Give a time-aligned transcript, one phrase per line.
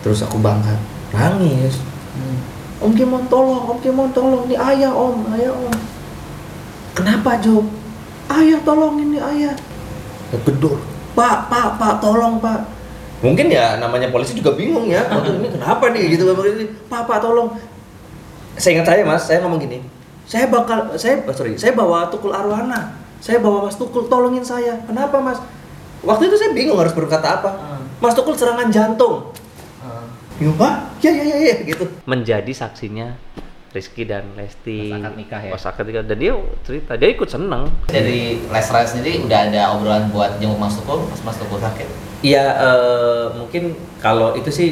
[0.00, 0.76] terus aku bangga
[1.12, 1.78] nangis
[2.80, 5.68] Om Kimon tolong, Om Kimon tolong, ini ayah om, ayah om.
[6.96, 7.60] Kenapa Jo?
[8.32, 9.52] Ayah tolong ini ayah.
[10.32, 10.80] Ya, gedor.
[11.12, 12.64] Pak, pak, pak, tolong pak.
[13.20, 15.04] Mungkin ya namanya polisi juga bingung ya.
[15.12, 16.24] Waktu ini kenapa nih gitu
[16.88, 17.52] Pak, pak tolong.
[18.56, 19.84] Saya ingat saya mas, saya ngomong gini.
[20.24, 22.96] Saya bakal, saya oh, sorry, saya bawa tukul arwana.
[23.20, 24.80] Saya bawa mas tukul, tolongin saya.
[24.88, 25.36] Kenapa mas?
[26.00, 27.50] Waktu itu saya bingung harus berkata apa.
[27.60, 27.84] Hmm.
[28.00, 29.36] Mas tukul serangan jantung.
[30.40, 31.84] Iya pak, ya ya ya ya gitu.
[32.08, 33.12] menjadi saksinya
[33.76, 35.52] Rizky dan Lesti Pas akad nikah ya?
[35.52, 36.02] Pas akad nikah.
[36.02, 36.32] dan dia
[36.64, 41.20] cerita dia ikut seneng Dari Lesra sendiri udah ada obrolan buat jenguk Mas Tukul, Mas
[41.22, 41.86] Mas Tukul sakit.
[42.24, 44.68] Iya, eh, mungkin kalau itu sih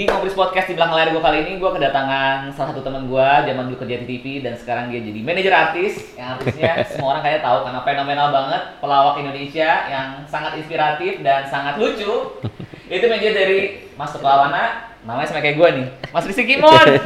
[0.00, 3.20] di Ngobris Podcast di belakang layar gue kali ini gue kedatangan salah satu teman gue
[3.20, 7.28] zaman dulu kerja di TV dan sekarang dia jadi manajer artis yang artisnya semua orang
[7.28, 12.32] kayak tahu karena fenomenal banget pelawak Indonesia yang sangat inspiratif dan sangat lucu.
[12.88, 16.96] Itu manajer dari Mas Tukul Awana namanya sama kayak gue nih Mas Rizky Kimon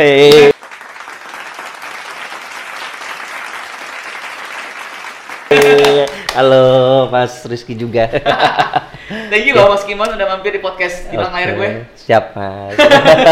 [6.34, 6.64] halo
[7.08, 8.10] Mas Rizky juga.
[9.30, 11.68] Thank you loh Mas Kimon udah mampir di podcast di belakang layar gue.
[11.94, 12.74] siap mas.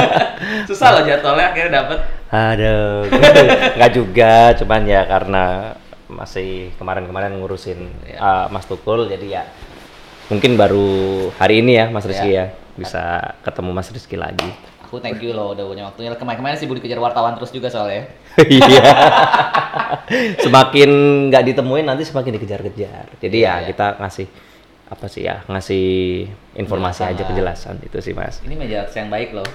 [0.68, 1.98] Susah loh jadwalnya akhirnya dapet.
[2.28, 3.08] Aduh
[3.76, 5.44] nggak juga cuman ya karena
[6.06, 8.18] masih kemarin-kemarin ngurusin Ya.
[8.20, 9.42] uh, Mas Tukul jadi ya
[10.28, 10.88] mungkin baru
[11.36, 12.52] hari ini ya Mas Rizky Ya.
[12.52, 13.02] ya bisa
[13.42, 14.48] ketemu Mas Rizky lagi
[14.92, 18.84] aku thank you loh udah punya waktunya kemarin-kemarin sih dikejar wartawan terus juga soalnya Iya.
[20.36, 20.90] semakin
[21.28, 23.04] nggak ditemuin nanti semakin dikejar-kejar.
[23.16, 23.66] Jadi Iya, ya iya.
[23.72, 24.26] kita ngasih
[24.92, 25.84] apa sih ya ngasih
[26.52, 27.28] informasi Penjelasan aja lah.
[27.32, 28.44] penjelasan itu sih mas.
[28.44, 29.48] Ini meja yang baik loh.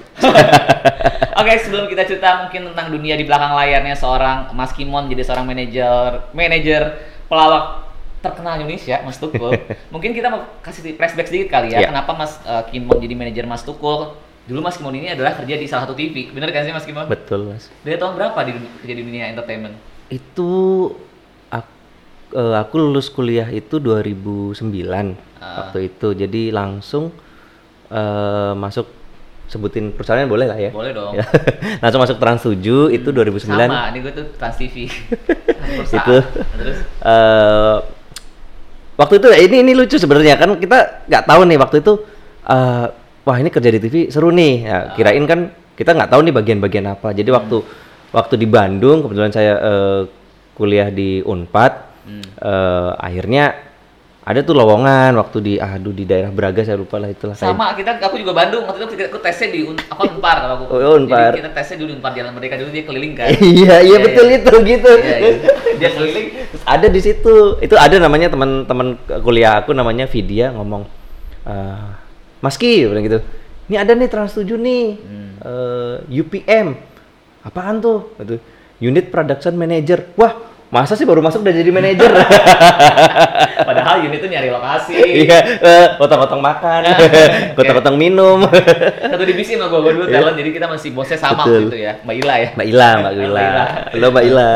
[1.39, 5.45] Oke, sebelum kita cerita mungkin tentang dunia di belakang layarnya seorang Mas Kimon jadi seorang
[5.45, 6.81] manajer manajer
[7.29, 7.85] pelawak
[8.17, 9.53] terkenal Indonesia, Mas Tukul.
[9.93, 11.93] mungkin kita mau kasih flashback sedikit kali ya, Iya.
[11.93, 14.17] kenapa Mas eh, Kimon jadi manajer Mas Tukul?
[14.47, 17.05] Dulu Mas Kimon ini adalah kerja di salah satu TV, bener kan sih Mas Kimon?
[17.05, 17.67] Betul mas.
[17.83, 19.75] Dari tahun berapa di dunia, kerja di dunia entertainment?
[20.07, 20.49] Itu
[21.51, 21.67] aku,
[22.33, 25.61] aku lulus kuliah itu 2009 Ah.
[25.61, 26.15] waktu itu.
[26.15, 27.11] Jadi langsung
[27.87, 28.87] eh, masuk
[29.47, 30.71] sebutin perusahaannya boleh lah ya.
[30.71, 31.13] Boleh dong.
[31.13, 31.23] Ya.
[31.83, 32.55] langsung masuk Trans 7
[32.89, 33.47] itu 2009.
[33.47, 34.87] Sama, ini gue tuh Trans TV.
[35.99, 36.15] Itu.
[36.57, 37.77] Terus eh
[38.97, 41.93] waktu itu ini ini lucu sebenarnya kan kita nggak tahu nih waktu itu
[42.43, 42.87] eh
[43.27, 44.53] wah ini kerja di TV seru nih.
[44.63, 45.39] Ya, kirain kan
[45.75, 47.11] kita nggak tahu nih bagian-bagian apa.
[47.11, 47.59] Jadi waktu
[48.09, 49.99] waktu di Bandung kebetulan saya eh,
[50.55, 51.71] kuliah di Unpad
[52.39, 53.67] eh, akhirnya
[54.27, 57.31] ada tuh lowongan waktu di aduh di daerah Braga saya lupa lah itulah.
[57.31, 60.35] Kayak- sama kita aku juga Bandung waktu itu kita- aku tesnya di Un- apa Unpar
[60.43, 60.63] kalau aku.
[60.67, 61.31] Oh, Unpar.
[61.31, 63.27] jadi kita tesnya dulu di Unpar Jalan Merdeka dulu dia keliling kan.
[63.55, 64.91] Iya iya betul itu gitu.
[64.99, 65.31] Iya, iya.
[65.79, 66.27] dia keliling.
[66.51, 67.35] Terus ada di situ.
[67.63, 68.87] Itu ada namanya teman-teman
[69.19, 70.83] kuliah aku namanya Vidya ngomong
[71.47, 72.06] eh
[72.43, 73.19] Mas Ki bilang gitu.
[73.67, 74.85] Ini ada nih Trans 7 nih.
[75.43, 76.77] Eh, UPM
[77.43, 78.13] apaan tuh?
[78.21, 78.37] Gitu.
[78.83, 80.05] Unit production manager.
[80.15, 82.11] Wah masa sih baru masuk udah jadi manajer
[83.67, 84.99] padahal unit itu nyari lokasi.
[84.99, 86.91] Iya eh, potong-potong makan
[87.57, 88.43] potong-potong minum.
[89.15, 91.71] Satu divisi sama gue gue dulu talent jadi kita masih bosnya sama Betul.
[91.71, 92.49] gitu ya Mbak Ila ya.
[92.51, 93.47] Mbak Ila, Mbak Ila.
[93.95, 94.49] Halo Mbak Ila.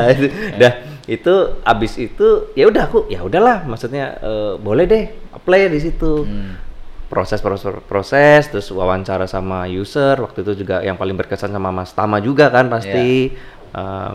[0.60, 0.74] Dah
[1.10, 1.34] itu
[1.66, 6.28] abis itu ya udah aku ya udahlah maksudnya eh, boleh deh apply di situ.
[6.28, 6.71] Hmm.
[7.12, 11.92] Proses proses proses terus wawancara sama user waktu itu juga yang paling berkesan sama Mas
[11.92, 13.36] Tama juga kan pasti.
[13.76, 14.12] Eh,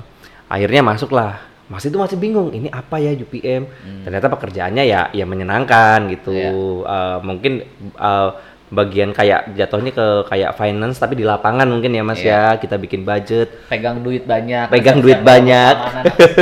[0.49, 1.45] akhirnya masuklah.
[1.69, 3.69] Mas itu masih bingung ini apa ya UPM.
[4.01, 6.33] Ternyata pekerjaannya ya ya menyenangkan gitu.
[6.33, 6.51] Iya.
[6.89, 7.53] Eh, mungkin
[7.93, 8.31] eh,
[8.67, 12.57] bagian kayak jatuhnya ke kayak finance tapi di lapangan mungkin ya Mas Iya.
[12.57, 15.75] ya kita bikin budget pegang duit banyak Pegang duit banyak.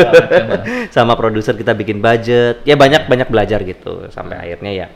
[0.97, 4.87] sama produser kita bikin budget ya banyak banyak belajar gitu sampai akhirnya ya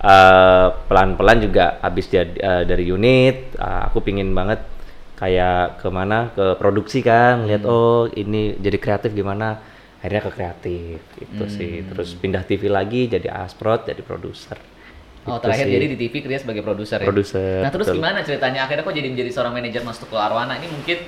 [0.00, 4.60] eh, pelan-pelan juga habis jadi eh, dari unit eh, aku pingin banget
[5.20, 9.60] kayak ke mana ke produksi kan lihat oh ini jadi kreatif gimana.
[10.00, 11.84] Akhirnya ke kreatif itu sih.
[11.84, 14.56] Terus pindah TV lagi jadi asprot jadi produser.
[15.28, 15.74] Oh Gitu terakhir sih.
[15.76, 17.04] jadi di TV kerja sebagai produser ya?
[17.04, 18.00] Produser, Nah terus betul.
[18.00, 18.64] gimana ceritanya?
[18.64, 20.56] Akhirnya kok jadi menjadi seorang manajer Mas Tukul Arwana?
[20.56, 20.98] Ini mungkin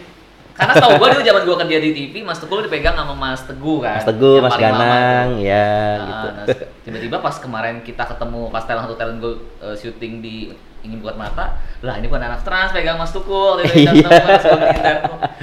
[0.52, 3.78] karena setahu gua dulu zaman gua kerja di TV Mas Tukul dipegang sama Mas Teguh
[3.78, 5.42] kan Mas Teguh Mas lama Ganang tuh.
[5.42, 6.46] ya Nah, gitu nah,
[6.82, 10.52] tiba-tiba pas kemarin kita ketemu pas talent satu talent gue uh, syuting di
[10.82, 13.92] ingin buat mata lah ini bukan anak trans pegang Mas Tukul Iya.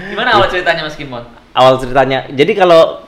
[0.05, 1.23] gimana awal ceritanya Mas Kimon?
[1.49, 2.29] awal ceritanya.
[2.29, 3.03] Jadi kalau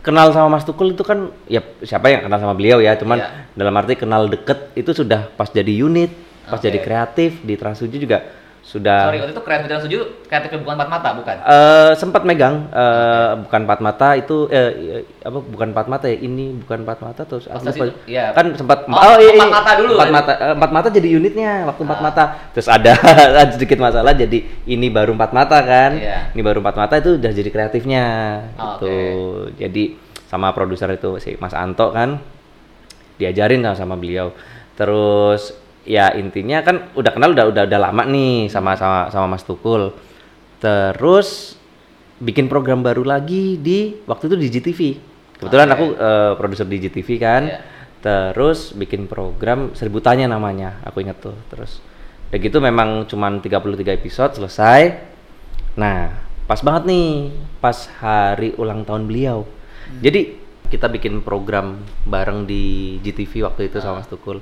[0.00, 3.28] kenal sama Mas Tukul itu kan ya siapa yang kenal sama beliau ya, cuman Iya.
[3.54, 6.10] dalam arti kenal deket itu sudah pas jadi unit,
[6.44, 6.66] pas Oke.
[6.66, 8.18] jadi kreatif di Trans 7 juga
[8.70, 11.36] sudah Sorry, waktu itu kreatif dan setuju kreatifnya bukan empat mata, bukan?
[11.42, 16.16] eh sempat megang eh, bukan empat mata itu eh, eh, apa bukan empat mata ya
[16.16, 18.06] ini bukan empat mata terus stasiun- lupa.
[18.06, 18.30] iya.
[18.30, 20.14] kan sempat Oh, empat mata dulu empat ya?
[20.14, 22.04] mata eh, empat mata jadi unitnya waktu empat Ah.
[22.04, 22.94] mata terus ada
[23.50, 26.30] sedikit masalah jadi ini baru empat mata kan Iya.
[26.30, 28.04] ini baru empat mata itu udah jadi kreatifnya
[28.54, 28.94] Oh, gitu
[29.58, 29.84] jadi
[30.24, 32.22] sama produser itu si Mas Anto kan
[33.16, 34.30] diajarin lah sama beliau
[34.72, 39.44] terus ya intinya kan udah kenal udah udah udah lama nih sama sama sama Mas
[39.44, 39.92] Tukul.
[40.60, 41.56] Terus
[42.20, 44.80] bikin program baru lagi di waktu itu di GTV
[45.40, 45.74] kebetulan Oke.
[45.74, 47.44] aku eh, produser di GTV kan.
[47.48, 47.60] Iya.
[48.00, 51.36] terus bikin program seribu tanya namanya aku inget tuh.
[51.52, 51.84] Terus
[52.32, 54.96] udah gitu memang cuman 33 episode selesai.
[55.76, 56.08] Nah
[56.48, 57.08] pas banget nih
[57.60, 59.44] pas hari ulang tahun beliau.
[60.00, 60.40] Jadi
[60.72, 64.40] kita bikin program bareng di GTV waktu itu sama Mas Tukul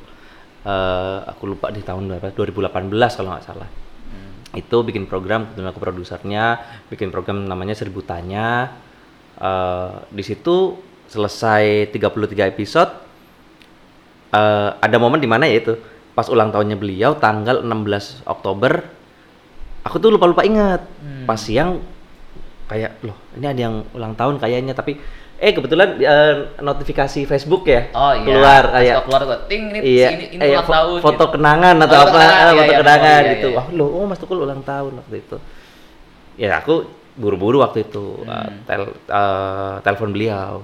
[0.69, 3.69] Eh, aku lupa di tahun berapa 2018 kalau nggak salah.
[4.53, 6.45] Itu bikin program kebetulan aku produsernya
[6.93, 8.77] bikin program namanya Seribu Tanya.
[9.41, 10.77] Eh, di situ
[11.09, 12.93] selesai 33 episode
[14.37, 15.73] eh, ada momen di mana ya itu
[16.13, 18.85] pas ulang tahunnya beliau tanggal 16 Oktober
[19.89, 20.85] aku tuh lupa-lupa ingat.
[21.25, 21.81] Pas siang
[22.69, 25.01] kayak loh ini ada yang ulang tahun kayaknya tapi
[25.39, 28.27] eh kebetulan eh, notifikasi Facebook ya Oh iya.
[28.27, 30.99] keluar kayak keluar gua ting ini iya, ini, ini iya, ulang tahun.
[30.99, 31.33] foto gitu.
[31.35, 33.57] kenangan atau Oh, apa kenangan, ah, iya, foto iya, kenangan oh, iya, gitu iya.
[33.57, 35.37] wah lo oh mas Tukul ulang tahun waktu itu
[36.35, 36.75] ya aku
[37.15, 38.63] buru-buru waktu itu uh, Hmm.
[38.65, 40.63] tel uh, telepon beliau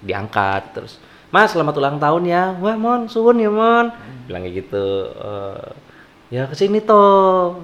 [0.00, 0.98] diangkat terus
[1.28, 4.26] mas selamat ulang tahun ya wah mon suwun ya mon Hmm.
[4.26, 5.66] bilang kayak gitu "Eh,
[6.28, 7.58] ya ke sini toh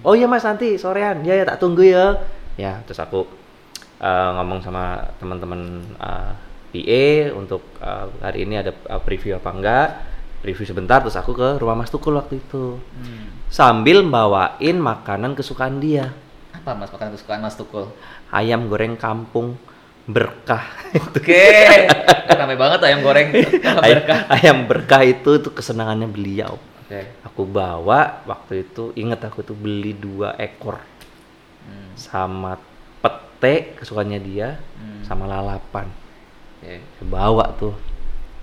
[0.00, 2.18] oh iya mas nanti sorean ya ya tak tunggu ya
[2.54, 3.26] ya terus aku
[4.04, 4.84] uh, ngomong sama
[5.16, 5.60] teman-teman
[5.96, 6.36] uh,
[6.68, 9.88] PA untuk uh, hari ini ada uh, preview apa enggak
[10.42, 13.32] review sebentar terus aku ke rumah Mas Tukul waktu itu Hmm.
[13.48, 16.12] sambil bawain makanan kesukaan dia
[16.52, 17.88] Apa Mas makan kesukaan Mas Tukul?
[18.28, 19.56] ayam goreng kampung
[20.04, 21.48] berkah Oke.
[22.26, 23.32] Ramai banget ayam goreng.
[23.80, 24.20] ayam, Berkah.
[24.28, 27.08] ayam berkah itu itu kesenangannya beliau Oke.
[27.24, 30.76] aku bawa waktu itu inget aku tuh beli dua ekor
[31.64, 31.96] Hmm.
[31.96, 32.60] sama
[33.44, 35.04] pete kesukaannya dia Hmm.
[35.04, 35.84] sama lalapan.
[36.58, 37.76] Saya bawa tuh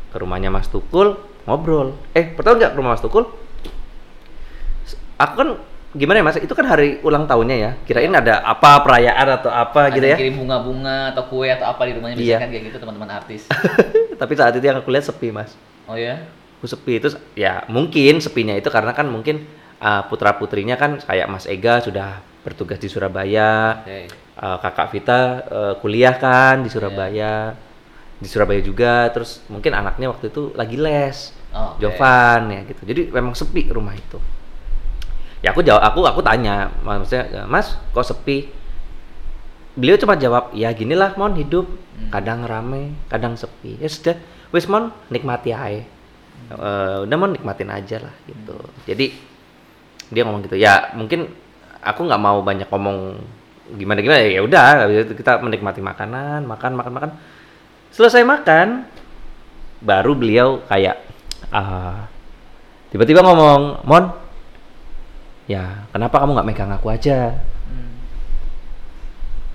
[0.08, 3.26] ke rumahnya Mas Tukul ngobrol eh pertama nggak ke rumah Mas Tukul
[5.18, 5.50] aku kan
[5.92, 9.88] gimana ya Mas itu kan hari ulang tahunnya ya kirain ada apa perayaan atau apa
[9.88, 12.38] Ada gitu ya kirim bunga-bunga atau kue atau apa di rumahnya Iya.
[12.38, 13.50] kan kayak gitu teman-teman artis.
[14.22, 16.22] tapi saat itu yang aku lihat sepi Mas Oh ya?
[16.58, 19.44] aku sepi terus ya mungkin sepinya itu karena kan mungkin
[20.08, 24.06] putra putrinya kan kayak Mas Ega sudah bertugas di Surabaya Oke.
[24.42, 25.22] Uh, kakak Vita
[25.54, 27.54] uh, kuliah kan di Surabaya.
[28.18, 31.30] Di Surabaya juga terus mungkin anaknya waktu itu lagi les.
[31.54, 31.86] Oh, oke.
[31.86, 32.82] Jovan ya gitu.
[32.82, 34.18] Jadi memang sepi rumah itu.
[35.46, 38.50] Ya aku jawab aku aku tanya maksudnya Mas kok sepi?
[39.78, 41.70] Beliau cuma jawab ya gini lah mon hidup.
[41.92, 42.10] Hmm.
[42.10, 43.78] kadang rame kadang sepi.
[43.78, 44.18] Ya sudah.
[44.50, 45.86] Wis mon nikmati aja
[46.52, 48.58] Eh, udah mon nikmatin aja lah gitu.
[48.84, 49.16] Jadi
[50.12, 50.60] dia ngomong gitu.
[50.60, 51.32] Ya mungkin
[51.80, 53.24] aku nggak mau banyak ngomong
[53.76, 57.12] gimana gimana ya udah kita menikmati makanan makan makan makan.
[57.92, 58.88] Selesai makan
[59.82, 61.02] baru beliau kayak
[61.52, 62.08] ah
[62.94, 64.06] tiba-tiba ngomong mon
[65.50, 67.36] ya kenapa kamu nggak megang aku aja
[67.72, 67.92] Hmm.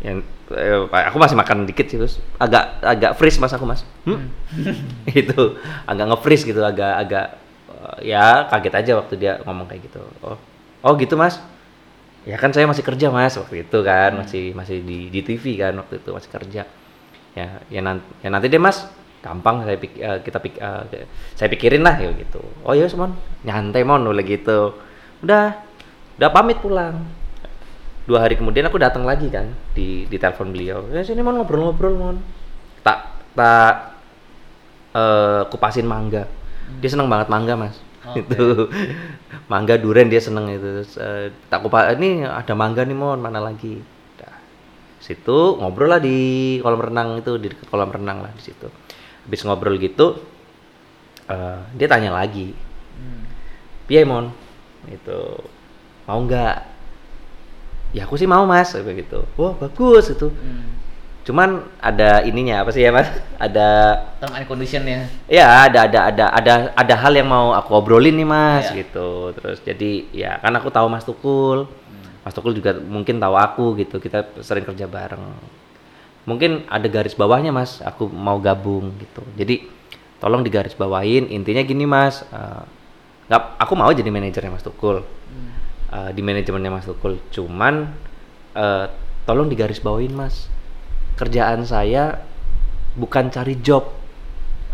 [0.01, 0.19] yang
[0.57, 3.85] eh, aku masih makan dikit sih terus agak agak freeze mas aku mas.
[4.09, 4.33] Hmm?
[5.13, 7.27] itu agak nge-freeze gitu agak agak
[7.69, 10.01] eh, ya kaget aja waktu dia ngomong kayak gitu.
[10.25, 10.41] Oh
[10.81, 11.41] oh gitu mas
[12.27, 15.79] ya kan saya masih kerja mas waktu itu kan masih masih di di TV kan
[15.79, 16.63] waktu itu masih kerja.
[17.39, 18.85] Ya ya nanti ya nanti deh mas.
[19.23, 22.39] Gampang saya pik, eh, kita pik, eh, saya pikirin lah ya gitu.
[22.63, 23.15] Oh iya mon.
[23.43, 24.75] Nyantai mon udah gitu.
[25.23, 25.57] Udah
[26.19, 27.07] udah pamit pulang.
[28.07, 30.87] Dua hari kemudian aku datang lagi kan di di telepon beliau.
[30.95, 32.17] Ya sini mon ngobrol-ngobrol mon.
[32.83, 32.99] Tak
[33.35, 33.75] tak
[34.95, 36.27] eh, kupasin mangga.
[36.83, 38.23] Dia seneng banget mangga mas Oke.
[38.23, 38.45] itu.
[39.51, 40.63] Mangga duren dia seneng itu.
[40.63, 43.19] Terus, eh, tak kupas ini ada mangga nih mon.
[43.19, 43.83] Mana lagi?
[44.21, 44.37] Dah.
[45.03, 48.69] situ ngobrol lah di kolam renang itu di dekat kolam renang lah di situ.
[49.27, 50.19] Habis ngobrol gitu
[51.27, 52.55] eh, dia tanya lagi.
[52.97, 53.23] Hmm.
[53.91, 54.31] piye mon?
[54.87, 55.43] Itu
[56.07, 56.57] mau nggak?
[57.95, 59.27] Ya aku sih mau mas kayak gitu.
[59.41, 60.76] Wah bagus itu Hmm.
[61.27, 63.11] Cuman ada ininya apa sih ya mas?
[63.35, 65.11] Ada Term and conditionnya.
[65.27, 68.87] ya ada ada ada ada ada hal yang mau aku obrolin nih mas Iya.
[68.87, 69.35] gitu.
[69.35, 71.67] Terus jadi ya kan aku tahu mas Tukul.
[71.67, 72.07] Hmm.
[72.23, 73.99] mas Tukul juga mungkin tahu aku gitu.
[73.99, 75.19] Kita sering kerja bareng.
[76.25, 77.83] Mungkin ada garis bawahnya mas.
[77.83, 79.27] Aku mau gabung gitu.
[79.35, 79.67] Jadi
[80.17, 82.25] tolong digaris bawain intinya gini mas
[83.27, 85.03] nggak aku mau jadi manajernya mas Tukul.
[85.87, 87.19] Eh, di manajemennya mas Tukul.
[87.35, 87.91] Cuman
[88.55, 88.87] eh,
[89.27, 90.47] tolong digaris bawain mas
[91.17, 92.21] kerjaan saya
[92.97, 93.89] bukan cari job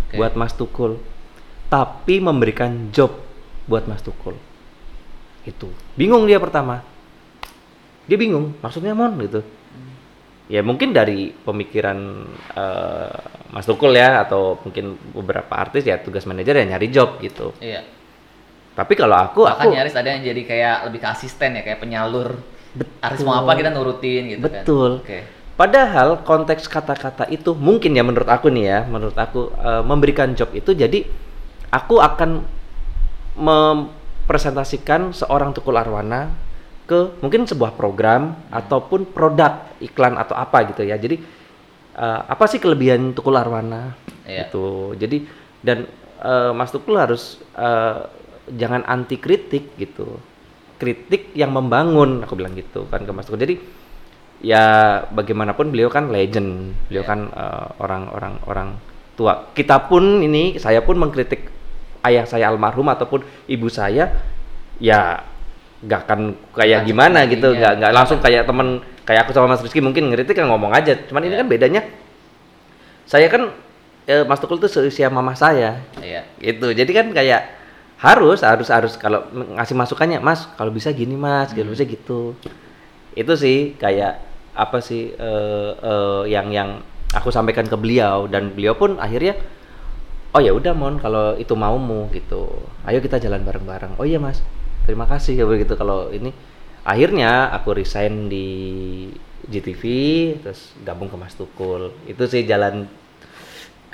[0.09, 0.19] Oke.
[0.19, 0.99] buat mas Tukul
[1.71, 3.15] tapi memberikan job
[3.67, 4.35] buat mas Tukul
[5.43, 6.83] itu bingung dia pertama
[8.07, 9.43] dia bingung maksudnya mon gitu
[10.51, 11.99] ya mungkin dari pemikiran
[12.59, 13.19] eh,
[13.53, 17.87] Mas Tukul ya atau mungkin beberapa artis ya tugas manajer ya nyari job gitu Iya.
[18.77, 21.81] tapi kalau aku Bahkan aku nyaris ada yang jadi kayak lebih ke asisten ya, kayak
[21.85, 22.41] penyalur.
[23.05, 24.65] Artis mau apa kita nurutin gitu kan.
[24.65, 25.05] Betul.
[25.05, 25.21] Oke.
[25.53, 30.49] Padahal konteks kata-kata itu mungkin ya menurut aku nih ya, menurut aku eh, memberikan job
[30.57, 31.05] itu jadi
[31.73, 32.45] aku akan
[33.37, 36.33] mempresentasikan seorang Tukul Arwana
[36.85, 41.01] ke mungkin sebuah program ataupun produk iklan atau apa gitu ya.
[41.01, 41.17] Jadi
[41.97, 43.97] eh, apa sih kelebihan Tukul Arwana?
[44.29, 44.49] Iya.
[44.49, 44.97] Gitu.
[45.01, 45.17] Jadi
[45.65, 45.89] dan
[46.21, 47.99] eh, Mas Tukul harus eh,
[48.53, 50.21] jangan anti kritik gitu.
[50.77, 53.41] Kritik yang membangun, aku bilang gitu kan ke Mas Tukul.
[53.41, 53.55] Jadi
[54.43, 54.65] ya
[55.09, 57.11] bagaimanapun beliau kan legend beliau Iya.
[57.11, 58.69] kan eh, orang-orang orang
[59.15, 61.47] tua kita pun ini saya pun mengkritik
[62.03, 64.11] ayah saya almarhum ataupun ibu saya
[64.83, 65.23] ya
[65.83, 66.21] nggak akan
[66.55, 67.59] kayak Lanjut gimana gitu ya.
[67.59, 68.69] nggak nggak langsung kayak temen
[69.03, 71.41] kayak aku sama Mas Rizky mungkin ngeritik kan ngomong aja cuman ini Iya.
[71.43, 71.81] kan bedanya
[73.07, 73.51] saya kan
[74.07, 76.27] eh, Mas Tukul tuh seusia mama saya Iya.
[76.43, 77.43] gitu jadi kan kayak
[78.03, 82.35] harus harus harus kalau ngasih masukannya mas kalau bisa gini mas kalau bisa gitu
[83.15, 84.19] itu sih kayak
[84.53, 86.81] apa sih eh, eh, yang yang
[87.13, 88.29] aku sampaikan ke beliau.
[88.29, 89.37] Dan beliau pun akhirnya
[90.33, 92.49] oh ya udah mon kalau itu maumu gitu.
[92.89, 94.01] Ayo kita jalan bareng-bareng.
[94.01, 94.41] Oh iya mas.
[94.89, 95.77] Terima kasih ya begitu.
[95.77, 96.33] Kalau ini
[96.83, 98.47] akhirnya aku resign di
[99.43, 99.83] GTV
[100.43, 101.95] terus gabung ke Mas Tukul.
[102.07, 102.87] Itu sih jalan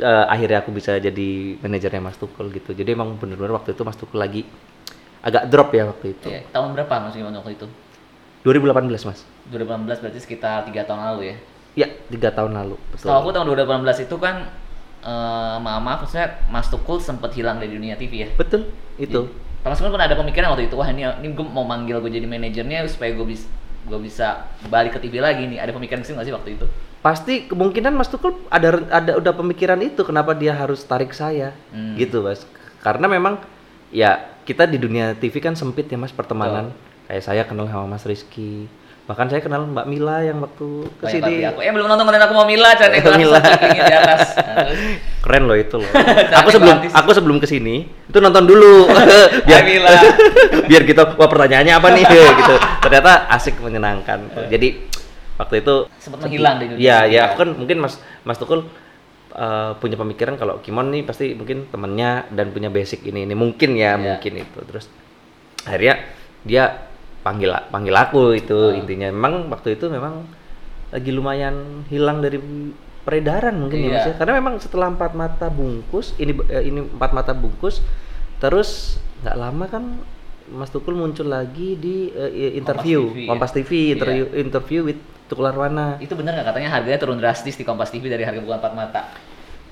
[0.01, 2.73] eh, akhirnya aku bisa jadi manajernya Mas Tukul gitu.
[2.73, 4.45] Jadi emang bener-bener waktu itu Mas Tukul lagi
[5.23, 6.29] agak drop ya waktu itu.
[6.31, 6.43] Iya.
[6.55, 7.67] Tahun berapa Mas Iman waktu itu?
[8.49, 11.37] 2018 Mas 2018 berarti sekitar tiga tahun lalu ya.
[11.77, 14.37] ya tiga tahun lalu betul Setahu aku tahun 2018 itu kan
[14.99, 18.29] eh maaf maaf maksudnya Mas Tukul sempat hilang dari dunia TV ya.
[18.35, 21.63] betul itu Pak Mas Tukul pernah ada pemikiran waktu itu wah ini ini gue mau
[21.63, 23.47] manggil gue jadi manajernya supaya gue bisa
[23.85, 25.57] gue bisa balik ke TV lagi nih.
[25.57, 26.67] Ada pemikiran ke sini nggak sih waktu itu?
[26.99, 31.95] pasti kemungkinan Mas Tukul ada ada udah pemikiran itu kenapa dia harus tarik saya Hmm.
[31.95, 32.43] gitu Mas
[32.83, 33.39] karena memang
[33.89, 36.75] ya kita di dunia TV kan sempit ya Mas pertemanan
[37.09, 38.69] kayak saya kenal sama Mas Rizky.
[39.09, 42.05] Bahkan saya kenal Mbak Mila yang waktu Banyak ke sini tapi aku eh belum nonton
[42.05, 43.41] konten aku mau Mila cara itu Mila.
[43.41, 44.37] di atas.
[45.25, 45.89] Keren loh itu loh.
[46.39, 48.85] Aku sebelum aku sebelum ke sini itu nonton dulu.
[49.49, 49.91] Biar Hai, Mila.
[50.69, 52.05] biar kita wah pertanyaannya apa nih?
[52.05, 52.55] Gitu.
[52.85, 54.29] Ternyata asik menyenangkan.
[54.29, 54.45] Tuh.
[54.47, 54.77] jadi
[55.41, 57.23] waktu itu Sempat menghilang di dunia Iya, ya.
[57.25, 57.25] Kan?
[57.25, 58.69] aku kan mungkin Mas Mas Tukul
[59.33, 63.73] eh, punya pemikiran kalau Kimon nih pasti mungkin temennya dan punya basic ini ini mungkin
[63.73, 64.05] ya Iya.
[64.05, 64.59] mungkin itu.
[64.69, 64.85] Terus
[65.65, 66.05] akhirnya
[66.45, 66.88] dia
[67.21, 68.79] panggil panggil aku itu Ah.
[68.79, 70.25] intinya memang waktu itu memang
[70.89, 72.41] lagi lumayan hilang dari
[73.05, 73.93] peredaran mungkin ya Iya.
[73.95, 74.15] Mas ya.
[74.17, 77.81] karena memang setelah empat mata bungkus ini eh, ini empat mata bungkus
[78.39, 79.85] terus nggak lama kan
[80.49, 83.29] Mas Tukul muncul lagi di eh, interview TV, ya?
[83.29, 87.65] Kompas TV interview interview with Tukul Arwana Itu benar nggak katanya harganya turun drastis di
[87.65, 89.01] Kompas TV dari harga bukan empat mata?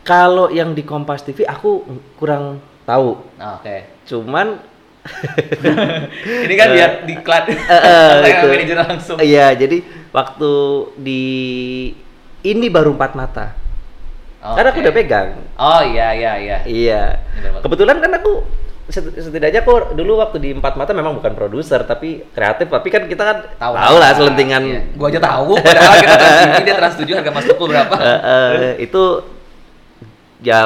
[0.04, 1.82] Kalau yang di Kompas TV aku
[2.14, 3.18] kurang tahu.
[3.34, 4.04] Nah, oke.
[4.06, 4.60] Cuman
[6.46, 7.44] Ini kan biar diklat.
[7.50, 8.46] eh, eh, Saya gitu.
[8.50, 9.16] manajer langsung.
[9.22, 9.78] Iya, jadi
[10.10, 10.52] waktu
[11.00, 11.22] di
[12.42, 13.46] ini baru empat mata.
[14.46, 15.28] Karena aku udah pegang.
[15.58, 16.58] Oh iya iya iya.
[16.62, 17.02] Iya.
[17.34, 17.66] Ini.
[17.66, 18.46] Kebetulan kan aku
[18.86, 23.10] set- setidaknya aku dulu waktu di empat mata memang bukan produser tapi kreatif tapi kan
[23.10, 24.80] kita kan tahu, lah selentingan Iya.
[24.94, 25.58] Gua aja tahu.
[25.58, 27.94] Padahal kita trans TV dia trans 7 harga Mas Tukul berapa?
[28.06, 29.02] eh, eh, itu
[30.46, 30.62] ya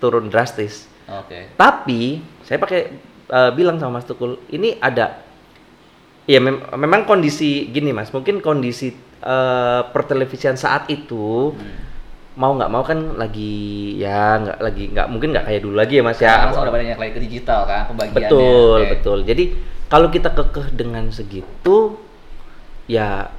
[0.00, 0.88] turun drastis.
[1.04, 1.52] Oke.
[1.54, 2.96] Tapi saya pakai
[3.28, 5.22] eh, bilang sama Mas Tukul, ini ada
[6.26, 11.74] ya mem- memang kondisi gini Mas, mungkin kondisi eh, pertelevisian saat itu Hmm.
[12.36, 16.04] mau nggak mau kan lagi ya nggak lagi nggak mungkin nggak kayak dulu lagi ya
[16.04, 16.46] Mas ya.
[16.46, 18.28] Langsung udah banyak lagi ke digital kan pembagiannya.
[18.28, 18.90] Betul, Oke.
[18.92, 19.18] betul.
[19.24, 19.44] Jadi
[19.88, 21.96] kalau kita kekeh dengan segitu
[22.84, 23.32] ya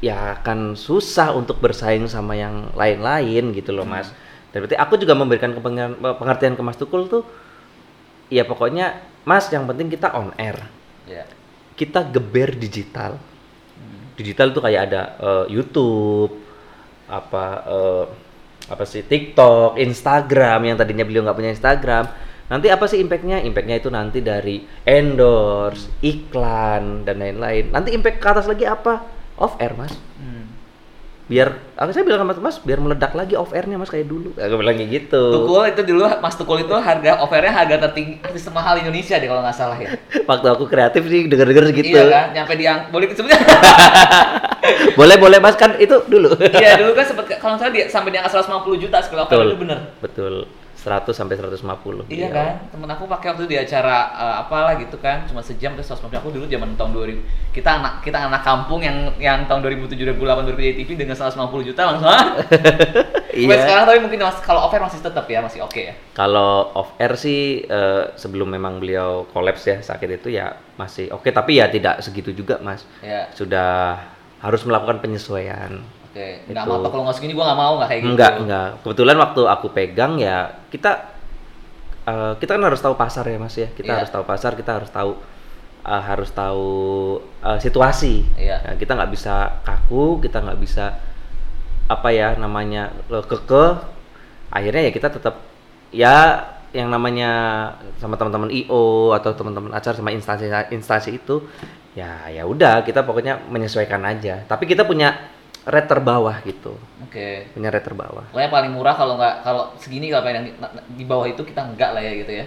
[0.00, 4.08] ya akan susah untuk bersaing sama yang lain-lain gitu loh, Mas.
[4.52, 5.52] Dan berarti aku juga memberikan
[6.16, 7.24] pengertian ke Mas Tukul tuh
[8.32, 10.54] ya pokoknya Mas yang penting kita on air.
[11.06, 11.26] Iya.
[11.74, 13.18] Kita geber digital.
[14.16, 16.32] Digital tuh kayak ada eh, YouTube
[17.06, 18.04] apa eh,
[18.66, 22.04] apa sih TikTok, Instagram yang tadinya beliau nggak punya Instagram.
[22.46, 23.42] Nanti apa sih impactnya?
[23.42, 27.74] Impactnya itu nanti dari endorse, iklan dan lain-lain.
[27.74, 29.02] Nanti impact ke atas lagi apa?
[29.38, 29.94] Off air mas.
[30.18, 30.35] Hmm.
[31.26, 34.54] Biar aku saya bilang sama mas biar meledak lagi off airnya mas kayak dulu aku
[34.62, 38.78] bilang kayak gitu Tukul itu dulu Mas Tukul itu harga offernya harga tertinggi artis termahal
[38.78, 39.90] Indonesia deh kalau nggak salah ya.
[40.22, 43.42] waktu aku kreatif sih denger-denger segitu Iya kan, nyampe di yang boleh sebenarnya.
[44.98, 48.10] boleh boleh mas kan itu dulu Iya dulu kan sempat kalau nggak salah dia sampai
[48.14, 49.78] di angka 150 juta sekali offer betul itu bener.
[49.98, 50.34] betul
[50.86, 55.26] 100 sampai 150 Iya kan, temen aku pakai waktu di acara eh, apalah gitu kan,
[55.26, 59.10] cuma sejam terus 150 aku dulu zaman tahun 2000 kita anak kita anak kampung yang
[59.18, 62.24] yang tahun 2007 2008 2009 TV dengan 150 juta langsung ah.
[63.36, 63.68] Iya.
[63.68, 65.92] Sekarang tapi mungkin mas, kalau offer masih tetap ya masih oke ya.
[66.16, 71.28] kalau off air sih eh, sebelum memang beliau kolaps ya sakit itu ya masih oke.
[71.28, 72.88] Tapi ya tidak segitu juga mas.
[73.04, 74.00] Ya, sudah
[74.40, 75.84] harus melakukan penyesuaian
[76.16, 76.28] oke.
[76.48, 76.70] Nggak Itu.
[76.72, 78.10] mau apa kalau nggak segini gua nggak mau nggak kayak gitu.
[78.16, 80.36] enggak enggak kebetulan waktu aku pegang ya
[80.72, 80.90] kita
[82.02, 83.98] eh, kita kan harus tahu pasar ya mas ya kita Iya.
[84.00, 85.12] harus tahu pasar kita harus tahu
[85.84, 86.68] eh, harus tahu
[87.44, 88.56] eh, situasi Iya.
[88.64, 90.96] Ya, kita nggak bisa kaku kita nggak bisa
[91.86, 93.78] apa ya namanya kekeh
[94.50, 95.38] akhirnya ya kita tetap
[95.94, 96.42] ya
[96.74, 97.30] yang namanya
[97.96, 101.46] sama teman-teman IO atau teman-teman acara sama instansi instansi itu
[101.94, 105.14] ya ya udah kita pokoknya menyesuaikan aja tapi kita punya
[105.66, 107.50] rate terbawah gitu Oke.
[107.50, 110.46] punya rate terbawah Pokoknya paling murah kalau nggak kalau segini kalau yang
[110.88, 112.46] di, bawah itu kita enggak lah ya gitu ya.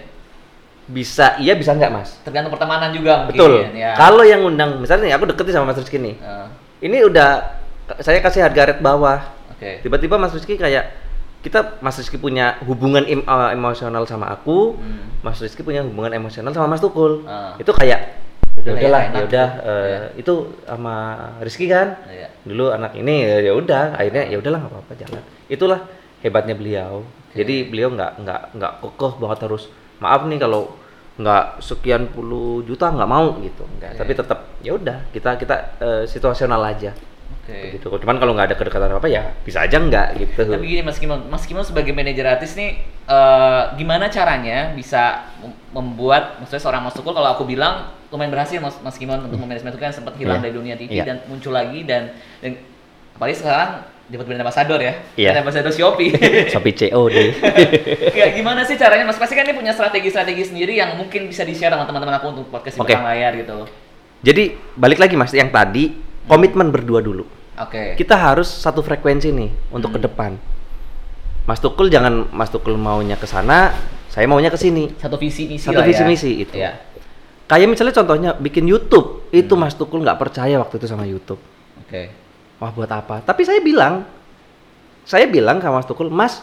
[0.86, 3.94] bisa iya bisa nggak mas Tergantung pertemanan juga mungkin betul ya.
[3.94, 6.46] kalau yang undang misalnya nih aku deket nih sama Mas Rizky nih Eh,
[6.82, 7.30] ini udah
[7.98, 9.20] saya kasih harga rate bawah
[9.52, 9.78] Oke.
[9.80, 10.90] tiba-tiba Mas Rizky kayak
[11.40, 15.20] kita Mas Rizky punya hubungan em- eh, emosional sama aku Hmm.
[15.20, 17.54] Mas Rizky punya hubungan emosional sama Mas Tukul Ah.
[17.54, 18.16] itu kayak
[18.60, 20.00] ya Udah ya, udahlah ya udah Iya.
[20.20, 20.34] itu
[20.68, 20.94] sama
[21.40, 22.28] Rizky kan Iya.
[22.44, 25.80] dulu anak ini ya ya udah akhirnya ya udahlah nggak apa-apa jalan itulah
[26.20, 27.02] hebatnya beliau
[27.32, 30.76] jadi beliau nggak nggak nggak kokoh banget harus maaf nih kalau
[31.16, 33.98] nggak sekian puluh juta nggak mau gitu enggak Oke.
[34.00, 36.92] tapi tetap ya udah kita kita eh, situasional aja
[37.40, 37.74] Oke.
[37.74, 40.96] gitu cuman kalau nggak ada kedekatan apa ya bisa aja nggak gitu Tapi gini Mas
[40.96, 46.82] Kimon, Mas Kimon sebagai manajer artis nih eh, gimana caranya bisa mem- membuat maksudnya seorang
[46.82, 50.14] Mas Tukul kalau aku bilang lumayan berhasil Mas, Mas Kimon untuk memanajemen itu kan sempat
[50.14, 50.44] hilang Iya.
[50.44, 51.04] dari dunia TV Iya.
[51.04, 52.60] dan muncul lagi dan, dan
[53.14, 53.70] apalagi sekarang
[54.10, 54.94] dapat brand ambassador ya.
[55.14, 55.30] Iya.
[55.30, 56.10] Brand ambassador Shopee.
[56.52, 57.14] Shopee COD
[58.10, 61.70] ya gimana sih caranya Mas pasti kan ini punya strategi-strategi sendiri yang mungkin bisa di-share
[61.70, 63.70] sama teman-teman aku untuk podcast belakang layar gitu
[64.20, 64.42] jadi
[64.74, 65.94] balik lagi mas yang tadi
[66.30, 67.94] komitmen berdua dulu Oke.
[67.94, 70.06] kita harus satu frekuensi nih untuk ke Hmm.
[70.06, 70.32] depan
[71.42, 73.74] Mas Tukul jangan Mas Tukul maunya ke sana
[74.06, 76.06] saya maunya ke sini Satu visi misi Satu visi ya.
[76.06, 76.54] misi itu.
[76.54, 76.78] Iya.
[77.44, 79.60] kayak misalnya contohnya bikin YouTube itu Hmm.
[79.60, 81.42] Mas Tukul nggak percaya waktu itu sama YouTube
[81.80, 82.14] Oke.
[82.56, 84.06] wah buat apa tapi saya bilang
[85.02, 86.38] saya bilang ke Mas Tukul Mas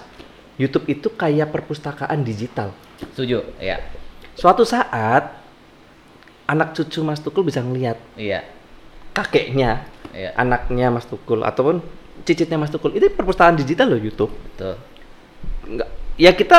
[0.57, 2.75] YouTube itu kayak perpustakaan digital
[3.13, 3.45] Setuju.
[3.57, 3.79] Iya.
[4.33, 5.37] suatu saat
[6.45, 8.43] anak cucu Mas Tukul bisa ngelihat Iya.
[9.17, 9.71] Kakeknya
[10.13, 10.33] Iya.
[10.33, 11.81] anaknya Mas Tukul ataupun
[12.21, 14.77] cicitnya Mas Tukul itu perpustakaan digital loh YouTube Betul.
[15.67, 16.57] nggak ya kita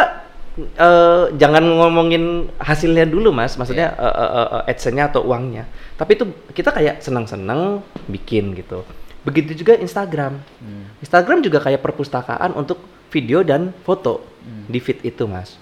[0.58, 2.24] eh, jangan ngomongin
[2.56, 4.04] hasilnya dulu mas maksudnya Iya.
[4.04, 8.82] eh, eh, eh, adsense-nya atau uangnya tapi itu kita kayak senang-senang bikin gitu
[9.22, 10.86] begitu juga Instagram Hmm.
[10.98, 14.66] Instagram juga kayak perpustakaan untuk video dan foto Hmm.
[14.66, 15.58] di feed itu mas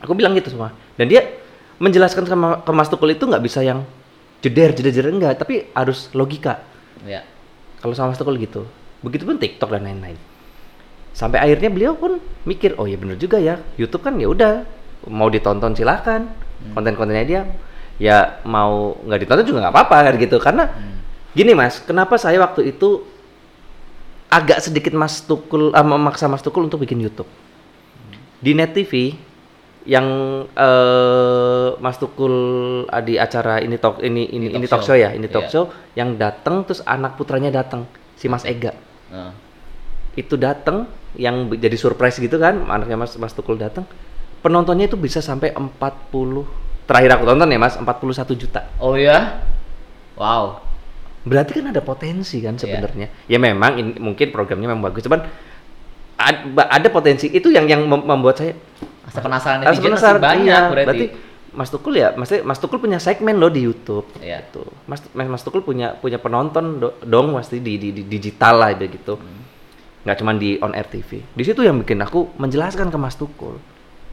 [0.00, 1.28] aku bilang gitu semua dan dia
[1.76, 3.84] menjelaskan sama ke Mas Tukul itu nggak bisa yang
[4.40, 5.12] jeder jeder jeder.
[5.12, 6.64] Enggak tapi harus logika.
[7.00, 7.24] Iya.
[7.80, 8.68] kalau sama Mas Tukul gitu.
[9.00, 10.20] Begitupun TikTok dan lain-lain.
[11.16, 13.56] Sampai akhirnya beliau pun mikir oh ya bener juga ya.
[13.80, 14.68] YouTube kan ya udah.
[15.08, 16.28] Mau ditonton silakan.
[16.76, 17.42] Konten-kontennya dia
[17.96, 20.36] ya mau nggak ditonton juga nggak apa-apa kan gitu.
[20.36, 20.64] Karena
[21.32, 23.00] gini mas kenapa saya waktu itu
[24.30, 27.26] agak sedikit Mas Tukul ah, memaksa Mas Tukul untuk bikin YouTube?
[28.40, 29.18] Di Net TV
[29.82, 30.06] yang
[30.50, 32.34] eh, Mas Tukul
[32.86, 34.96] ah, di acara ini talk ini ini Ini ini talk show show.
[34.96, 35.50] ya ini talk Iya.
[35.50, 35.64] show
[35.94, 38.76] yang datang terus anak putranya datang si Mas Ega
[39.08, 39.32] Nah.
[40.12, 43.88] itu datang yang jadi surprise gitu kan anaknya Mas Mas Tukul datang
[44.38, 46.46] penontonnya itu bisa sampai 40
[46.84, 47.96] terakhir aku tonton ya Mas 41
[48.36, 49.42] juta Oh ya?
[50.14, 50.60] Wow.
[51.20, 52.60] berarti kan ada potensi kan Iya.
[52.60, 55.24] sebenarnya ya memang ini, mungkin programnya memang bagus cuman
[56.56, 58.52] ada potensi itu yang yang mem- membuat saya
[59.10, 60.70] Rasa penasaran Harus netizen masih penasaran, banyak iya.
[60.70, 61.06] berarti.
[61.50, 64.06] Mas Tukul ya, Mas Mas Tukul punya segmen loh di YouTube.
[64.22, 64.46] Iya.
[64.46, 64.62] Gitu.
[64.86, 68.70] Mas Mas Mas Tukul punya punya penonton do- dong pasti di, di, di digital lah
[68.70, 69.18] begitu.
[69.18, 69.42] Hmm.
[70.06, 71.18] Nggak cuma di on air TV.
[71.26, 73.58] Di situ yang bikin aku menjelaskan ke Mas Tukul.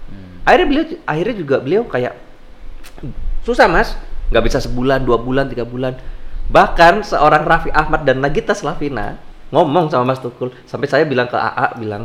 [0.10, 0.42] Hmm.
[0.50, 2.18] Akhirnya beliau akhirnya juga beliau kayak
[3.46, 3.94] susah Mas,
[4.34, 5.94] nggak bisa sebulan, dua bulan, tiga bulan.
[6.50, 10.52] Bahkan seorang Raffi Ahmad dan Nagita Slavina ngomong sama Mas Tukul.
[10.66, 12.04] Sampai saya bilang ke AA bilang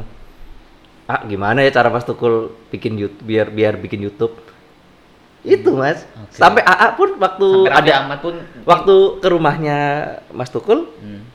[1.07, 4.33] ah gimana ya cara Mas Tukul bikin YouTube biar biar bikin YouTube?
[5.43, 6.07] Itu Mas.
[6.15, 6.39] Oke.
[6.39, 9.79] sampai AA pun waktu Sampai ada Ahmad pun waktu ke rumahnya
[10.31, 11.27] Mas Tukul Hmm.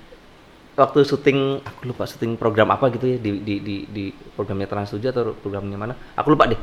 [0.78, 4.06] waktu syuting aku lupa syuting program apa gitu ya di di di, di
[4.38, 6.60] programnya Trans 7 atau programnya mana aku lupa deh.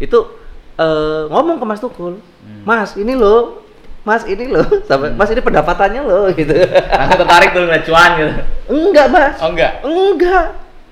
[0.00, 0.32] Itu
[0.78, 2.22] eh, ngomong ke Mas Tukul
[2.64, 3.67] Mas ini loh
[4.08, 6.56] Mas ini loh sampai Mas ini pendapatannya loh gitu.
[6.72, 8.32] Langsung tertarik tuh ngeliat cuan gitu.
[8.72, 9.36] enggak Mas.
[9.36, 9.72] Oh enggak.
[9.84, 10.46] enggak.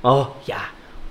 [0.04, 0.60] Oh ya.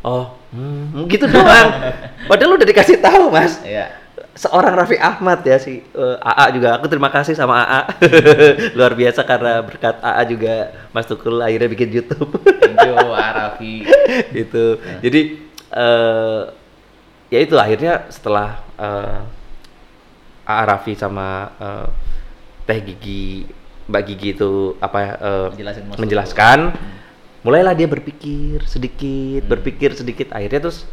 [0.06, 1.74] Oh hmm, gitu doang.
[2.30, 3.58] Padahal udah dikasih tahu Mas.
[3.66, 4.06] Iya.
[4.36, 6.76] seorang Raffi Ahmad ya si eh, AA juga.
[6.78, 7.82] Aku terima kasih sama AA
[8.78, 10.54] luar biasa karena berkat AA juga
[10.92, 12.36] Mas Tukul akhirnya bikin YouTube.
[12.44, 13.88] Thank you, Arafi.
[14.36, 14.78] gitu.
[15.02, 15.22] Jadi
[15.72, 16.42] eh
[17.32, 19.35] ya itu akhirnya setelah eh
[20.46, 21.28] AA Raffi sama
[21.58, 21.88] eh,
[22.66, 23.46] Teh Gigi
[23.86, 26.60] Mbak Gigi itu apa ya, eh, Menjelasin Mas menjelaskan.
[27.46, 30.34] mulailah dia berpikir sedikit berpikir sedikit.
[30.34, 30.86] Akhirnya terus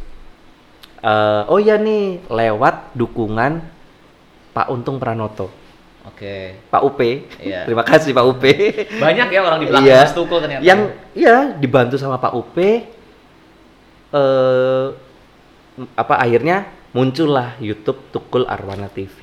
[0.99, 3.65] eh, oh ya nih lewat dukungan
[4.53, 5.49] Pak Untung Pranoto.
[6.03, 6.59] Oke.
[6.67, 6.99] Pak UP
[7.39, 7.63] Iya.
[7.67, 8.43] terima kasih Pak UP
[8.99, 10.01] Banyak ya orang di belakang Iya.
[10.03, 10.61] Mas Tukul ternyata.
[10.61, 10.81] yang
[11.15, 12.57] iya dibantu sama Pak UP
[14.13, 14.87] eh
[15.97, 19.19] apa akhirnya muncullah YouTube Tukul Arwana TV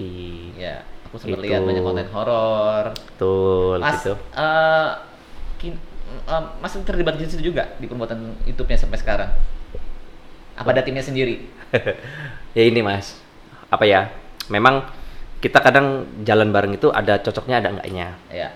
[0.53, 1.45] Ya, aku sempat Gitu.
[1.47, 2.86] lihat banyak konten horor.
[2.93, 4.89] betul Mas, gitu eh,
[5.58, 5.82] kin-
[6.25, 9.29] eh, Mas terlibat di situ juga di pembuatan YouTube-nya sampai sekarang?
[10.53, 11.45] Apa ada timnya sendiri?
[12.58, 13.13] ya ini mas
[13.69, 14.10] apa ya
[14.49, 14.82] memang
[15.38, 18.49] kita kadang jalan bareng itu ada cocoknya ada enggaknya Ya.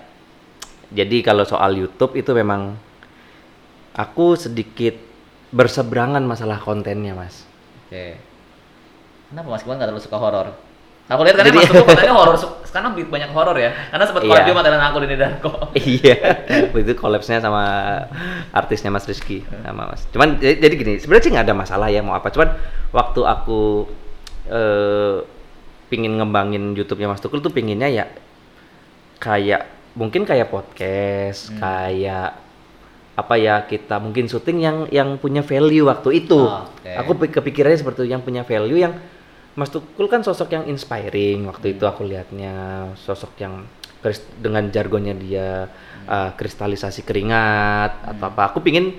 [0.90, 2.74] jadi kalau soal YouTube itu memang
[3.94, 4.98] aku sedikit
[5.48, 7.46] berseberangan masalah kontennya mas
[7.86, 8.18] Oke.
[9.30, 10.48] Kenapa Mas Iwan nggak terlalu suka horor?
[11.04, 13.70] Aku lihat kan Jadi- Mas Tukul kontennya horor sekarang banyak horor ya.
[13.92, 14.30] Karena sempat Iya.
[14.32, 15.50] collab juga sama aku di Darko.
[16.00, 16.16] iya
[16.74, 17.64] itu collabsnya sama
[18.50, 22.16] artisnya Mas Rizky sama Mas cuman jadi, gini sebenarnya sih nggak ada masalah ya mau
[22.16, 22.56] apa cuman
[22.90, 23.84] waktu aku
[24.48, 25.16] eh
[25.86, 28.04] pingin ngembangin YouTube-nya Mas Tukul tuh pinginnya ya
[29.20, 31.60] kayak mungkin kayak podcast Hmm.
[31.60, 32.28] kayak
[33.14, 36.90] apa ya kita mungkin syuting yang yang punya value waktu itu Oh, oke.
[36.90, 38.98] aku pi- kepikirannya seperti itu, yang punya value yang
[39.54, 41.74] Mas Tukul kan sosok yang inspiring waktu Hmm.
[41.78, 42.54] itu aku lihatnya
[42.98, 43.62] sosok yang
[44.36, 46.06] dengan jargonnya dia Hmm.
[46.06, 48.98] uh, kristalisasi keringat atau apa aku pingin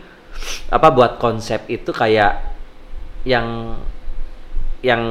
[0.68, 2.42] apa buat konsep itu kayak
[3.24, 3.78] yang
[4.82, 5.02] yang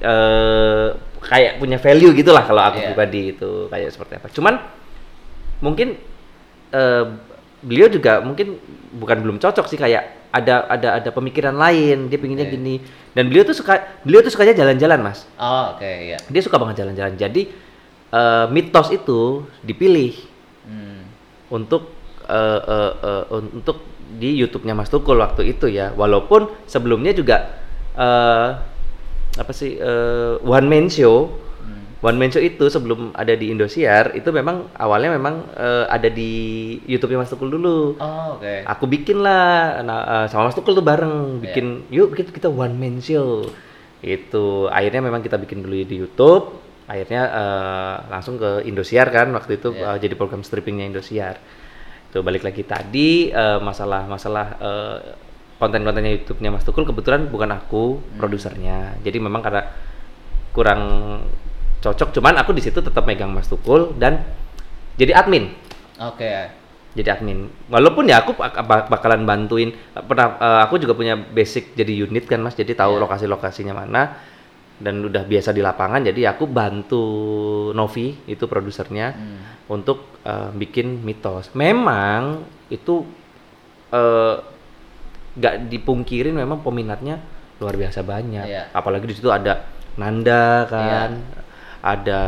[0.00, 0.88] eh,
[1.20, 2.86] kayak punya value gitulah kalau aku Iya.
[2.92, 4.54] pribadi itu kayak seperti apa cuman
[5.60, 5.98] mungkin
[6.70, 7.04] eh,
[7.58, 8.54] beliau juga mungkin
[8.94, 12.54] bukan belum cocok sih kayak ada ada ada pemikiran lain dia pinginnya Oke.
[12.54, 12.74] gini
[13.16, 16.18] dan beliau tuh suka beliau tuh sukanya jalan-jalan mas Oh, oke, ya.
[16.20, 17.42] dia suka banget jalan-jalan jadi
[18.08, 20.14] eh, mitos itu dipilih
[20.68, 21.00] Hmm.
[21.48, 21.96] untuk
[22.28, 23.80] eh, eh, eh, untuk
[24.20, 27.56] di YouTube-nya Mas Tukul waktu itu ya walaupun sebelumnya juga
[27.96, 28.48] eh,
[29.32, 31.47] apa sih eh, one man show.
[31.98, 36.30] One man show itu sebelum ada di Indosiar itu memang awalnya memang eh, ada di
[36.86, 37.98] YouTube-nya Mas Tukul dulu.
[37.98, 38.62] Oh, oke.
[38.62, 39.82] aku bikin lah.
[39.82, 41.42] Nah, eh, sama Mas Tukul tuh bareng.
[41.42, 43.42] Bikin yuk kita, kita one man show.
[43.98, 46.54] Itu akhirnya memang kita bikin dulu di YouTube.
[46.86, 49.98] Akhirnya eh, langsung ke Indosiar kan waktu itu Iya.
[49.98, 51.42] eh, jadi program strippingnya Indosiar.
[52.08, 54.98] Itu balik lagi tadi masalah masalah eh,
[55.58, 58.94] konten-kontennya YouTube-nya Mas Tukul kebetulan bukan aku produsernya.
[59.02, 59.66] Jadi memang karena
[60.54, 60.80] kurang
[61.78, 64.22] cocok cuman aku di situ tetap megang Mas Tukul dan
[64.98, 65.54] jadi admin
[65.98, 66.50] Oke.
[66.94, 67.46] jadi admin.
[67.70, 72.26] Walaupun ya aku bak- bak- bakalan bantuin pernah eh, aku juga punya basic jadi unit
[72.26, 73.02] kan Mas, jadi tahu Iya.
[73.02, 74.18] lokasi-lokasinya mana
[74.78, 77.02] dan udah biasa di lapangan jadi aku bantu
[77.72, 79.38] Novi itu produsernya Hmm.
[79.70, 81.50] untuk eh, bikin mitos.
[81.52, 83.06] Memang itu
[83.88, 84.34] eh,
[85.34, 87.22] nggak dipungkirin memang peminatnya
[87.58, 88.44] luar biasa banyak.
[88.44, 88.62] Iya.
[88.70, 89.62] Apalagi di situ ada
[89.94, 91.10] Nanda kan.
[91.78, 92.20] Ada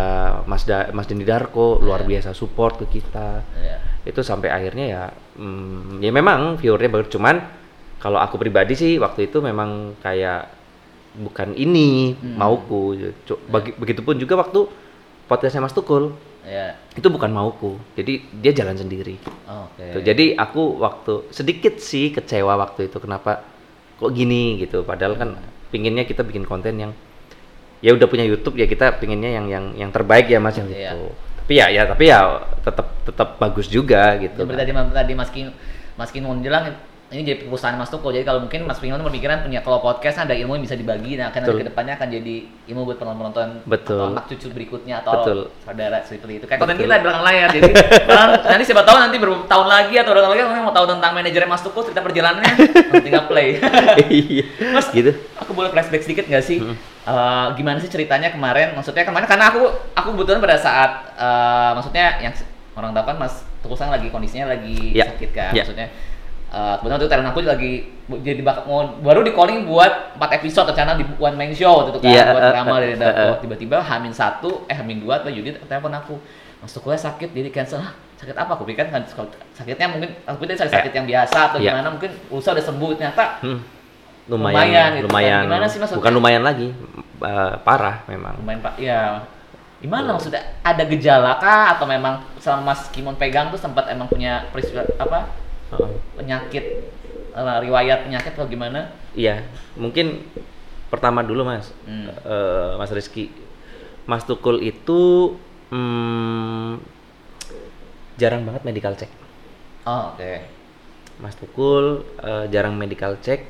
[0.45, 2.09] Mas da Mas Dendi Darko luar Iya.
[2.23, 3.77] biasa support ke kita Iya.
[4.05, 5.03] itu sampai akhirnya ya
[5.35, 7.43] mm, ya memang viewernya bagus cuman
[7.99, 10.49] kalau aku pribadi sih waktu itu memang kayak
[11.13, 12.39] bukan ini Hmm.
[12.39, 14.71] mauku Cu- bagi, begitupun juga waktu
[15.27, 16.79] podcastnya Mas Tukul Iya.
[16.95, 19.67] itu bukan mauku jadi dia jalan sendiri Oh.
[19.75, 23.43] Tuh, jadi aku waktu sedikit sih kecewa waktu itu kenapa
[23.99, 25.35] kok gini gitu padahal kan
[25.69, 26.93] pinginnya kita bikin konten yang
[27.81, 30.93] ya udah punya YouTube ya kita pinginnya yang yang yang terbaik ya mas yang Iya.
[30.93, 31.09] itu
[31.41, 32.19] tapi ya ya tapi ya
[32.63, 35.49] tetap tetap bagus juga gitu Seperti tadi, tadi Mas King
[35.99, 36.77] Mas King mau bilang
[37.11, 38.15] ini jadi perusahaan Mas Tuko.
[38.15, 41.35] Jadi kalau mungkin Mas Pingon berpikiran punya kalau podcast ada ilmu yang bisa dibagi, nah
[41.35, 41.63] akan nanti Betul.
[41.63, 42.35] ke depannya akan jadi
[42.71, 43.99] ilmu buat penonton-penonton Betul.
[43.99, 45.39] atau anak cucu berikutnya atau Betul.
[45.67, 46.47] saudara seperti itu.
[46.47, 47.49] Kayak konten kita di belakang layar.
[47.51, 47.71] Jadi
[48.07, 51.11] orang nanti siapa tahu nanti beberapa tahun lagi atau berapa lagi orang mau tahu tentang
[51.19, 52.53] manajernya Mas Tuko cerita perjalanannya,
[53.03, 53.49] tinggal play.
[54.07, 55.11] iya Mas, gitu
[55.51, 56.63] aku boleh flashback sedikit nggak sih?
[56.63, 58.71] Eh, gimana sih ceritanya kemarin?
[58.79, 59.67] Maksudnya kemarin karena aku
[59.99, 62.31] aku kebetulan pada saat eh, maksudnya yang
[62.79, 65.67] orang tahu kan Mas Tukul Sang lagi kondisinya lagi Ya, sakit kan, ya.
[65.67, 65.91] maksudnya.
[66.51, 67.73] Eh kebetulan tuh talent aku lagi
[68.21, 71.95] jadi bakal mau baru di calling buat 4 episode rencana di one man show waktu
[71.95, 75.19] itu kan Iya, buat eh, drama eh, dari dapur tiba-tiba Hamin satu eh Hamin dua
[75.19, 76.19] atau Yudit telepon aku
[76.59, 78.99] Mas Tukulnya sakit jadi cancel Hah, sakit apa aku pikir kan
[79.55, 81.71] sakitnya mungkin aku pikir sakit, sakit yang biasa atau Iya.
[81.73, 83.61] gimana mungkin usaha udah sembuh ternyata Hmm.
[84.27, 85.07] Lumayan Lumayan, gitu kan.
[85.11, 85.43] lumayan.
[85.43, 85.99] Gimana sih maksudnya?
[85.99, 86.69] Bukan lumayan lagi,
[87.21, 88.35] eh, parah memang.
[88.39, 89.23] lumayan pak ya
[89.79, 94.51] gimana maksudnya ada gejala kah atau memang sama Mas Kimon pegang tuh sempat emang punya
[94.51, 95.31] peristiwa apa.
[96.19, 96.65] Penyakit
[97.35, 99.43] eh, riwayat penyakit atau gimana Iya,
[99.75, 100.23] mungkin
[100.91, 102.11] pertama dulu mas, Hmm.
[102.11, 103.31] Eh, Mas Rizky,
[104.07, 105.35] Mas Tukul itu
[105.71, 106.79] hmm,
[108.19, 109.11] jarang banget medical check.
[109.87, 110.33] oh oke
[111.21, 113.47] Mas Tukul eh, jarang medical check.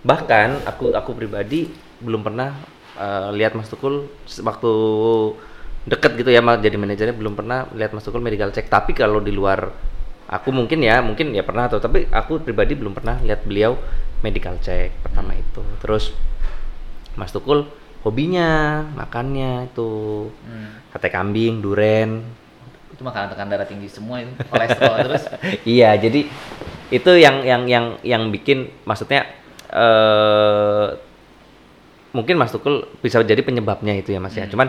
[0.00, 1.68] Bahkan aku aku pribadi
[2.00, 2.56] belum pernah
[2.96, 4.08] eh, lihat Mas Tukul
[4.44, 4.72] waktu
[5.88, 8.68] deket gitu ya jadi manajernya belum pernah lihat Mas Tukul medical check.
[8.68, 9.89] Tapi kalau di luar
[10.30, 11.82] aku mungkin ya mungkin ya pernah tuh.
[11.82, 13.74] Tapi aku pribadi belum pernah lihat beliau
[14.22, 15.60] medical check pertama itu.
[15.82, 16.14] Terus
[17.18, 17.66] Mas Tukul
[18.06, 19.90] hobinya makannya itu
[20.30, 20.94] hmm.
[20.94, 22.24] sate kambing, duren,
[23.00, 25.24] itu makanan tekan darah tinggi semua itu kolesterol terus
[25.78, 26.28] iya jadi
[26.92, 29.24] itu yang yang yang yang bikin maksudnya
[29.72, 31.00] eh
[32.12, 34.68] mungkin Mas Tukul bisa jadi penyebabnya itu ya Mas ya cuman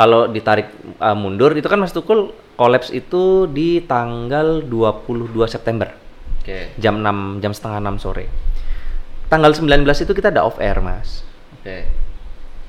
[0.00, 2.20] kalau ditarik eh, mundur itu kan Mas Tukul
[2.54, 5.92] kolaps itu di tanggal 22 September
[6.40, 7.04] oke jam 6
[7.38, 8.24] jam setengah 6 sore
[9.26, 11.20] tanggal 19 itu kita ada off air Mas
[11.54, 11.84] oke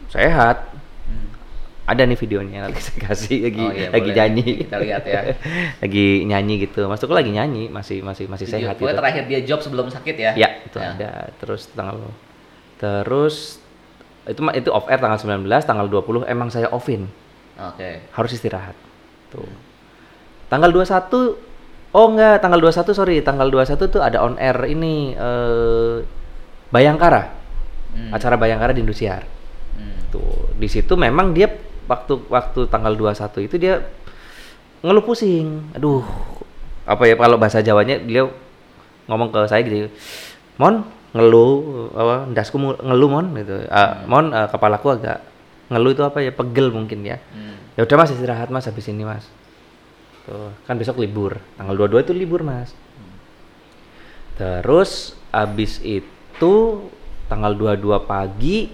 [0.10, 0.67] sehat
[1.02, 1.28] Hmm.
[1.89, 4.15] ada nih videonya nanti saya kasih lagi Oh, iya, lagi boleh.
[4.17, 5.22] nyanyi Kita lihat ya.
[5.84, 9.39] lagi nyanyi gitu Mas Tukul lagi nyanyi masih masih masih Video- sehat gitu terakhir dia
[9.41, 10.88] job sebelum sakit ya Ya, itu Ya.
[10.89, 11.12] ada.
[11.36, 12.00] Terus tanggal
[12.78, 13.60] terus
[14.24, 17.10] itu itu off air tanggal 19, tanggal 20 emang saya offin.
[17.69, 18.74] Oke Harus istirahat.
[19.30, 19.45] Tuh.
[20.50, 21.52] Tanggal 21
[21.91, 26.00] Oh enggak, tanggal 21 sorry, tanggal 21 tuh ada on air ini eh
[26.71, 27.28] Bayangkara.
[27.91, 28.15] Hmm.
[28.15, 29.28] Acara Bayangkara di Indosiar.
[29.76, 30.08] Hmm.
[30.08, 31.52] Tuh, di situ memang dia
[31.91, 33.84] waktu waktu tanggal 21 itu dia
[34.80, 35.76] ngeluh pusing.
[35.76, 36.00] Aduh,
[36.88, 38.32] apa ya kalau bahasa Jawanya beliau
[39.12, 39.91] ngomong ke saya gitu.
[40.56, 43.67] Mon, ngeluh apa ndasku mu- ngeluh mon gitu.
[43.67, 45.19] Ah, mon eh, kepalaku agak
[45.71, 47.17] ngeluh itu apa ya pegel mungkin ya.
[47.31, 47.55] Hmm.
[47.79, 49.25] Ya udah Mas istirahat Mas habis ini Mas.
[50.27, 51.39] Tuh, kan besok libur.
[51.55, 52.75] Tanggal 22 itu libur Mas.
[54.36, 56.53] Terus abis itu
[57.31, 58.67] tanggal 22 pagi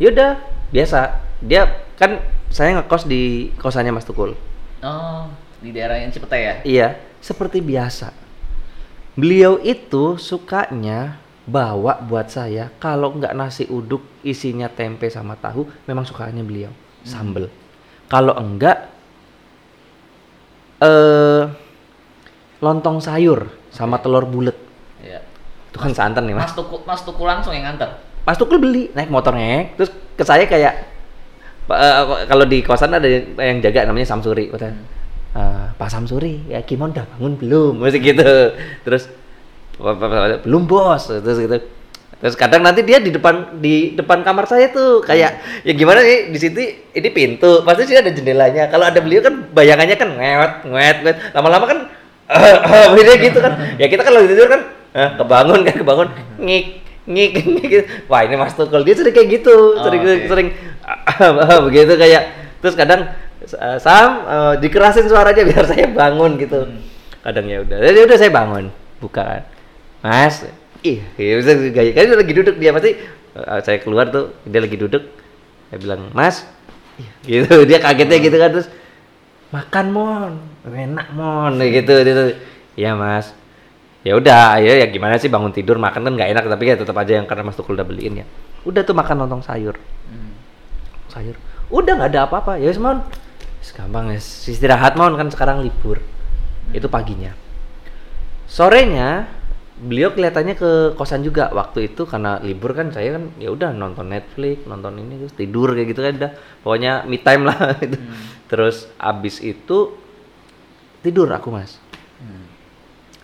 [0.00, 0.40] yaudah
[0.72, 1.68] biasa dia
[2.00, 4.32] kan saya ngekos di kosannya Mas Tukul
[4.80, 5.24] oh
[5.60, 6.88] di daerah yang Cipete ya iya
[7.20, 8.16] seperti biasa
[9.12, 11.19] beliau itu sukanya
[11.50, 12.70] bawa buat saya.
[12.78, 16.70] Kalau nggak nasi uduk isinya tempe sama tahu memang sukanya beliau.
[17.02, 17.50] Sambel.
[18.06, 18.86] Kalau enggak
[20.80, 21.42] eh
[22.60, 24.04] lontong sayur sama Oke.
[24.06, 24.56] telur bulat.
[25.00, 25.20] Iya.
[25.70, 26.50] itu kan santan nih Mas.
[26.50, 27.94] Mas Tuku Mas Tuku langsung yang nganter?
[28.26, 29.70] Mas Tukul beli naik motornya.
[29.78, 30.74] Terus ke saya kayak
[31.70, 33.06] "Pak, eh, kalau di kosan ada
[33.38, 34.50] yang jaga namanya Samsuri.
[34.50, 37.72] Kata "Eh, Pak Samsuri ya Kimon udah bangun belum?
[37.80, 38.26] Masih gitu.
[38.82, 39.19] Terus "Pak, Pak, Pak,
[40.44, 41.08] belum bos.
[41.08, 41.56] Terus gitu.
[42.20, 46.28] Terus kadang nanti dia di depan di depan kamar saya tuh kayak ya gimana nih
[46.28, 46.60] di situ
[46.92, 47.64] ini pintu.
[47.64, 48.68] Pasti sih ada jendelanya.
[48.68, 51.16] Kalau ada beliau kan bayangannya kan ngewet ngewet ngewet.
[51.32, 51.78] Lama-lama kan
[52.96, 53.52] beda gitu kan.
[53.80, 54.60] Ya kita kalau tidur kan
[54.92, 56.08] eh, kebangun kan kebangun.
[56.36, 56.64] Ngik
[57.08, 57.68] ngik ngik.
[57.72, 57.84] Gitu.
[58.12, 59.80] wah ini mas Tukul dia sering kayak gitu.
[59.80, 60.28] Oh, sering oke.
[60.28, 60.48] sering
[61.72, 62.22] begitu kayak
[62.60, 63.16] terus kadang
[63.48, 66.68] eh, Sam eh, dikerasin suaranya biar saya bangun gitu.
[66.68, 66.84] Hmm.
[67.24, 67.76] kadang ya udah.
[67.80, 68.68] Jadi udah saya bangun
[69.00, 69.42] buka kan
[70.00, 70.48] mas
[70.80, 72.96] ih ya bisa gaya kan lagi duduk dia pasti
[73.36, 75.04] eh, saya keluar tuh dia lagi duduk
[75.68, 76.44] saya bilang mas
[77.28, 78.68] gitu dia kagetnya gitu kan terus
[79.50, 80.32] makan mon
[80.64, 82.22] enak mon gitu gitu
[82.78, 83.34] iya mas.
[84.00, 86.96] Ya udah ya ya gimana sih bangun tidur makan kan nggak enak tapi ya tetap
[86.96, 88.26] aja yang karena mas Tukul udah beliin ya.
[88.64, 89.76] Udah tuh makan lontong sayur.
[90.08, 90.32] Hmm.
[91.12, 91.36] sayur.
[91.68, 93.04] Udah nggak ada apa-apa ya mon.
[93.70, 96.00] Gampang ya istirahat mon kan sekarang libur.
[96.72, 97.36] Itu paginya.
[98.48, 99.28] Sorenya
[99.80, 101.48] beliau kelihatannya ke kosan juga.
[101.50, 105.72] Waktu itu karena libur kan saya kan ya udah nonton Netflix nonton ini terus tidur
[105.72, 106.32] kayak gitu kan udah.
[106.60, 107.58] Pokoknya me time lah.
[107.80, 107.96] Gitu.
[108.50, 109.96] terus abis itu
[111.00, 111.80] tidur aku mas.
[112.20, 112.44] Hmm.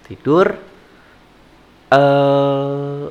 [0.09, 0.57] tidur
[1.93, 3.05] eh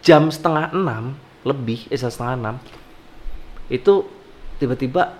[0.00, 2.56] jam setengah enam lebih eh setengah enam
[3.68, 4.08] itu
[4.56, 5.16] tiba-tiba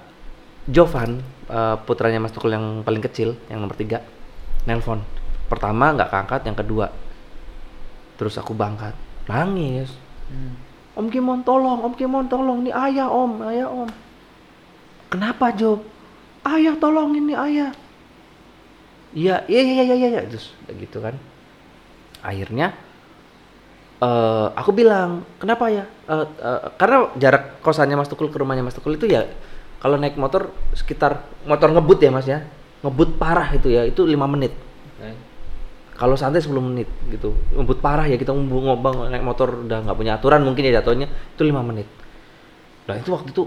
[0.64, 4.00] Jovan eh, putranya Mas Tukul yang paling kecil yang nomor tiga
[4.64, 5.04] nelpon
[5.46, 6.86] pertama nggak keangkat yang kedua
[8.14, 8.94] terus aku bangkat.
[9.26, 9.90] Nangis.
[10.30, 10.54] Hmm.
[10.94, 13.90] Om Kimon tolong Om Kimon tolong ini ayah Om ayah Om.
[15.10, 15.82] Kenapa Jo
[16.46, 17.70] ayah tolong ini ayah.
[19.14, 21.18] Iya iya iya iya iya iya." terus gitu kan.
[22.22, 22.74] Akhirnya
[24.02, 28.76] eh aku bilang kenapa ya Eh, eh, karena jarak kosannya Mas Tukul ke rumahnya Mas
[28.76, 29.24] Tukul itu ya
[29.80, 32.44] kalau naik motor sekitar motor ngebut ya Mas ya.
[32.84, 34.52] Ngebut parah itu ya itu lima menit.
[35.00, 35.33] Oke.
[35.94, 37.34] Kalau santai 10 menit gitu.
[37.54, 41.42] Ngebut parah ya kita ngobang naik motor udah nggak punya aturan mungkin ya jatuhnya itu
[41.46, 41.86] lima menit.
[42.90, 43.42] Nah itu waktu itu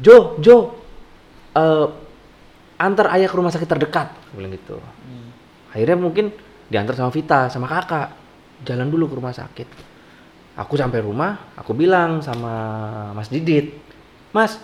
[0.00, 0.56] Jo Jo
[1.52, 1.86] eh
[2.80, 4.08] antar ayah ke rumah sakit terdekat.
[4.32, 4.80] Aku bilang gitu.
[4.80, 5.30] Hmm.
[5.72, 6.32] akhirnya mungkin
[6.68, 8.16] diantar sama Vita sama kakak.
[8.62, 9.68] Jalan dulu ke rumah sakit.
[10.56, 12.52] Aku sampai rumah aku bilang sama
[13.16, 13.72] Mas Didit
[14.36, 14.60] Mas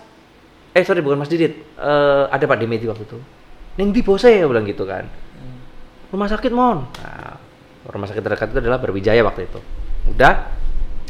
[0.77, 3.19] eh sorry bukan Mas Didit Eh, ada Pak Demeti waktu itu.
[3.79, 5.07] Neng di bose aku bilang gitu kan.
[6.09, 7.37] Rumah sakit mon nah,
[7.88, 9.61] rumah sakit terdekat itu adalah Berwijaya waktu itu
[10.09, 10.33] udah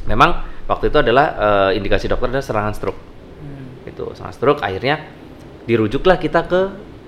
[0.07, 0.31] memang
[0.67, 1.27] waktu itu adalah
[1.71, 3.01] eh, indikasi dokter adalah serangan stroke
[3.39, 3.87] Hmm.
[3.87, 4.99] itu serangan stroke akhirnya
[5.65, 6.61] dirujuklah kita ke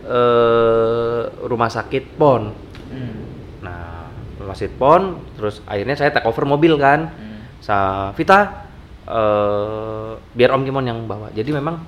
[0.06, 2.54] eh, rumah sakit Pon
[2.90, 3.22] Hmm.
[3.62, 7.38] nah rumah sakit Pon terus akhirnya saya take over mobil kan Hmm.
[7.58, 7.76] sa
[8.14, 8.66] Vita
[9.10, 11.82] eh biar Om Kimon yang bawa jadi memang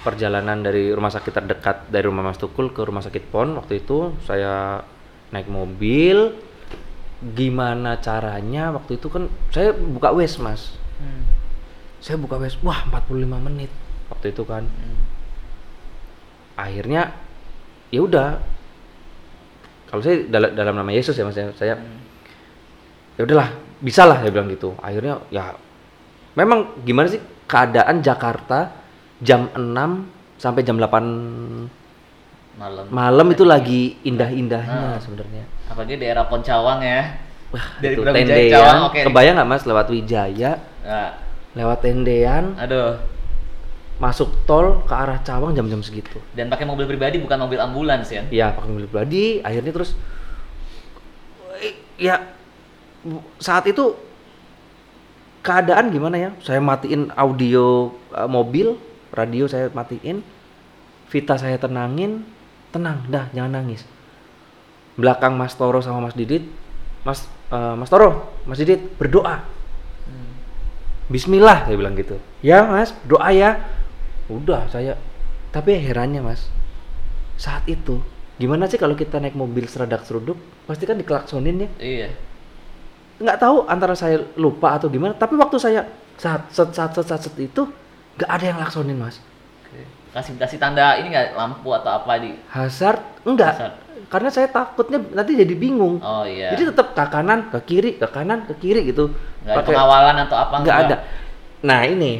[0.00, 4.16] perjalanan dari rumah sakit terdekat dari rumah Mas Tukul ke rumah sakit Pon waktu itu
[4.24, 4.82] saya
[5.30, 6.34] naik mobil
[7.36, 8.74] gimana caranya?
[8.74, 10.74] Waktu itu kan saya buka wes mas.
[11.00, 11.24] Hmm.
[12.00, 13.72] saya buka wes wah 45 menit
[14.12, 14.64] waktu itu kan.
[14.68, 15.00] Hmm.
[16.60, 17.16] akhirnya
[17.88, 18.40] ya udah.
[19.90, 22.00] Kalau saya dalam, dalam nama Yesus ya mas ya, saya Hmm.
[23.18, 23.48] ya udahlah
[23.80, 24.76] bisa lah saya bilang gitu.
[24.80, 25.56] Akhirnya ya
[26.36, 27.20] memang gimana sih?
[27.50, 28.70] Keadaan Jakarta
[29.18, 30.06] jam 6
[30.38, 31.79] sampai jam 8
[32.60, 32.84] malam.
[32.92, 35.00] Malam itu lagi indah-indahnya Ah.
[35.00, 35.48] sebenarnya.
[35.66, 37.16] Apalagi daerah Poncawang ya.
[37.50, 38.52] Wah Dari itu tendean.
[38.52, 39.00] Cawang, oke.
[39.08, 40.52] kebayang nggak mas lewat Wijaya?
[40.84, 41.10] Nah,
[41.56, 42.54] lewat tendean.
[42.54, 43.00] Aduh.
[43.96, 46.20] Masuk tol ke arah Cawang jam-jam segitu.
[46.32, 48.22] Dan pakai mobil pribadi bukan mobil ambulans ya?
[48.30, 49.40] Ya pakai mobil pribadi.
[49.40, 49.92] Akhirnya terus
[51.98, 52.32] ya
[53.36, 53.92] saat itu
[55.40, 56.30] keadaan gimana ya?
[56.40, 58.76] Saya matiin audio eh, mobil
[59.10, 60.22] radio saya matiin
[61.10, 62.22] Vita saya tenangin
[62.70, 63.86] tenang dah jangan nangis.
[64.98, 66.44] Belakang Mas Toro sama Mas Didit
[67.06, 69.42] Mas eh, Mas Toro Mas Didit berdoa.
[70.08, 70.32] Hmm.
[71.10, 72.18] Bismillah saya bilang gitu.
[72.40, 73.60] Ya Mas doa ya.
[74.30, 74.94] Udah saya
[75.50, 76.46] tapi herannya Mas
[77.34, 77.98] saat itu
[78.38, 81.68] gimana sih kalau kita naik mobil seradak seruduk pasti kan dikelaksonin ya?
[81.80, 82.08] Iya.
[83.20, 85.84] Nggak tahu antara saya lupa atau gimana tapi waktu saya
[86.20, 87.68] saat saat saat saat, saat, saat itu
[88.20, 89.16] nggak ada yang laksonin mas.
[90.10, 91.38] Kasih kasih tanda ini nggak?
[91.38, 93.00] Lampu atau apa di hazard?
[93.22, 93.54] Enggak.
[93.54, 93.76] Hazard.
[94.10, 96.02] karena saya takutnya nanti jadi bingung.
[96.02, 96.50] Oh iya.
[96.50, 99.14] Jadi tetap ke kanan ke kiri ke kanan ke kiri gitu.
[99.46, 100.96] Nggak ada Pakai- pengawalan atau apa nggak ada.
[101.62, 102.12] Nah ini.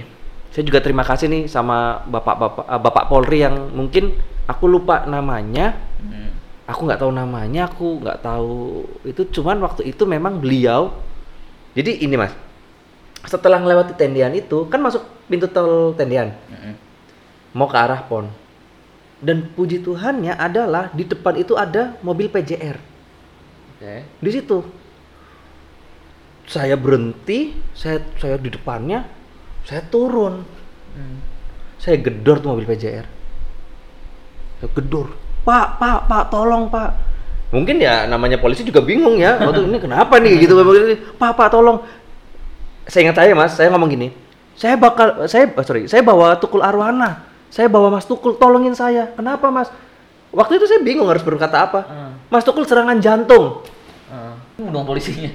[0.50, 4.14] Saya juga terima kasih nih sama bapak-bapak eh, bapak Polri yang mungkin
[4.46, 5.74] aku lupa namanya.
[5.98, 6.30] Hmm.
[6.70, 9.26] aku nggak tahu namanya aku nggak tahu itu.
[9.34, 10.94] Cuman waktu itu memang beliau
[11.74, 12.30] jadi ini mas.
[13.26, 16.30] Setelah melewati tendian itu kan masuk pintu tol tendian.
[16.50, 16.74] Mm-mm.
[17.56, 18.28] Mau ke arah pon.
[19.20, 22.90] Dan puji Tuhannya adalah di depan itu ada mobil PJR
[23.80, 23.94] oke.
[24.20, 24.58] Di situ.
[26.50, 29.08] Saya berhenti saya saya di depannya
[29.64, 30.60] saya turun.
[30.90, 31.22] Hmm.
[31.78, 33.06] saya gedor tuh mobil PJR
[34.60, 35.14] saya gedor.
[35.46, 36.92] Pak pak pak tolong pak.
[37.54, 39.38] Mungkin ya namanya polisi juga bingung ya.
[39.46, 40.58] Waktu ini kenapa nih gitu
[41.16, 41.80] pak pak tolong.
[42.90, 44.08] Saya ingat saya mas saya ngomong gini.
[44.58, 49.10] Saya bakal saya oh, sorry saya bawa tukul arwana saya bawa mas tukul tolongin saya
[49.12, 49.68] kenapa mas
[50.30, 52.12] waktu itu saya bingung harus berkata apa Hmm.
[52.26, 53.60] mas tukul serangan jantung
[54.06, 54.70] Hmm.
[54.70, 55.30] dong polisinya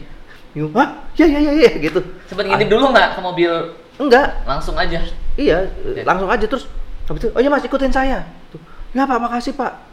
[0.52, 3.52] Bingung, hah ya ya ya ya gitu sempat ngintip dulu nggak ke mobil
[3.98, 5.00] enggak langsung aja
[5.36, 5.68] Iya,
[6.02, 6.64] langsung aja terus
[7.06, 8.24] habis itu, oh iya Mas ikutin saya.
[8.48, 8.58] Tuh.
[8.96, 9.84] Ya Pak, makasih Pak.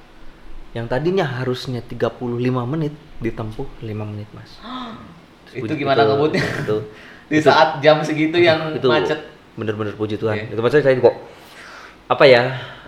[0.70, 2.14] Yang tadinya harusnya 35
[2.64, 4.62] menit ditempuh 5 menit, Mas.
[5.52, 6.86] itu gimana ngebutnya Itu,
[7.26, 9.18] di itu- saat jam segitu yang itu macet
[9.52, 10.46] Bener-bener puji Tuhan.
[10.46, 10.54] Oke.
[10.54, 11.16] Itu maksudnya saya kok
[12.12, 12.42] apa ya?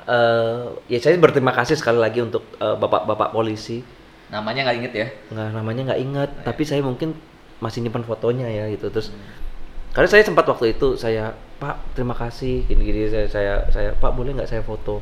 [0.05, 3.81] eh ya saya berterima kasih sekali lagi untuk eh, bapak-bapak polisi.
[4.27, 6.43] namanya nggak inget ya Nggak namanya nggak ingat, Iya.
[6.45, 7.15] tapi saya mungkin
[7.57, 8.89] masih nyimpan fotonya ya gitu.
[8.89, 9.21] Terus Hmm.
[9.91, 14.35] karena saya sempat waktu itu saya Pak terima kasih gini-gini saya saya saya Pak boleh
[14.35, 14.99] nggak saya foto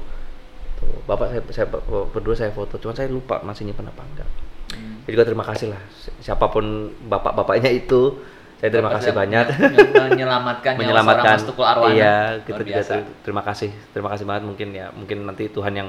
[0.76, 1.66] tuh Bapak saya saya
[2.06, 4.28] berdua saya foto cuman saya lupa masih nyimpan apa enggak
[4.68, 5.00] Hmm.
[5.02, 6.64] jadi juga terima kasih lah Si- siapa pun
[7.02, 8.20] bapak-bapaknya itu
[8.62, 9.46] saya terima Bapak kasih banyak.
[9.50, 11.26] men- menyelamatkan nyawa menyelamatkan.
[11.26, 11.90] Seorang Mas Tukul Arwana.
[11.92, 12.92] Iya kita juga biasa.
[12.94, 14.42] ter- terima kasih terima kasih banget.
[14.46, 15.88] Mungkin ya mungkin nanti Tuhan yang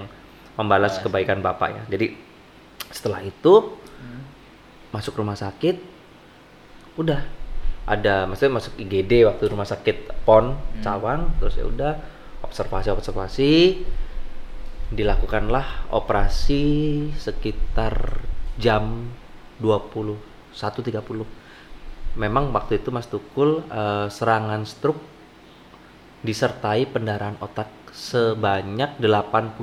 [0.53, 1.05] membalas Balas.
[1.05, 1.83] kebaikan bapak ya.
[1.87, 2.17] Jadi
[2.89, 3.53] setelah itu
[3.93, 4.25] Hmm.
[4.91, 5.77] masuk rumah sakit
[6.95, 7.21] udah.
[7.83, 11.93] Ada maksudnya masuk IGD waktu rumah sakit PON Cawang terus ya udah
[12.41, 13.53] observasi observasi.
[14.89, 16.63] Dilakukanlah operasi
[17.13, 18.23] sekitar
[18.55, 19.09] jam
[19.59, 21.42] 21.30
[22.19, 25.01] memang waktu itu Mas Tukul eh, serangan stroke
[26.23, 29.59] disertai pendarahan otak sebanyak 85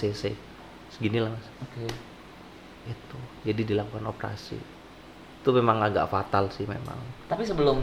[0.00, 0.22] cc.
[0.94, 1.46] Segini lah mas.
[1.60, 1.90] Oke.
[2.84, 3.18] itu.
[3.48, 4.60] Jadi dilakukan operasi.
[5.40, 6.96] Itu memang agak fatal sih memang.
[7.26, 7.80] Tapi sebelum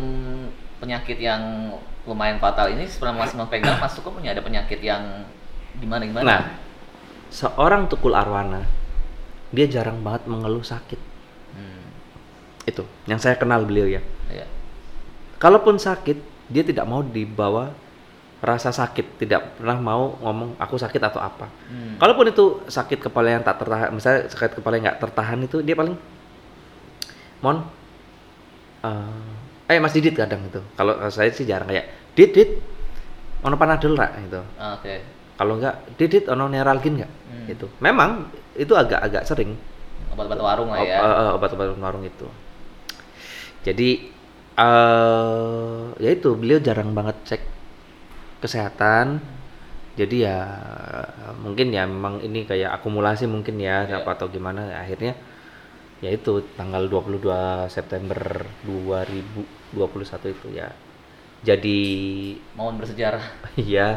[0.81, 1.73] penyakit yang
[2.09, 5.25] lumayan fatal ini sebelum Mas memegang Mas Tukul punya ada penyakit yang
[5.77, 6.25] gimana gimana?
[6.25, 6.41] nah
[7.29, 8.65] seorang Tukul Arwana
[9.53, 10.97] dia jarang banget mengeluh sakit
[12.63, 14.45] itu yang saya kenal beliau ya iya.
[15.37, 17.73] kalaupun sakit dia tidak mau dibawa
[18.37, 21.95] rasa sakit tidak pernah mau ngomong aku sakit atau apa Hmm.
[21.97, 25.73] kalaupun itu sakit kepala yang tak tertahan misalnya sakit kepala yang nggak tertahan itu dia
[25.73, 25.93] paling
[27.39, 27.57] mon
[28.81, 29.29] eh
[29.67, 32.49] eh mas Didit kadang itu kalau saya sih jarang kayak Dit Dit
[33.41, 34.99] ono panadol rak gitu Ah, Oke.
[35.35, 37.45] kalau nggak Didit ono neuralgin nggak Hmm.
[37.47, 39.55] itu memang itu agak-agak sering
[40.11, 40.99] Obat-obat warung lah ya.
[40.99, 42.27] eh, eh, obat-obat warung itu
[43.67, 43.89] jadi
[44.61, 47.41] eh ya itu beliau jarang banget cek
[48.41, 49.21] kesehatan
[49.99, 50.37] jadi ya
[51.43, 54.01] mungkin ya memang ini kayak akumulasi mungkin ya Iya.
[54.03, 55.13] apa atau gimana akhirnya
[56.03, 58.19] ya itu tanggal 22 September
[58.65, 60.69] 2021 itu ya
[61.41, 61.79] jadi
[62.55, 63.23] Momen bersejarah.
[63.57, 63.87] ya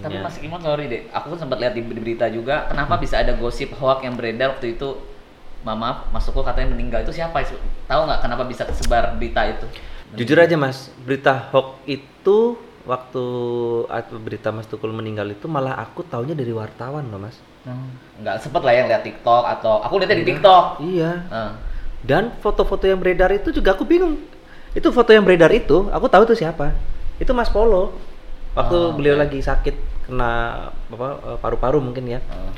[0.00, 3.20] Tapi momennya Mas Kimon sorry deh, aku sempat lihat di, di berita juga, kenapa bisa
[3.24, 4.88] ada gosip hoax yang beredar waktu itu?
[5.60, 7.44] Mama, Mas Tukul katanya meninggal itu siapa?
[7.84, 9.66] Tahu nggak kenapa bisa tersebar berita itu?
[10.16, 13.24] Jujur aja mas, berita hoax itu waktu
[14.18, 17.36] berita Mas Tukul meninggal itu malah aku taunya dari wartawan loh mas.
[17.62, 17.92] Hmm,
[18.24, 20.64] nggak sempet lah yang lihat TikTok atau aku lihatnya di TikTok.
[20.80, 21.10] Iya.
[21.28, 21.52] Ah,
[22.00, 24.16] Dan foto-foto yang beredar itu juga aku bingung.
[24.72, 26.72] Itu foto yang beredar itu, aku tahu itu siapa.
[27.20, 27.92] Itu Mas Polo.
[28.56, 32.24] Waktu Oh, beliau lagi sakit kena apa eh, paru-paru mungkin ya.
[32.32, 32.50] ah.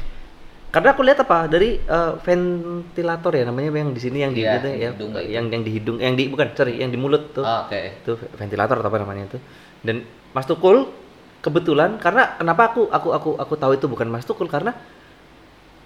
[0.72, 4.56] Karena aku lihat apa dari eh, ventilator ya namanya yang di sini yang di Iya,
[4.56, 5.34] gitu ya, hidung nggak itu?
[5.36, 7.44] yang yang di hidung, yang di bukan sorry, yang di mulut tuh.
[7.44, 8.00] Ah, Oke.
[8.00, 9.38] itu ventilator atau apa namanya itu
[9.84, 10.00] dan
[10.32, 10.88] Mas Tukul
[11.44, 14.72] kebetulan karena kenapa aku aku aku aku tahu itu bukan Mas Tukul karena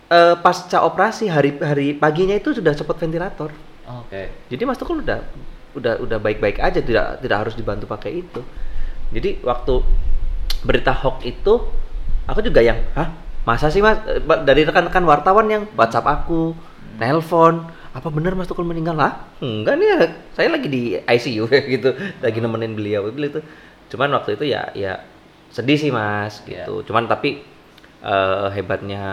[0.06, 3.50] eh, pasca operasi hari hari paginya itu sudah cepat ventilator
[4.06, 4.30] Oke.
[4.46, 5.18] jadi Mas Tukul udah
[5.74, 8.40] udah udah baik-baik aja tidak tidak harus dibantu pakai itu
[9.10, 9.82] jadi waktu
[10.62, 11.54] berita hoax itu
[12.26, 13.10] aku juga yang hah
[13.46, 14.02] masa sih mas?
[14.04, 16.52] Eh, dari rekan-rekan wartawan yang WhatsApp aku
[16.98, 18.92] nelpon apa bener Mas Tukul meninggal?
[18.92, 19.98] Lah enggak nih ya
[20.36, 21.90] saya lagi di ICU gitu
[22.20, 23.40] lagi nemenin beliau beliau itu
[23.86, 25.00] cuman waktu itu ya ya
[25.48, 26.66] sedih sih mas Iya.
[26.66, 26.84] gitu.
[26.90, 27.40] Cuman tapi
[28.04, 29.04] eh, hebatnya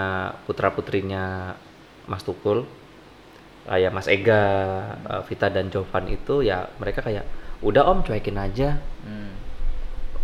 [0.44, 1.56] putra putrinya
[2.04, 2.68] Mas Tukul
[3.64, 4.44] kayak Mas Ega,
[5.08, 7.24] eh, Vita dan Jovan itu ya mereka kayak
[7.64, 8.76] udah om cuekin aja.
[9.08, 9.32] Hmm.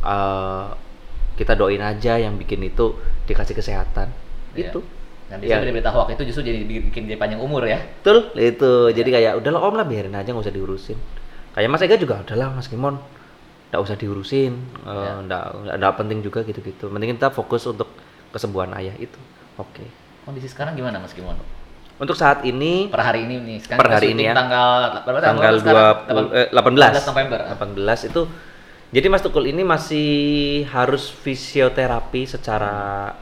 [0.04, 0.68] eh,
[1.40, 3.00] kita doain aja yang bikin itu
[3.30, 4.10] dikasih kesehatan
[4.52, 4.74] Iya.
[4.74, 4.82] itu
[5.30, 5.72] Nah, biasanya Ya.
[5.72, 7.78] berita hoax itu justru jadi bikin dia panjang umur ya.
[8.02, 10.98] betul itu jadi kayak udahlah om lah biarin aja nggak usah diurusin
[11.54, 12.98] kayak Mas Ega juga udahlah Mas Kimon
[13.70, 15.22] nggak usah diurusin eh, Ya.
[15.22, 15.44] nggak
[15.78, 17.94] nggak- penting juga gitu-gitu penting kita fokus untuk
[18.30, 19.22] kesembuhan ayah itu
[19.56, 19.86] oke
[20.26, 21.38] Kondisi sekarang gimana Mas Kimon?
[22.00, 24.34] untuk saat ini Per hari ini nih, sekarang Per hari ini ya.
[24.34, 25.54] tanggal berapa tanggal?
[25.60, 27.40] 20 eh, 18 18 November.
[27.46, 28.22] 18 itu
[28.90, 30.10] jadi Mas Tukul ini masih
[30.66, 33.14] harus fisioterapi secara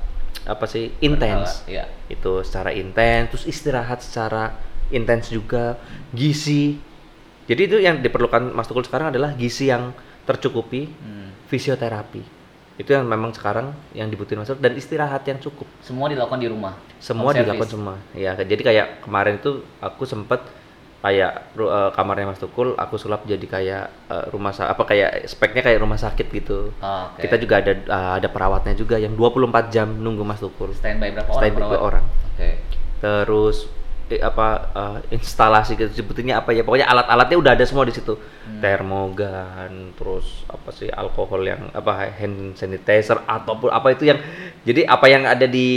[0.43, 1.91] apa sih intens Iya.
[2.07, 4.55] itu secara intens terus istirahat secara
[4.89, 5.75] intens juga
[6.09, 6.79] gizi
[7.43, 9.91] jadi itu yang diperlukan Mas Tukul sekarang adalah gizi yang
[10.23, 11.31] tercukupi Hmm.
[11.45, 12.39] fisioterapi
[12.77, 16.47] itu yang memang sekarang yang dibutuhin Mas Tukul dan istirahat yang cukup Semua dilakukan di
[16.47, 16.73] rumah.
[16.97, 20.39] semua dilakukan semua ya jadi kayak kemarin itu aku sempet
[21.07, 25.79] kayak eh, kamarnya Mas Tukul aku sulap jadi kayak eh, rumah apa kayak speknya kayak
[25.79, 27.23] rumah sakit gitu Oh, Oke.
[27.23, 31.31] kita juga ada eh, ada perawatnya juga yang 24 jam nunggu Mas Tukul standby berapa
[31.31, 31.39] orang?
[31.39, 32.05] Standby orang.
[32.35, 32.49] Oke.
[32.97, 33.69] terus
[34.09, 38.15] eh, apa eh, instalasi gitu sebutinnya apa ya pokoknya alat-alatnya udah ada semua di situ
[38.47, 38.63] Hmm.
[38.63, 44.23] termogan terus apa sih alkohol yang apa hand sanitizer ataupun apa itu yang
[44.63, 45.67] jadi apa yang ada di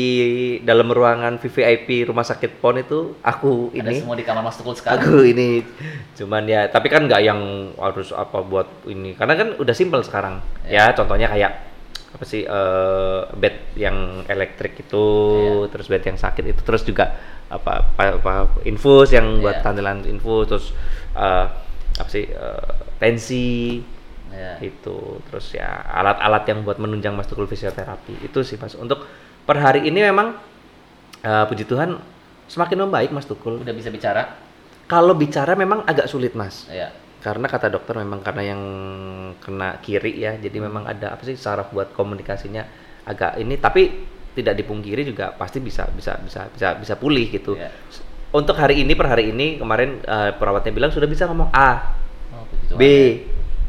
[0.61, 4.75] dalam ruangan VVIP rumah sakit PON itu aku Ada ini semua di kamar Mas Tukul
[4.75, 5.03] sekarang.
[5.03, 5.67] aku ini
[6.15, 7.41] cuman ya tapi kan nggak yang
[7.75, 11.53] harus apa buat ini karena kan udah simple sekarang ya contohnya kayak
[12.11, 15.71] apa sih eh, bed yang elektrik itu Iya.
[15.71, 17.15] terus bed yang sakit itu terus juga
[17.51, 18.33] apa apa, apa
[18.63, 19.65] infus yang buat Iya.
[19.67, 20.67] tampilan infus terus
[21.13, 21.47] eh,
[21.99, 23.83] apa sih eh, tensi
[24.31, 24.63] Iya.
[24.63, 29.03] itu terus ya alat-alat yang buat menunjang mas Tukul fisioterapi itu sih mas untuk
[29.43, 30.39] per hari ini memang
[31.21, 31.99] eh, puji Tuhan
[32.47, 34.39] semakin membaik mas Tukul Udah bisa bicara?
[34.87, 36.95] kalau bicara memang agak sulit mas Iya.
[37.21, 38.63] karena kata dokter memang karena yang
[39.39, 42.63] kena kiri ya jadi memang ada apa sih saraf buat komunikasinya
[43.03, 43.83] agak ini tapi
[44.31, 47.71] tidak dipungkiri juga pasti bisa bisa bisa bisa bisa pulih gitu Iya.
[48.31, 51.99] untuk hari ini per hari ini kemarin eh, perawatnya bilang sudah bisa ngomong A,
[52.31, 52.47] Oh,
[52.79, 52.83] B,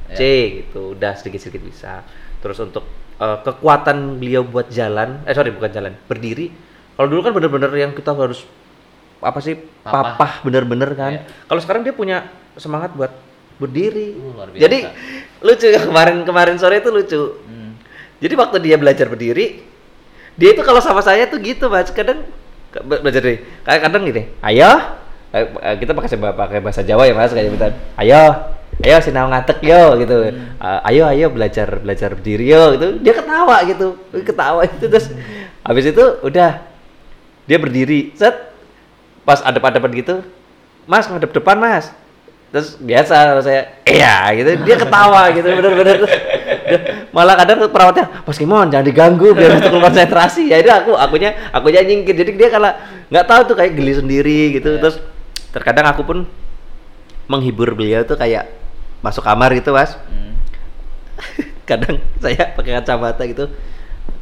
[0.05, 0.13] aja.
[0.13, 0.21] C
[0.61, 2.05] gitu, udah sedikit-sedikit bisa.
[2.37, 2.85] Terus untuk
[3.17, 6.53] eh, kekuatan beliau buat jalan, eh sorry bukan jalan, berdiri.
[6.93, 8.45] Kalau dulu kan bener-bener yang kita harus
[9.17, 10.17] apa sih Papah.
[10.17, 11.11] papah bener-bener kan.
[11.17, 11.21] Iya.
[11.49, 13.09] Kalau sekarang dia punya semangat buat
[13.57, 14.13] berdiri.
[14.13, 14.61] Uh, luar biasa.
[14.61, 14.77] Jadi
[15.41, 17.21] lucu kemarin kemarin sore itu lucu.
[17.49, 17.73] Hmm.
[18.21, 19.65] Jadi waktu dia belajar berdiri,
[20.39, 21.91] dia itu kalau sama saya tuh gitu mas.
[21.91, 22.27] Kadang
[22.85, 23.43] belajar diri.
[23.67, 24.71] Kayak kadang gini, ayo,
[25.35, 27.67] eh, kita pakai bahasa, pakai bahasa Jawa ya mas, kayak gitu.
[27.99, 28.21] Ayo,
[28.83, 30.17] ayo sinau ngatek yo gitu.
[30.31, 32.87] Eh, ayo, ayo belajar belajar berdiri yo gitu.
[33.03, 33.87] Dia ketawa gitu,
[34.23, 35.11] ketawa itu terus.
[35.61, 36.63] Habis itu udah
[37.49, 38.53] dia berdiri, set.
[39.21, 40.25] Pas adep-adepan gitu,
[40.89, 41.93] mas ngadep depan mas
[42.51, 46.03] terus biasa saya iya gitu dia ketawa gitu bener-bener
[47.11, 50.47] malah kadang perawatnya Mas Kimon jangan diganggu biar untuk konsentrasi.
[50.47, 52.15] Ya itu aku akunya akunya nyingkir.
[52.15, 52.71] Jadi dia kalau
[53.11, 54.75] nggak tahu tuh kayak geli sendiri gitu.
[54.75, 54.79] Iya.
[54.81, 54.95] terus
[55.51, 56.17] terkadang aku pun
[57.27, 58.49] menghibur beliau tuh kayak
[59.03, 59.95] masuk kamar gitu mas.
[60.07, 60.35] Hmm.
[61.69, 63.45] kadang saya pakai kacamata gitu.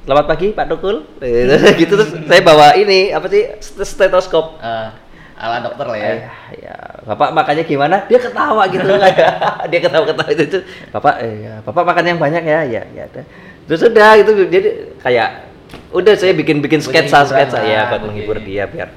[0.09, 1.05] Selamat pagi Pak Tukul.
[1.77, 4.57] Gitu terus saya bawa ini apa sih stetoskop.
[4.57, 4.89] Eh,
[5.39, 6.11] ala dokter lah ya.
[6.51, 6.75] ya,
[7.07, 8.03] bapak makannya gimana?
[8.11, 9.31] Dia ketawa gitu kayak
[9.71, 10.59] dia ketawa-ketawa itu, itu.
[10.91, 13.05] Bapak, eh, ya, bapak makan yang banyak ya, ya, ya.
[13.65, 14.69] Terus udah gitu, jadi
[14.99, 15.29] kayak
[15.95, 18.89] udah saya bikin-bikin sketsa sketsa ya buat menghibur dia biar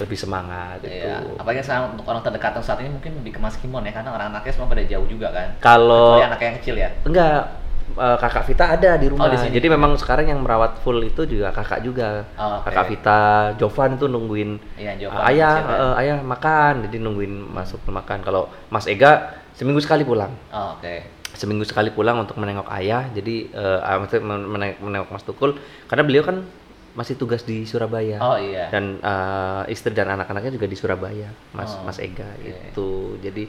[0.00, 1.04] lebih semangat gitu.
[1.04, 3.92] Iya, apalagi sekarang untuk orang terdekat yang saat ini mungkin lebih ke Mas Kimon ya,
[3.92, 5.48] karena orang anaknya semua pada jauh juga kan.
[5.60, 6.88] Kalau anaknya yang kecil ya.
[7.04, 7.59] enggak
[7.92, 9.26] eh, kakak Vita ada di rumah.
[9.26, 9.54] Oh, di sini.
[9.54, 12.26] Jadi memang sekarang yang merawat full itu juga kakak juga.
[12.34, 12.68] Oh, oke.
[12.68, 13.20] Kakak Vita,
[13.54, 18.20] Jovan itu nungguin Iya, Jovan, "Ah, ayah eh, ayah makan, jadi nungguin masuk makan.
[18.20, 20.30] Kalau Mas Ega seminggu sekali pulang.
[20.50, 21.18] Oh, oke.
[21.30, 23.48] seminggu sekali pulang untuk menengok ayah jadi
[23.80, 25.54] ah, men- menengok, menengok Mas Tukul
[25.86, 26.42] karena beliau kan
[26.90, 28.66] masih tugas di Surabaya Oh iya.
[28.68, 32.50] dan eh, istri dan anak-anaknya juga di Surabaya Mas Oh, Mas Ega oke.
[32.74, 32.88] itu
[33.22, 33.46] jadi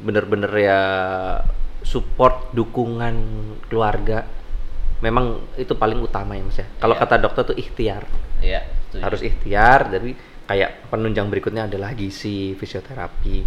[0.00, 0.80] bener-bener ya
[1.92, 3.14] support dukungan
[3.68, 4.24] keluarga
[4.98, 7.02] memang itu paling utama ya Mas ya kalau Iya.
[7.04, 8.08] kata dokter tuh ikhtiar
[8.40, 9.02] Iya, setuju.
[9.02, 10.10] harus ikhtiar jadi
[10.44, 13.44] kayak penunjang berikutnya adalah gizi fisioterapi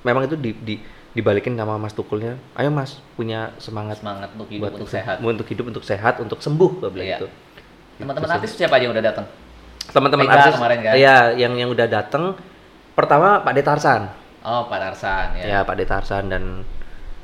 [0.00, 0.74] memang itu di, di
[1.10, 5.16] dibalikin sama Mas Tukulnya ayo Mas punya semangat semangat untuk hidup buat untuk sehat.
[5.18, 7.18] untuk hidup untuk sehat untuk sembuh gue bilang Iya.
[7.18, 7.28] gitu
[7.98, 9.26] Teman-teman Gitu artis siapa aja yang udah datang?
[9.88, 10.92] teman-teman artis kemarin kan?
[10.94, 12.36] iya yang yang udah datang
[12.92, 14.02] pertama Pak Detarsan
[14.38, 15.44] Oh, Pak Darsan ya.
[15.44, 16.62] ya Pak Detarsan dan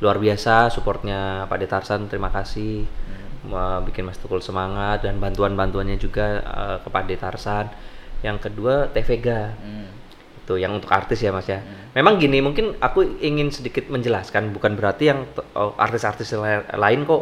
[0.05, 3.83] luar biasa supportnya Pak Detarsan terima kasih Hmm.
[3.85, 7.69] Bikin Mas Tukul semangat dan bantuan-bantuannya juga eh, ke Pak Detarsan
[8.21, 9.89] yang kedua Tevega Hmm.
[10.41, 11.93] itu yang untuk artis ya mas ya Hmm.
[11.95, 17.21] memang gini mungkin aku ingin sedikit menjelaskan bukan berarti yang oh, artis-artis la- lain kok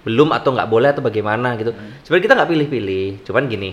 [0.00, 1.98] belum atau nggak boleh atau bagaimana gitu Hmm.
[2.02, 3.70] sebenarnya kita nggak pilih-pilih cuman gini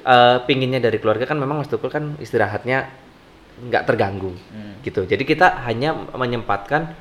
[0.00, 2.88] eh pinginnya dari keluarga kan memang mas Tukul kan istirahatnya
[3.62, 4.80] nggak terganggu Hmm.
[4.80, 6.96] gitu jadi kita hanya menyempatkan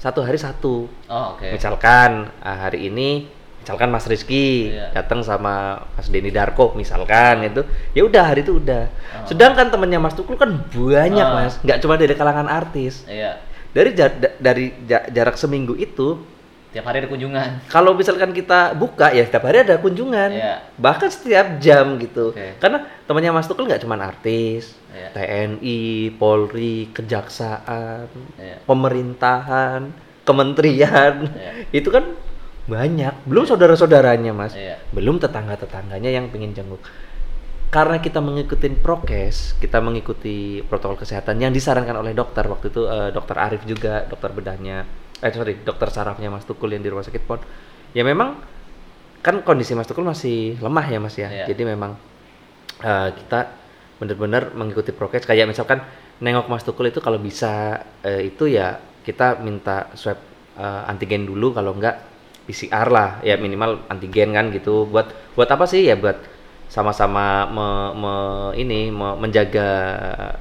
[0.00, 1.44] satu hari satu Oh, oke.
[1.46, 3.28] misalkan ah, hari ini
[3.60, 4.96] misalkan Mas Rizky Iya.
[4.96, 7.60] datang sama Mas Denny Darko misalkan itu
[7.92, 9.26] ya udah hari itu udah Oh.
[9.28, 11.36] sedangkan temennya Mas Tukul kan banyak Oh.
[11.36, 13.36] Mas nggak cuma dari kalangan artis Iya.
[13.70, 16.16] dari ja- da- dari ja- jarak seminggu itu
[16.70, 17.66] Tiap hari ada kunjungan.
[17.66, 20.64] kalau misalkan kita buka ya setiap hari ada kunjungan Iya.
[20.74, 22.56] bahkan setiap jam gitu Oke.
[22.56, 25.08] karena temannya Mas Tukul nggak cuma artis Iya.
[25.14, 25.80] TNI
[26.14, 28.56] Polri kejaksaan Iya.
[28.64, 29.90] pemerintahan
[30.22, 31.52] kementerian Iya.
[31.72, 32.04] itu kan
[32.66, 34.78] banyak belum saudara-saudaranya mas Iya.
[34.90, 36.78] belum tetangga-tetangganya yang pengen jenguk
[37.70, 43.10] karena kita mengikuti prokes kita mengikuti protokol kesehatan yang disarankan oleh dokter waktu itu eh,
[43.10, 44.86] dokter Arif juga dokter bedahnya
[45.20, 47.38] eh sorry dokter sarafnya Mas Tukul yang di rumah sakit Pon
[47.92, 48.38] ya memang
[49.20, 51.46] kan kondisi Mas Tukul masih lemah ya Mas ya Iya.
[51.46, 51.94] jadi memang
[52.80, 53.59] eh, kita
[54.00, 55.28] benar-benar mengikuti prokes.
[55.28, 55.84] Kayak misalkan
[56.18, 60.16] nengok Mas Tukul itu kalau bisa eh, itu ya kita minta swab
[60.56, 62.00] eh, antigen dulu kalau enggak
[62.48, 63.20] PCR lah.
[63.20, 64.88] Ya minimal antigen kan gitu.
[64.88, 65.84] Buat buat apa sih?
[65.84, 66.16] Ya buat
[66.66, 69.68] sama-sama me- me- ini me- menjaga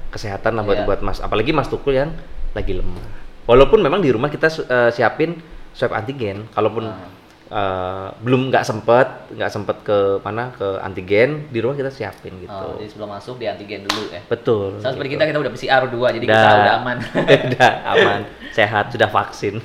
[0.10, 0.88] kesehatan lah buat Iya.
[0.88, 2.14] buat Mas apalagi Mas Tukul yang
[2.54, 3.04] lagi lemah.
[3.46, 5.36] Walaupun memang di rumah kita eh, siapin
[5.76, 6.98] swab antigen kalaupun Ah.
[7.50, 12.50] Eh, belum nggak sempet nggak sempet ke mana ke antigen di rumah kita siapin gitu
[12.52, 14.22] Oh, jadi sebelum masuk di antigen dulu ya.
[14.26, 15.16] betul Sama seperti gitu.
[15.16, 16.76] kita kita udah PCR dua, jadi kita Udah.
[16.78, 16.98] aman.
[17.50, 18.20] udah aman
[18.52, 19.58] sehat sudah vaksin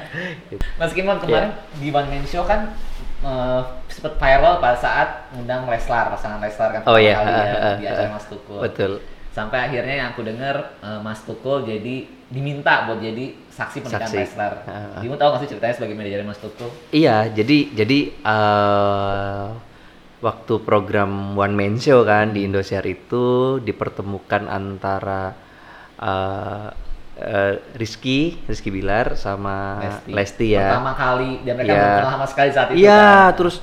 [0.78, 2.72] Mas Kimon kemarin di One Man Show kan
[3.18, 7.14] eh, sempat viral pada saat ngundang Leslar, pasangan Leslar kan Oh, pertama iya.
[7.16, 7.44] kali ya,
[7.80, 8.10] di acara.
[8.12, 8.60] Mas Tukul.
[8.60, 8.92] betul
[9.28, 11.96] Sampai akhirnya yang aku dengar eh, Mas Tukul jadi
[12.26, 14.18] diminta buat jadi saksi pernikahan Saksi.
[14.20, 14.52] Leslar.
[14.68, 15.00] Ah, ah.
[15.00, 16.68] Kamu tahu nggak sih ceritanya sebagai manajer Mas Tukul?
[16.92, 19.46] Iya, jadi jadi eh
[20.20, 25.32] waktu program One Man Show kan di Indosiar itu dipertemukan antara
[25.96, 26.68] eh
[27.16, 30.76] eh, Rizky, Rizky Bilar sama Lesti, ya.
[30.76, 31.80] Pertama kali dan mereka Iya.
[31.80, 32.84] belum kenal sama sekali saat itu.
[32.84, 33.00] Iya,
[33.32, 33.36] kan.
[33.40, 33.56] terus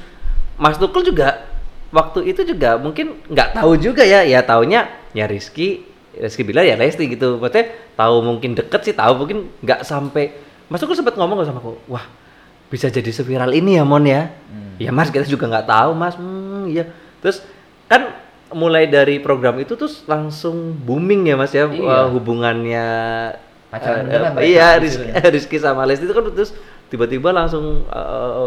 [0.58, 1.46] Mas Tukul juga
[1.94, 5.86] waktu itu juga mungkin nggak tahu juga ya, ya taunya ya Rizky,
[6.18, 7.38] Rizky Bilar ya Lesti gitu.
[7.42, 10.34] Maksudnya tahu mungkin deket sih, tahu mungkin nggak sampai.
[10.70, 12.06] Mas Tukul sempat ngomong sama aku, wah
[12.70, 14.34] bisa jadi seviral ini ya Mon ya.
[14.50, 14.78] Hmm.
[14.82, 16.90] Ya Mas kita juga nggak tahu Mas, hmm, iya.
[17.22, 17.46] Terus
[17.86, 18.10] kan
[18.54, 22.10] mulai dari program itu terus langsung booming ya Mas ya Iya.
[22.14, 22.86] hubungannya
[23.74, 26.54] Pacaran mereka iya Rizky, Rizky sama Lesti itu kan terus
[26.94, 27.90] tiba-tiba langsung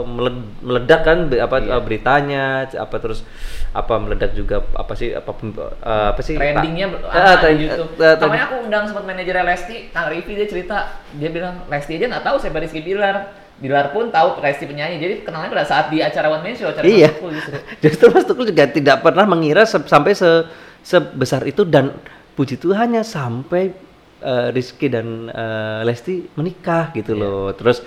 [0.07, 1.83] meled- meledak kan apa Iya.
[1.83, 3.27] beritanya apa terus
[3.73, 7.91] apa meledak juga apa sih apa eh, apa sih trendingnya eh, trend- di YouTube.
[7.99, 10.77] trend- Namanya aku undang sempat manajernya Lesti, Kang Rivi dia cerita,
[11.11, 13.17] dia bilang Lesti aja nggak tahu siapa Rizky Bilar.
[13.57, 16.85] Bilar pun tahu Lesti penyanyi, jadi kenalnya pada saat di acara One Man Show, acara
[16.85, 17.09] Iya.
[17.09, 17.57] Mas Tukul justru.
[17.81, 20.45] Justru Mas Tukul juga tidak pernah mengira se- sampai se-
[20.81, 21.97] sebesar itu dan
[22.33, 23.73] puji Tuhannya sampai
[24.19, 27.21] eh, Rizky dan eh, Lesti menikah gitu Iya.
[27.23, 27.49] loh.
[27.53, 27.81] Terus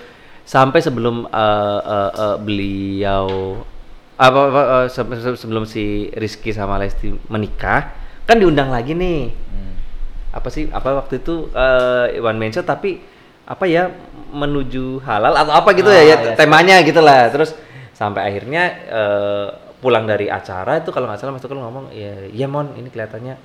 [0.49, 3.25] sampai sebelum eh, eh, eh, beliau
[4.17, 7.93] apa, apa se- sebelum si Rizky sama Lesti menikah
[8.25, 9.29] kan diundang lagi nih.
[9.29, 9.73] Hmm.
[10.33, 12.97] Apa sih apa waktu itu eh, one man show tapi
[13.45, 13.93] apa ya
[14.29, 16.33] menuju halal atau apa gitu ya, Ah, ya iya.
[16.33, 17.29] temanya gitu lah.
[17.29, 17.53] Terus
[17.93, 19.47] sampai akhirnya eh,
[19.79, 23.37] pulang dari acara itu kalau nggak salah Mas Tukul ngomong ya iya Mon ini kelihatannya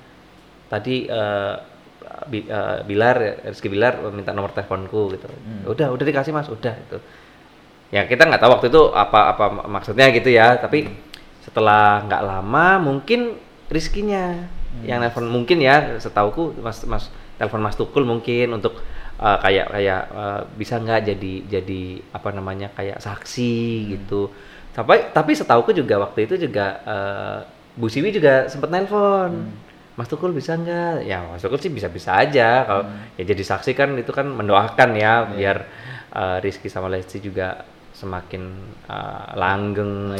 [0.67, 1.55] tadi eh,
[2.05, 5.25] Eh, Bilar Rizky Bilar minta nomor teleponku gitu.
[5.29, 5.69] Hmm.
[5.69, 6.97] Udah udah dikasih Mas udah itu.
[7.93, 10.89] Ya kita nggak tahu waktu itu apa apa maksudnya gitu ya tapi
[11.45, 14.45] setelah nggak lama mungkin Rizkinya
[14.85, 17.09] yang nelfon mungkin ya setauku Mas Mas
[17.41, 18.81] telepon Mas Tukul mungkin untuk
[19.21, 21.81] eh, kayak kayak eh, bisa nggak jadi jadi
[22.13, 23.55] apa namanya kayak saksi
[23.97, 24.29] gitu.
[24.75, 27.39] Tapi tapi setauku juga waktu itu juga eh,
[27.77, 29.64] Bu Siwi juga sempat nelpon.
[29.95, 31.03] Mas Tukul bisa nggak?
[31.03, 32.63] Ya Mas Tukul sih bisa-bisa aja.
[32.63, 32.83] Kalau
[33.15, 35.57] ya jadi saksi kan itu kan mendoakan ya biar
[36.11, 38.43] eh, Rizky sama Lesti juga semakin
[38.85, 40.19] eh, langgeng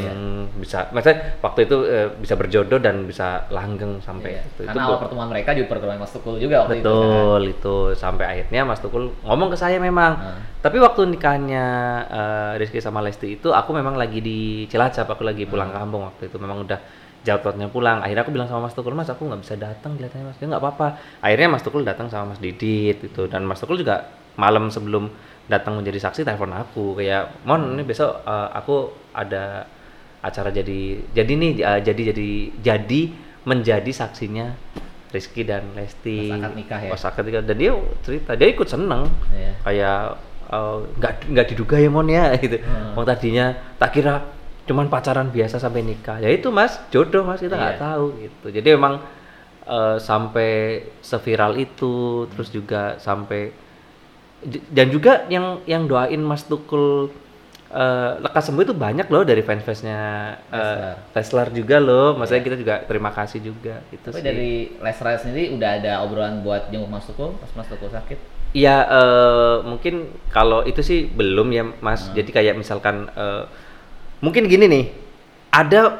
[0.55, 4.43] bisa maksudnya waktu itu eh, bisa berjodoh dan bisa langgeng sampai Iya.
[4.45, 4.61] itu.
[4.61, 6.87] Itu Karena gua- awal pertemuan mereka juga pertemuan Mas Tukul juga waktu itu.
[6.87, 6.95] kan.
[6.95, 10.11] Betul itu sampai akhirnya Mas Tukul ngomong ke saya memang.
[10.15, 10.39] Hmm.
[10.61, 11.65] Tapi waktu nikahnya
[12.07, 15.77] eh, Rizky sama Lesti itu aku memang lagi di Cilacap, aku lagi pulang Hmm.
[15.77, 16.79] kampung waktu itu memang udah
[17.25, 17.99] jadwalnya pulang.
[17.99, 20.37] Akhirnya aku bilang sama Mas Tukul, Mas aku nggak bisa datang kelihatannya Mas.
[20.37, 20.87] Ya nggak apa-apa.
[21.19, 24.05] Akhirnya Mas Tukul datang sama Mas Didit gitu dan Mas Tukul juga
[24.35, 25.09] malam sebelum
[25.45, 28.75] datang menjadi saksi telepon aku kayak Mon ini besok eh, aku
[29.11, 29.65] ada
[30.19, 30.79] acara jadi
[31.11, 33.01] jadi nih eh, jadi jadi jadi
[33.43, 34.57] menjadi saksinya
[35.07, 36.89] Rizky dan Lesti Pas akad nikah ya?
[36.91, 37.41] Pas akad nikah.
[37.41, 37.71] dan dia
[38.01, 39.51] cerita dia ikut seneng Iya.
[39.61, 39.99] kayak
[40.49, 42.91] eh, nggak nggak diduga ya mon ya gitu Hmm.
[42.93, 43.45] Wong tadinya
[43.77, 44.25] tak kira
[44.65, 46.17] cuman pacaran biasa sampai nikah.
[46.17, 46.77] Ya itu mas.
[46.89, 47.39] Jodoh mas.
[47.39, 47.81] Kita nggak Iya.
[47.81, 48.47] tahu gitu.
[48.51, 48.93] Jadi memang
[49.65, 50.51] eh, sampai
[51.01, 53.49] seviral itu terus juga sampai
[54.69, 57.09] dan juga yang yang doain mas Tukul
[57.67, 59.99] eh, lekas sembuh itu banyak loh dari fans-fansnya
[60.49, 61.49] eh, Tesla.
[61.49, 62.13] Juga loh.
[62.13, 64.25] Maksudnya kita juga terima kasih juga itu Tapi sih.
[64.25, 68.19] dari Lesra sendiri udah ada obrolan buat jenguk Mas Tukul pas Mas Tukul sakit.
[68.53, 72.07] Ya eh, mungkin kalau itu sih belum ya Mas.
[72.13, 73.43] Jadi kayak misalkan eh,
[74.19, 74.85] mungkin gini nih,
[75.49, 75.99] ada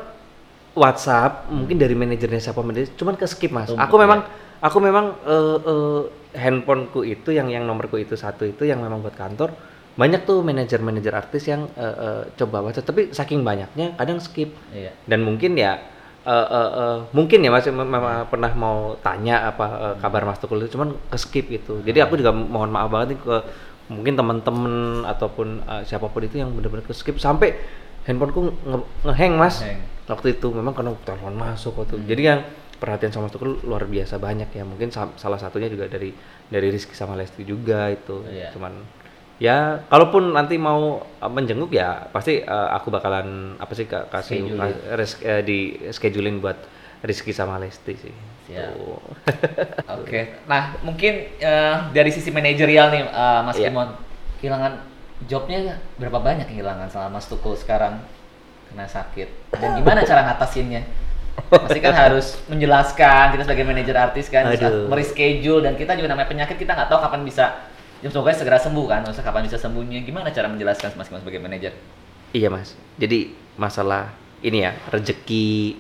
[0.76, 3.72] WhatsApp mungkin dari manajernya siapa manajer, cuman ke skip Mas.
[3.72, 4.30] Tumpuk, Aku memang ya.
[4.60, 6.02] aku memang eh, eh,
[6.36, 9.56] handphoneku itu yang yang nomorku itu satu itu yang memang buat kantor.
[9.96, 14.92] Banyak tuh manajer-manajer artis yang eh, eh, coba WhatsApp, tapi saking banyaknya kadang skip Iya.
[15.08, 15.80] dan mungkin ya
[16.28, 20.44] eh, eh, eh, mungkin ya mas mem- mem- pernah mau tanya apa eh, kabar mas
[20.44, 23.36] Tukul itu cuman ke skip gitu jadi aku juga mohon maaf banget nih ke
[23.88, 24.74] mungkin teman-teman
[25.08, 27.56] ataupun eh, siapa pun itu yang benar-benar ke skip sampai
[28.06, 29.82] handphoneku nge- ngehang mas Ngehang.
[30.08, 32.42] waktu itu memang karena telepon masuk waktu jadi yang
[32.76, 36.14] perhatian sama Tukul luar biasa banyak ya mungkin sa- salah satunya juga dari
[36.46, 38.52] dari Rizky sama Lesti juga itu Iya.
[38.52, 38.74] cuman
[39.36, 44.54] ya kalaupun nanti mau uh, menjenguk ya pasti uh, aku bakalan apa sih ka- kasih
[44.54, 46.56] ka- res- eh, di scheduling buat
[47.02, 48.16] Rizky sama Lesti sih.
[48.50, 48.98] Tuh.
[50.02, 50.42] Oke.
[50.46, 53.70] Nah, mungkin eh, dari sisi manajerial nih eh, Mas Iya.
[53.70, 53.90] Kimon,
[54.40, 54.74] kehilangan
[55.24, 58.04] jobnya berapa banyak kehilangan sama Mas Tukul sekarang
[58.72, 59.56] kena sakit?
[59.56, 60.84] Dan gimana cara ngatasinnya?
[61.52, 64.88] Pasti kan harus menjelaskan kita sebagai manajer artis kan Aduh.
[64.88, 67.46] mereschedule dan kita juga namanya penyakit kita nggak tahu kapan bisa
[68.00, 70.00] ya semoga segera sembuh kan, maksudnya kapan bisa sembuhnya.
[70.08, 71.74] Gimana cara menjelaskan Mas Kimon sebagai manajer?
[72.36, 72.76] Iya mas.
[73.00, 74.12] Jadi masalah
[74.44, 75.80] ini ya rezeki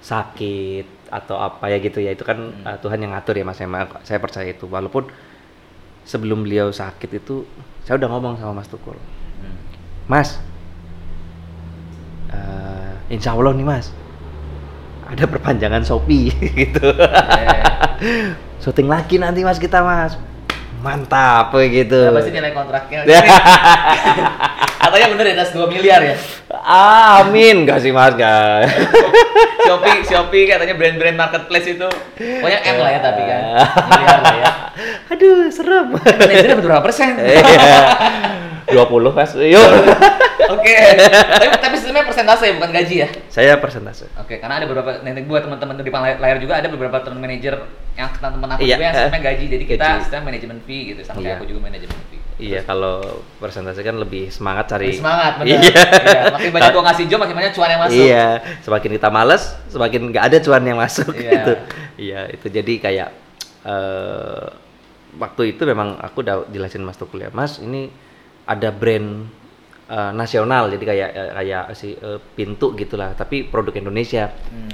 [0.00, 2.64] sakit atau apa ya gitu ya itu kan Hmm.
[2.64, 3.56] uh, Tuhan yang ngatur ya mas.
[3.60, 3.68] Saya,
[4.04, 4.68] saya percaya itu.
[4.68, 5.08] Walaupun
[6.08, 7.44] sebelum beliau sakit itu
[7.84, 8.96] saya udah ngomong sama Mas Tukul.
[8.96, 9.56] Hmm.
[10.08, 10.40] Mas,
[12.32, 13.92] eh, insya Allah nih mas
[15.08, 16.28] ada perpanjangan Shopee
[16.64, 16.88] gitu
[18.08, 20.16] Eh, syuting lagi nanti mas kita mas
[20.78, 23.00] mantap gitu Berapa sih nilai kontraknya?
[24.88, 26.16] Katanya bener ya, atas 2 miliar ya?
[26.48, 28.72] Ah, amin gak sih mas gak
[29.68, 33.42] Shopee, Shopee katanya brand-brand marketplace itu Pokoknya M lah ya tapi kan
[33.92, 34.52] Miliar lah ya
[35.12, 37.20] aduh serem Manajernya berapa persen?
[37.20, 38.47] Iya.
[38.68, 38.78] 20
[39.12, 39.64] mas yuk
[40.48, 43.08] Oke Tapi, tapi sistemnya persentase ya, bukan gaji ya?
[43.28, 46.96] saya persentase Oke, karena ada beberapa nanti buat teman-teman di depan layar, juga ada beberapa
[47.00, 47.52] teman manajer
[47.92, 49.44] yang teman teman aku Iya, juga yang sistemnya gaji.
[49.46, 49.98] Jadi kita gaji.
[50.00, 51.24] sistem manajemen fee gitu sama Iya.
[51.26, 52.20] kayak aku juga manajemen fee.
[52.38, 52.96] iya kalau
[53.36, 55.48] persentase kan lebih semangat cari Lebih semangat bener.
[55.50, 55.60] iya
[55.98, 57.98] Iya, Makin banyak gua ngasih job, makin banyak cuan yang masuk.
[58.00, 58.26] Iya,
[58.62, 61.30] semakin kita males, semakin nggak ada cuan yang masuk Iya.
[61.34, 61.52] gitu.
[61.98, 63.08] Iya, itu jadi kayak
[63.66, 64.44] eh
[65.18, 67.90] waktu itu memang aku udah jelasin Mas Tukul ya, Mas ini
[68.48, 69.28] ada brand
[69.86, 74.32] eh, nasional, jadi kayak eh, kayak si eh, pintu gitulah, tapi produk Indonesia.
[74.32, 74.72] Hmm.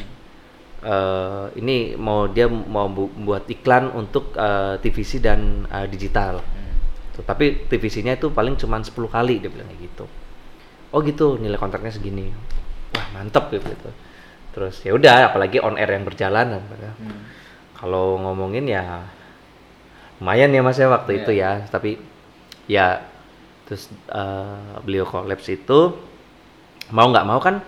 [0.85, 6.39] Eh, ini mau dia mau bu- buat iklan untuk eh, TVC dan eh, digital.
[6.39, 6.73] Hmm.
[7.15, 10.05] Tuh, tapi TVC-nya itu paling cuma 10 kali dia bilang kayak gitu.
[10.95, 12.31] Oh gitu, nilai kontraknya segini.
[12.95, 13.91] Wah, mantep gitu.
[14.55, 16.63] Terus ya udah, apalagi on air yang berjalan
[16.95, 17.19] Hmm.
[17.75, 19.03] Kalau ngomongin ya
[20.23, 21.21] lumayan ya Mas ya waktu Iya.
[21.21, 21.91] itu ya, tapi
[22.71, 23.03] ya
[23.65, 25.97] terus eh, beliau collapse itu
[26.91, 27.65] mau nggak mau kan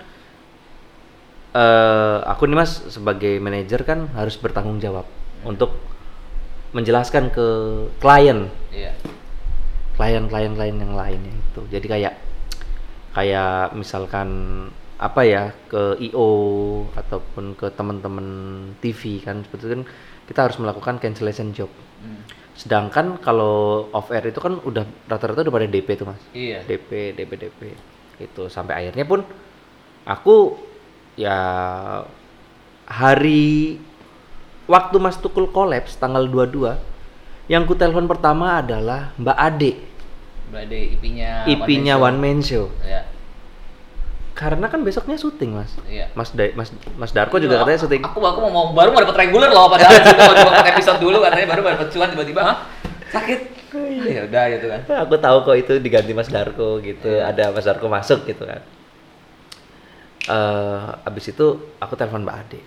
[1.56, 5.08] eh aku nih Mas sebagai manajer kan harus bertanggung jawab
[5.40, 5.72] untuk
[6.76, 7.46] menjelaskan ke
[7.96, 8.92] klien Iya.
[9.96, 12.14] klien-klien klien yang lainnya itu jadi kayak
[13.16, 14.28] kayak misalkan
[14.96, 16.28] apa ya ke IO
[16.92, 18.26] ataupun ke teman-teman
[18.80, 19.82] TV kan seperti itu kan
[20.28, 22.20] kita harus melakukan cancellation job Hmm.
[22.56, 26.22] Sedangkan kalau off air itu kan udah rata-rata udah pada DP tuh mas.
[26.32, 26.64] Iya.
[26.64, 27.60] DP DP DP
[28.16, 29.20] itu sampai akhirnya pun
[30.08, 30.56] aku
[31.20, 31.36] ya
[32.88, 33.76] hari
[34.70, 36.76] waktu Mas Tukul kolaps tanggal 22
[37.46, 39.72] yang ku telepon pertama adalah Mbak Ade.
[40.50, 42.70] Berarti IP-nya IP-nya One Man Show.
[42.82, 43.06] Iya.
[44.36, 46.12] Karena kan besoknya syuting mas Iya.
[46.12, 49.00] Mas Da- Mas Mas Darko juga Iya, katanya syuting Aku aku mau, mau baru mau
[49.00, 52.56] dapat reguler loh padahal kita mau episode dulu katanya baru dapat cuan tiba-tiba Hah?
[53.08, 53.40] sakit.
[54.06, 54.80] Ya udah gitu kan.
[54.98, 57.32] aku tahu kok itu diganti Mas Darko gitu Iya.
[57.32, 58.60] ada Mas Darko masuk gitu kan
[60.26, 61.46] eh abis itu
[61.78, 62.60] aku telepon Mbak Ade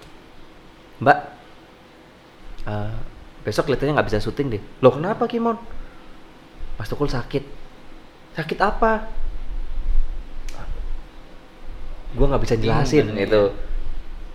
[0.99, 1.17] Mbak
[2.65, 2.95] eh,
[3.41, 5.59] besok kelihatannya nggak bisa syuting deh loh kenapa Kimon
[6.75, 7.43] Mas Tukul sakit
[8.33, 9.11] sakit apa
[12.13, 13.57] gua nggak bisa jelasin kan, itu iya.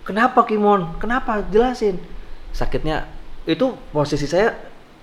[0.03, 1.99] kenapa Kimon kenapa jelasin
[2.51, 3.07] sakitnya
[3.43, 4.55] itu posisi saya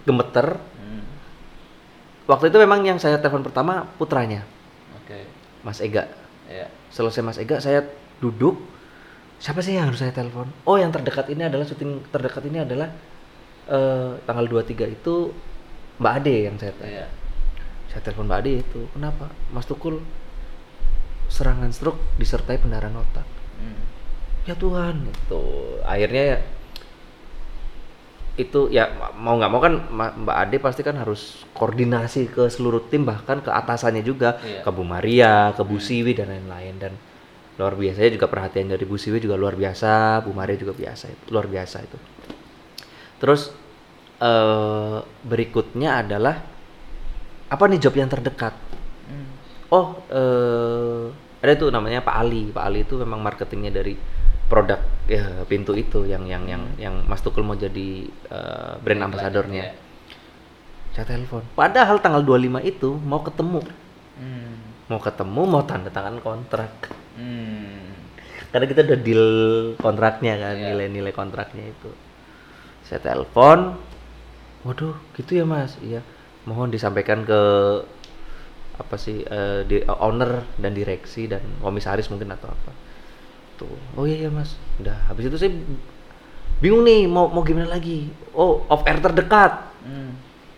[0.02, 1.04] gemeter Hmm.
[2.26, 4.42] waktu itu memang yang saya telepon pertama putranya
[4.96, 5.22] Oke.
[5.62, 6.10] Mas Ega
[6.46, 6.66] Iya.
[6.88, 7.86] selesai Mas Ega saya
[8.18, 8.58] duduk
[9.38, 12.90] siapa sih yang harus saya telepon oh yang terdekat ini adalah syuting terdekat ini adalah
[13.64, 15.30] eh, tanggal 23 itu
[15.98, 17.06] Mbak Ade yang saya telepon Iya.
[17.88, 20.02] saya telepon Mbak Ade itu kenapa Mas Tukul
[21.32, 23.24] serangan stroke disertai pendarahan otak
[23.56, 23.78] Hmm.
[24.44, 25.42] ya Tuhan itu
[25.86, 26.38] akhirnya ya
[28.32, 29.74] itu ya ma- mau nggak mau kan
[30.24, 34.64] Mbak Ade pasti kan harus koordinasi ke seluruh tim bahkan ke atasannya juga Iya.
[34.64, 36.92] ke Bu Maria, ke Bu Siwi dan lain-lain dan
[37.60, 41.12] luar biasa ya juga perhatian dari Bu Siwi juga luar biasa, Bu Maria juga biasa
[41.12, 41.98] itu luar biasa itu.
[43.20, 43.52] Terus
[44.18, 46.40] eh berikutnya adalah
[47.52, 48.56] apa nih job yang terdekat?
[49.12, 49.28] Hmm.
[49.68, 51.04] Oh, eh
[51.42, 52.54] ada tuh namanya Pak Ali.
[52.54, 53.98] Pak Ali itu memang marketingnya dari
[54.46, 54.78] produk
[55.10, 59.10] ya, pintu itu yang yang yang yang Mas Tukul mau jadi eh, brand
[59.50, 59.74] iya.
[60.92, 61.42] Saya telepon.
[61.56, 63.64] Padahal tanggal 25 itu mau ketemu.
[64.20, 64.54] Hmm.
[64.92, 66.92] Mau ketemu, mau tanda tangan kontrak.
[67.16, 67.96] Hmm.
[68.52, 69.26] Karena kita udah deal
[69.80, 70.76] kontraknya kan, Iya.
[70.76, 71.90] nilai-nilai kontraknya itu.
[72.84, 73.80] Saya telepon.
[74.68, 75.80] Waduh, gitu ya Mas.
[75.80, 76.04] Iya.
[76.44, 77.40] Mohon disampaikan ke
[78.78, 82.72] apa sih eh, di eh, owner dan direksi dan komisaris mungkin atau apa.
[83.60, 83.76] Tuh.
[83.96, 84.56] Oh iya ya Mas.
[84.80, 84.96] Udah.
[85.08, 85.52] Habis itu saya
[86.62, 88.08] bingung nih mau mau gimana lagi.
[88.32, 89.52] Oh, off air terdekat.
[89.84, 90.16] Hmm.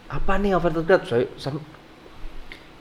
[0.08, 1.00] Apa nih off air terdekat?
[1.08, 1.64] Saya sam-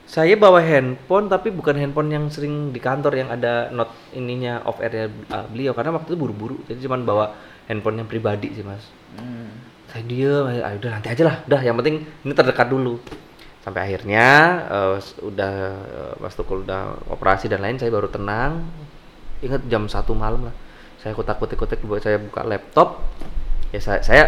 [0.04, 4.76] saya bawa handphone tapi bukan handphone yang sering di kantor yang ada not ininya off
[4.78, 7.32] airnya uh, beliau karena waktu itu buru-buru jadi cuman bawa
[7.66, 9.46] handphone yang pribadi sih mas Hmm.
[9.88, 12.98] saya diem ayo udah nanti aja lah udah yang penting ini terdekat dulu
[13.64, 14.28] sampai akhirnya
[15.00, 15.54] s- udah
[15.88, 18.60] eh, mas Tukul udah operasi dan lain saya baru tenang.
[19.40, 20.54] Ingat jam satu malam lah.
[21.00, 23.00] Saya kutak-kutik-kutik buat saya buka laptop.
[23.72, 24.24] Ya saya, saya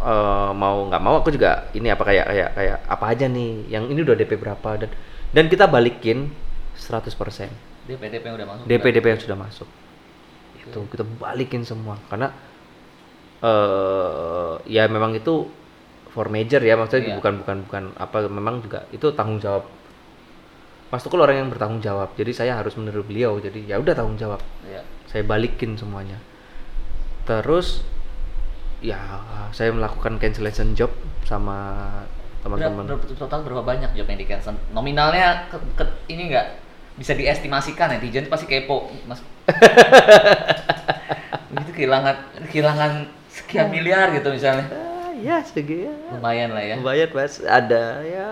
[0.00, 3.52] eh, mau nggak mau aku juga ini apa kayak kayak kayak apa aja nih.
[3.68, 4.90] Yang ini udah DP berapa dan
[5.36, 6.32] dan kita balikin
[6.76, 7.52] 100%
[7.86, 8.64] DP DP yang udah masuk.
[8.66, 9.68] DP DP yang sudah masuk.
[10.64, 12.00] Gitu kita balikin semua.
[12.08, 12.32] Karena
[13.44, 15.46] eh ya memang itu
[16.16, 17.16] for major ya maksudnya Iya.
[17.20, 19.68] bukan bukan bukan apa memang juga itu tanggung jawab
[20.88, 24.16] Mas Tukul orang yang bertanggung jawab jadi saya harus meniru beliau jadi ya udah tanggung
[24.16, 24.80] jawab Iya.
[25.04, 26.16] saya balikin semuanya
[27.28, 27.84] terus
[28.80, 28.96] ya
[29.52, 30.88] saya melakukan cancellation job
[31.26, 31.84] sama
[32.40, 34.54] teman-teman berapa, total berapa banyak job yang di cancel?
[34.70, 36.46] Nominalnya ke, ke- ini nggak
[36.96, 39.20] bisa diestimasikan netizen pasti kepo mas.
[41.56, 42.16] itu kehilangan
[42.48, 42.92] kehilangan
[43.26, 44.64] sekian miliar gitu misalnya.
[45.18, 46.74] Ya segi ya Lumayan lah ya.
[46.78, 48.28] lumayan mas ada ya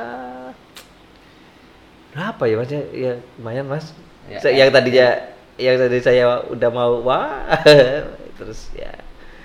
[2.14, 3.86] berapa ya mas ya, ya lumayan mas
[4.24, 5.20] Ya, yang tadinya
[5.60, 7.44] yang tadi saya udah mau wah
[8.40, 8.88] terus ya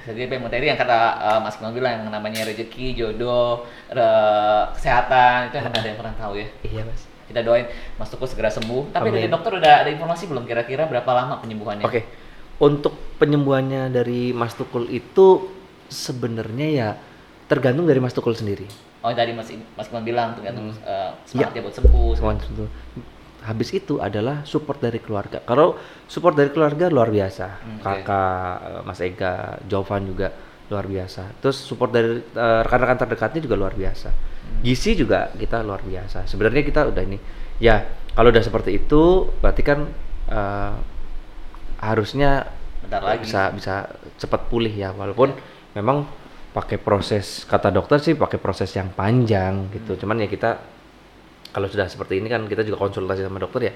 [0.08, 5.52] Jadi yang tadi yang kata eh, Mas Kimang bilang yang namanya rezeki, jodoh, re- kesehatan
[5.52, 6.48] itu emang ada yang pernah tahu ya.
[6.64, 7.68] iya mas Kita doain
[8.00, 8.90] Mas Tuku segera sembuh.
[8.90, 9.36] Tapi dari Amin.
[9.36, 11.84] dokter udah ada informasi belum kira-kira berapa lama penyembuhannya?
[11.84, 12.08] Oke,
[12.58, 15.52] untuk penyembuhannya dari Mas Tukul itu
[15.92, 16.90] sebenarnya ya
[17.50, 18.70] tergantung dari Mas Tukul sendiri.
[19.02, 20.86] Oh tadi Mas Mas Kimang bilang tergantung Hmm.
[20.86, 22.10] eh, semangatnya buat sembuh.
[22.14, 22.66] Itu.
[23.40, 25.40] Habis itu adalah support dari keluarga.
[25.42, 25.74] Kalau
[26.06, 29.34] support dari keluarga luar biasa, Hmm, kakak, eh, Mas Ega,
[29.66, 30.30] Jovan juga
[30.70, 31.42] luar biasa.
[31.42, 34.14] Terus support dari eh, rekan-rekan terdekatnya juga luar biasa.
[34.14, 34.62] Hmm.
[34.62, 36.30] Gizi juga kita luar biasa.
[36.30, 37.18] Sebenarnya kita udah ini,
[37.58, 37.82] ya
[38.14, 39.90] kalau udah seperti itu, berarti kan
[40.30, 40.74] eh,
[41.80, 42.46] harusnya
[42.84, 43.24] Bentar lagi.
[43.24, 43.88] bisa bisa
[44.20, 45.32] cepat pulih ya walaupun
[45.74, 46.04] memang
[46.50, 49.94] pakai proses kata dokter sih pakai proses yang panjang gitu.
[49.94, 50.00] Hmm.
[50.02, 50.58] cuman ya kita
[51.50, 53.74] kalau sudah seperti ini kan kita juga konsultasi sama dokter ya.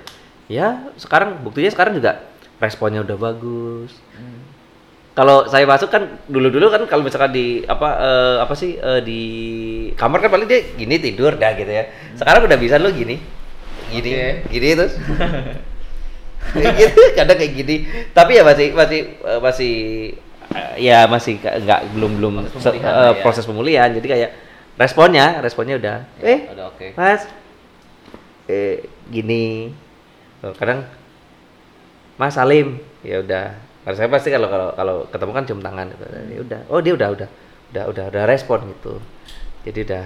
[0.52, 0.68] Ya
[1.00, 2.22] sekarang buktinya sekarang juga
[2.62, 3.94] responnya udah bagus.
[4.14, 4.42] Hmm.
[5.14, 9.22] kalau saya masuk kan dulu-dulu kan kalau misalkan di apa eh, apa sih eh, di
[9.94, 11.86] kamar kan paling dia gini tidur dah gitu ya.
[12.18, 13.22] Sekarang udah bisa lu gini
[13.94, 14.30] gini Oke.
[14.50, 14.94] gini terus.
[16.54, 17.76] Gitu kadang kayak gini.
[18.12, 19.74] Tapi ya masih masih eh, masih
[20.54, 23.22] eh, ya masih nggak belum belum Proses se- pemulihan eh, lah ya.
[23.22, 23.90] proses pemulihan.
[23.92, 24.30] Jadi kayak
[24.74, 26.88] responnya responnya udah Ya, eh udah oke.
[26.98, 27.22] mas
[28.50, 29.72] eh gini.
[30.44, 30.84] Oh, kadang
[32.20, 32.80] mas Salim.
[33.02, 33.56] Ya udah.
[33.84, 35.86] Kalau saya pasti kalau kalau kalau ketemu kan cium tangan.
[35.92, 36.04] Gitu.
[36.08, 36.60] Ya udah.
[36.72, 37.30] Oh dia udah udah
[37.74, 39.00] udah udah udah respon gitu.
[39.64, 40.06] Jadi udah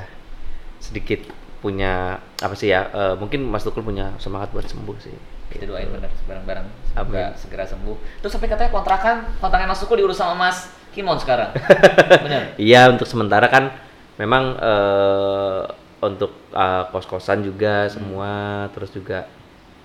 [0.77, 1.19] sedikit
[1.57, 5.17] punya apa sih ya eh, mungkin Mas Tukul punya semangat buat sembuh sih
[5.47, 7.35] Kita doain bener bareng-bareng semoga Amin.
[7.35, 7.95] segera sembuh.
[8.19, 11.53] Terus sampai katanya kontrakan kontrakan Mas Tuku diurus sama Mas Kimon sekarang.
[12.25, 12.57] Bener.
[12.57, 13.69] Iya untuk sementara kan
[14.15, 15.61] memang eh,
[15.99, 18.31] untuk eh, kos-kosan juga semua
[18.71, 19.25] terus juga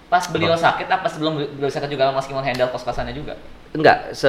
[0.08, 3.36] Pas beliau sakit apa sebelum beliau sakit juga Mas Kimon handle kos-kosannya juga?
[3.72, 4.28] enggak se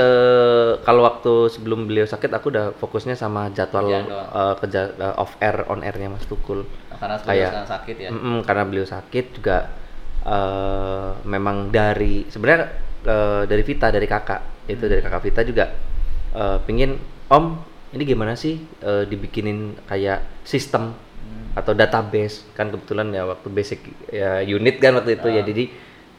[0.88, 4.06] kalau waktu sebelum beliau sakit aku udah fokusnya sama jadwal eh,
[4.56, 8.10] kerja eh, off air on airnya Mas Tukul Nah, karena beliau Kayak- sakit ya.
[8.16, 9.68] Mm-mm, karena beliau sakit juga
[10.24, 12.68] eh, memang dari sebenarnya
[13.04, 14.68] eh, dari Vita dari kakak.
[14.68, 15.66] Itu dari kakak Vita juga
[16.34, 16.96] eh, pingin
[17.30, 17.46] Om
[17.94, 20.94] ini gimana sih eh, dibikinin kayak sistem
[21.24, 21.56] Hmm.
[21.56, 22.44] atau database?
[22.52, 23.80] Kan kebetulan ya waktu basic
[24.12, 25.40] ya unit kan waktu itu ya.
[25.40, 25.46] Ah.
[25.48, 25.64] jadi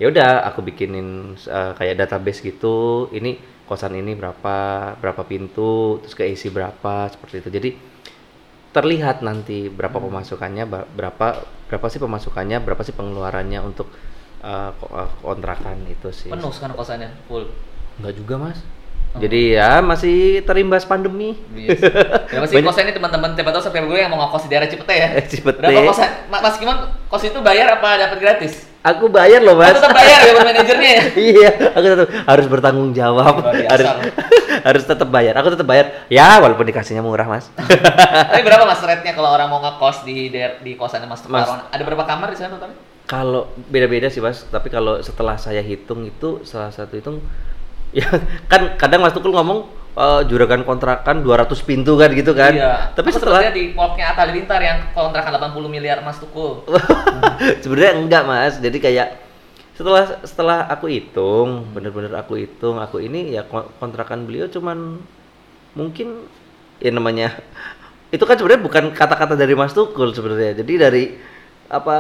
[0.00, 3.08] ya udah aku bikinin eh, kayak database gitu.
[3.12, 3.36] Ini
[3.68, 4.56] kosan ini berapa
[4.96, 7.50] berapa pintu terus keisi berapa seperti itu.
[7.52, 7.70] Jadi
[8.74, 10.10] terlihat nanti berapa Hmm.
[10.10, 10.64] pemasukannya
[10.98, 11.26] berapa
[11.70, 13.88] berapa sih pemasukannya berapa sih pengeluarannya untuk
[14.44, 14.70] eh,
[15.22, 17.46] kontrakan itu sih Penuh sekarang kosannya full.
[17.96, 18.58] enggak juga mas.
[19.16, 21.78] Jadi ya masih terimbas pandemi Yes.
[22.26, 24.66] Ya, masih Banyak- kosan ini teman-teman siapa tahu sampai gue yang mau ngekos di daerah
[24.66, 25.08] Cipete ya.
[25.30, 25.58] Cipete.
[25.60, 26.10] Berapa kosan?
[26.28, 28.54] Ma- Mas Kimon kos itu bayar apa dapat gratis?
[28.80, 31.02] aku bayar loh Oh, mas tetap bayar ya buat manajernya ya.
[31.32, 34.02] iya aku tetap harus bertanggung jawab biasa harus loh.
[34.60, 39.12] harus tetap bayar aku tetap bayar ya walaupun dikasihnya murah mas Tapi berapa mas rate-nya
[39.12, 41.48] kalau orang mau ngekos di daer- di kosannya Mas Mas.
[41.66, 42.76] Ada berapa kamar di sana totalnya?
[43.04, 47.24] Kalau beda-beda sih mas, tapi kalau setelah saya hitung itu salah satu hitung
[47.94, 48.08] ya
[48.50, 52.52] kan kadang Mas Tukul ngomong eh, juragan kontrakan 200 pintu kan gitu kan.
[52.52, 52.90] Iya.
[52.92, 56.66] Tapi Aku setelah di Polknya Atta Halilintar yang kontrakan 80 miliar Mas Tukul.
[57.62, 59.08] sebenarnya enggak mas, jadi kayak
[59.74, 65.02] setelah setelah aku hitung, bener-bener aku hitung, aku ini ya kon- kontrakan beliau cuman
[65.74, 66.30] mungkin
[66.78, 67.34] ya namanya
[68.14, 70.62] itu kan sebenarnya bukan kata-kata dari Mas Tukul sebenarnya.
[70.62, 71.04] Jadi dari
[71.66, 71.94] apa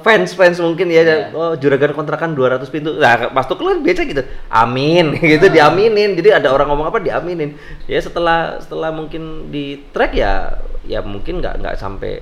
[0.00, 1.16] fans fans mungkin ya Iya.
[1.30, 6.38] oh juragan kontrakan 200 pintu nah Mas Tukul kan biasa gitu amin gitu diaminin jadi
[6.38, 7.54] ada orang ngomong apa diaminin
[7.84, 12.20] ya setelah setelah mungkin di track ya ya mungkin nggak nggak sampai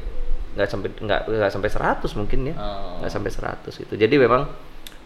[0.53, 3.01] nggak sampai nggak nggak sampai 100 mungkin ya Oh.
[3.01, 4.45] nggak sampai 100 itu jadi memang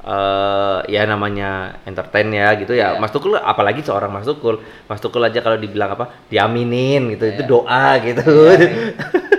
[0.03, 1.51] eh ya namanya
[1.83, 2.99] entertain ya gitu ya Iya.
[2.99, 7.43] Mas Tukul apalagi seorang Mas Tukul Mas Tukul aja kalau dibilang apa diaminin gitu itu
[7.43, 7.49] Iya.
[7.49, 8.69] doa gitu Iya.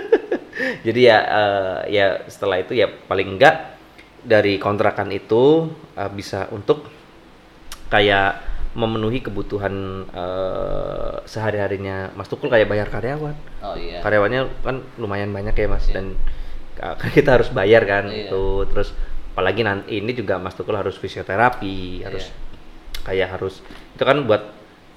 [0.82, 3.74] jadi ya eh, ya setelah itu ya paling enggak
[4.22, 6.86] dari kontrakan itu eh, bisa untuk
[7.88, 8.44] kayak
[8.76, 9.74] memenuhi kebutuhan
[10.12, 13.34] eh, sehari-harinya Mas Tukul kayak bayar karyawan.
[13.64, 13.98] Oh iya.
[14.04, 15.94] Karyawannya kan lumayan banyak ya Mas Iya.
[15.98, 16.06] dan
[16.78, 18.28] uh, kita harus bayar kan Iya.
[18.30, 18.92] itu terus
[19.34, 22.34] apalagi nanti ini juga Mas Tukul harus fisioterapi, harus Iya.
[23.08, 23.64] kayak harus
[23.96, 24.42] itu kan buat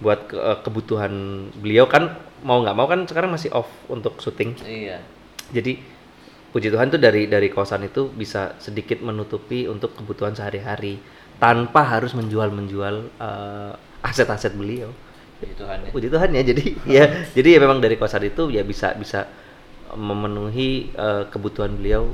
[0.02, 1.14] buat ke- kebutuhan
[1.58, 4.58] beliau kan mau nggak mau kan sekarang masih off untuk syuting.
[4.62, 5.00] Iya.
[5.52, 5.74] Jadi
[6.52, 11.00] puji Tuhan tuh dari dari kosan itu bisa sedikit menutupi untuk kebutuhan sehari-hari
[11.40, 13.74] tanpa harus menjual-menjual eh,
[14.04, 14.92] aset-aset beliau.
[15.40, 15.90] Puji Tuhan ya.
[15.92, 16.42] Puji Tuhan ya.
[16.44, 16.66] Jadi
[17.00, 19.28] ya jadi ya memang dari kosan itu ya bisa bisa
[19.96, 22.12] memenuhi eh, kebutuhan beliau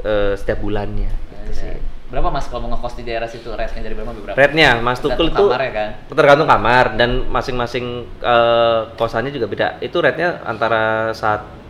[0.00, 1.12] eh, setiap bulannya.
[1.44, 1.76] Gitu sih.
[2.04, 3.48] Berapa mas kalau mau ngekos di daerah situ?
[3.48, 4.36] Rate-nya dari berapa berapa?
[4.38, 5.88] Rate-nya Mas Tukul itu kamar ya kan?
[6.14, 9.68] tergantung kamar dan masing-masing eh, kosannya juga beda.
[9.82, 11.63] Itu rate-nya antara satu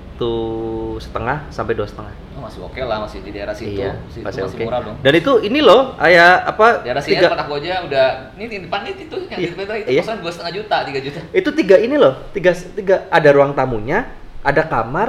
[0.96, 2.14] setengah sampai dua setengah.
[2.34, 3.78] Oh, masih oke lah masih di daerah situ.
[3.78, 4.64] Iya, Situ masih masih oke.
[4.64, 4.96] murah dong.
[5.00, 6.66] Dan itu ini loh, kayak apa?
[6.82, 9.64] Daerah sini tiga- tempat aku aja udah ini di depan itu yang Iya, di depan
[9.76, 10.00] itu iya.
[10.00, 11.20] kosan dua setengah juta, tiga juta.
[11.30, 13.98] itu tiga ini loh, tiga tiga ada ruang tamunya,
[14.40, 15.08] ada kamar,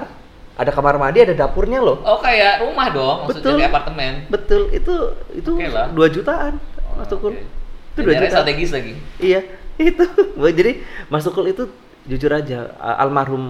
[0.54, 2.02] ada kamar mandi, ada dapurnya loh.
[2.02, 3.58] Oh kayak rumah dong, maksudnya Betul.
[3.58, 4.14] kayak apartemen.
[4.28, 4.94] Betul, itu
[5.34, 5.52] itu
[5.92, 6.54] dua jutaan,
[6.86, 7.34] Oh, Mas Tukul.
[7.34, 7.44] oke.
[7.92, 8.32] Itu dua juta.
[8.32, 8.94] strategis lagi.
[9.18, 9.40] Iya,
[9.92, 10.06] itu.
[10.38, 10.72] Jadi
[11.08, 11.68] Mas Tukul itu
[12.06, 13.42] jujur aja, almarhum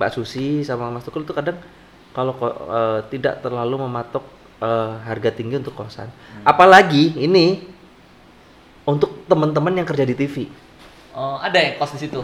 [0.00, 1.60] Mbak Susi sama Mas Tukul itu kadang
[2.10, 4.24] kalau eh, tidak terlalu mematok
[4.60, 6.08] eh, harga tinggi untuk kosan.
[6.08, 6.44] Hmm.
[6.48, 7.60] Apalagi ini
[8.88, 10.48] untuk teman-teman yang kerja di TV.
[11.12, 12.22] Oh, ada yang kos di situ.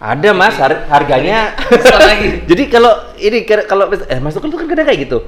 [0.00, 1.52] Ada Mas, har- harganya
[2.08, 2.40] lagi.
[2.50, 5.20] Jadi kalau ini kalau eh Mas Tukul tuh kan kadang kayak gitu.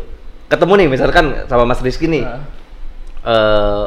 [0.48, 2.24] Ketemu nih misalkan sama Mas Rizky nih.
[2.24, 2.42] Heeh.
[3.22, 3.84] eh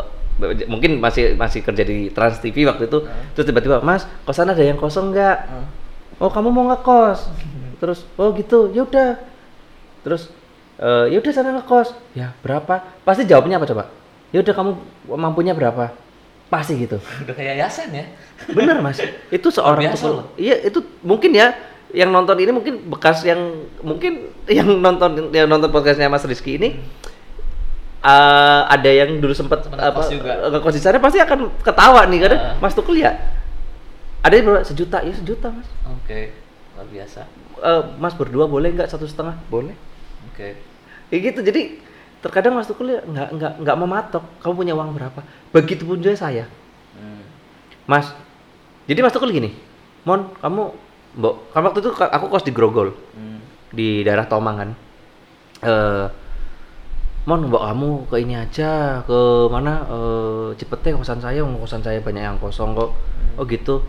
[0.68, 3.04] mungkin masih masih kerja di Trans TV waktu itu.
[3.04, 3.32] Heeh.
[3.36, 5.66] Terus tiba-tiba, "Mas, kosan ada yang kosong nggak?" Heeh.
[6.20, 7.32] "Oh, kamu mau ngekos?"
[7.82, 8.72] Terus, "Oh, gitu.
[8.76, 9.20] Ya udah."
[10.04, 10.30] Terus,
[10.80, 13.84] eh ya udah sana ngekos." "Ya, berapa?" Pasti jawabnya apa coba?
[14.36, 14.72] "Ya udah kamu
[15.16, 15.96] mampunya berapa?"
[16.46, 17.02] Pasti gitu.
[17.26, 18.06] Udah kayak yayasan ya.
[18.54, 19.02] Bener mas,
[19.34, 20.30] itu seorang Biasa tukul.
[20.38, 21.58] Iya itu mungkin ya
[21.90, 26.78] yang nonton ini mungkin bekas yang mungkin yang nonton yang nonton podcastnya Mas Rizky ini
[28.06, 30.01] eh, ada yang dulu sempat apa
[30.51, 32.53] ngekos di sana pasti akan ketawa nih karena Ah.
[32.60, 33.18] Mas Tukul ya
[34.22, 36.34] ada yang berapa sejuta ya sejuta mas Oke,
[36.74, 37.26] luar biasa.
[37.56, 39.74] Eh, Mas berdua boleh nggak satu setengah boleh
[40.30, 40.53] Oke.
[41.08, 41.62] kayak gitu jadi
[42.20, 45.20] terkadang Mas Tukul ya nggak nggak nggak mematok kamu punya uang berapa
[45.51, 46.45] begitupun juga saya
[46.93, 47.22] Hmm.
[47.86, 48.08] Mas,
[48.86, 49.51] jadi Mas Tukul gini,
[50.03, 50.72] Mon, kamu,
[51.14, 53.43] Mbok, kan waktu itu aku kos di Grogol, Hmm.
[53.68, 54.70] di daerah Tomang kan.
[55.60, 56.06] Eh,
[57.26, 59.82] Mon, Mbok kamu ke ini aja, ke mana?
[59.90, 62.94] Eh, Cipete kosan saya, kosan saya banyak yang kosong kok.
[63.34, 63.82] Oh gitu,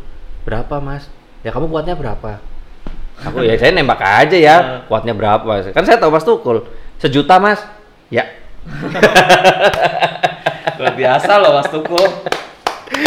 [0.49, 1.13] berapa Mas?
[1.45, 2.41] Ya kamu kuatnya berapa?
[3.29, 4.57] Aku ya saya nembak aja ya,
[4.89, 5.69] kuatnya berapa?
[5.69, 6.65] Kan saya tahu Mas Tukul,
[6.97, 7.61] sejuta Mas.
[8.09, 8.25] Ya,
[10.81, 12.09] Luar biasa loh Mas Tukul.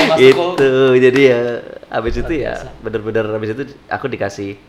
[0.05, 0.93] Mas itu Tukul.
[1.01, 1.41] jadi ya
[1.89, 2.53] habis itu ya
[2.85, 4.59] bener-bener habis itu aku dikasih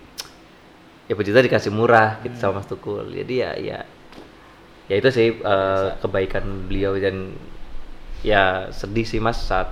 [1.10, 3.78] ya Tuhan dikasih murah gitu sama Mas Tukul jadi ya ya
[4.90, 7.38] ya itu sih eh, kebaikan beliau dan
[8.26, 9.70] ya sedih sih Mas saat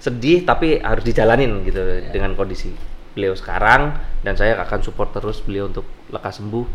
[0.00, 1.78] sedih tapi harus dijalanin gitu
[2.10, 2.74] dengan kondisi
[3.12, 3.92] beliau sekarang
[4.24, 6.66] dan saya akan support terus beliau untuk lekas sembuh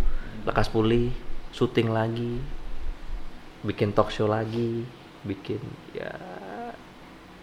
[0.47, 1.11] lekas pulih
[1.51, 2.39] syuting lagi
[3.65, 4.85] bikin talk show lagi
[5.25, 5.59] bikin
[5.91, 6.13] ya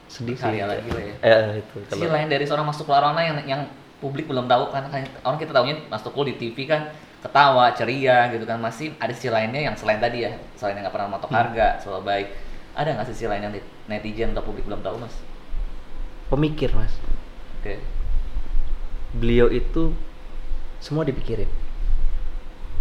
[0.06, 1.14] sedih sih lagi lah ya.
[1.20, 3.60] eh, itu Sisi kalau lain dari seorang Mas Tukul Arwana yang yang
[3.98, 6.94] publik belum tahu kan kan orang kita tahunya Mas Tukul di TV kan
[7.24, 8.60] ketawa ceria gitu kan.
[8.60, 12.02] Masih ada sisi lainnya yang selain tadi ya selain yang nggak pernah matok harga selalu
[12.04, 12.28] baik.
[12.76, 15.14] Ada nggak sisi lain yang net- netizen atau publik belum tahu mas?
[16.28, 16.92] Pemikir mas.
[17.60, 17.80] Oke.
[19.16, 19.96] Beliau itu
[20.84, 21.48] semua dipikirin.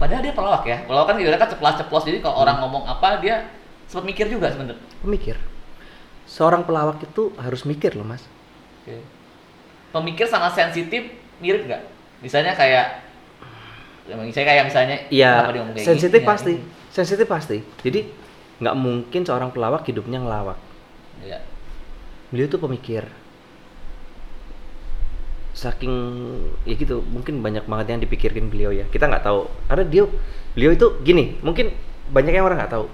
[0.02, 0.84] Padahal dia pelawak ya.
[0.84, 3.48] Pelawak kan ibaratnya kan ceplas ceplos jadi kalau orang ngomong apa dia
[3.88, 4.82] sempat mikir juga sebenarnya.
[5.00, 5.38] Pemikir.
[6.28, 8.26] Seorang pelawak itu harus mikir loh mas.
[8.84, 9.00] Oke.
[9.94, 11.84] Pemikir sama sensitif mirip nggak?
[12.26, 13.04] Misalnya kayak,
[14.10, 16.64] ya, misalnya kayak misalnya, Iya, kayak sensitif ya, pasti, ini?
[16.91, 17.58] sensitif pasti.
[17.84, 17.99] Jadi
[18.60, 20.60] nggak mungkin seorang pelawak hidupnya ngelawak.
[21.24, 21.39] Iya.
[22.32, 23.06] Beliau tuh pemikir.
[25.54, 25.93] Saking
[26.66, 28.89] ya gitu, mungkin banyak banget yang dipikirkan beliau ya.
[28.89, 30.04] Kita nggak tahu karena dia,
[30.58, 31.72] beliau itu gini, mungkin
[32.10, 32.89] banyak yang orang nggak tahu.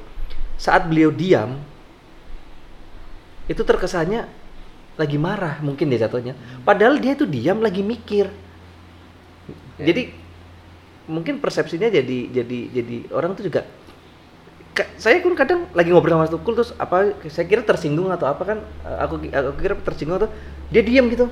[0.60, 1.56] Saat beliau diam,
[3.48, 4.28] itu terkesannya
[5.00, 6.36] lagi marah mungkin dia jatuhnya.
[6.68, 8.28] Padahal dia itu diam lagi mikir.
[9.80, 10.12] Jadi
[11.10, 13.66] mungkin persepsinya jadi jadi jadi orang tuh juga
[14.96, 18.44] saya pun kadang lagi ngobrol sama Mas Tukul terus apa saya kira tersinggung atau apa
[18.46, 20.30] kan eh, aku aku kira tersinggung atau
[20.70, 21.28] dia diam gitu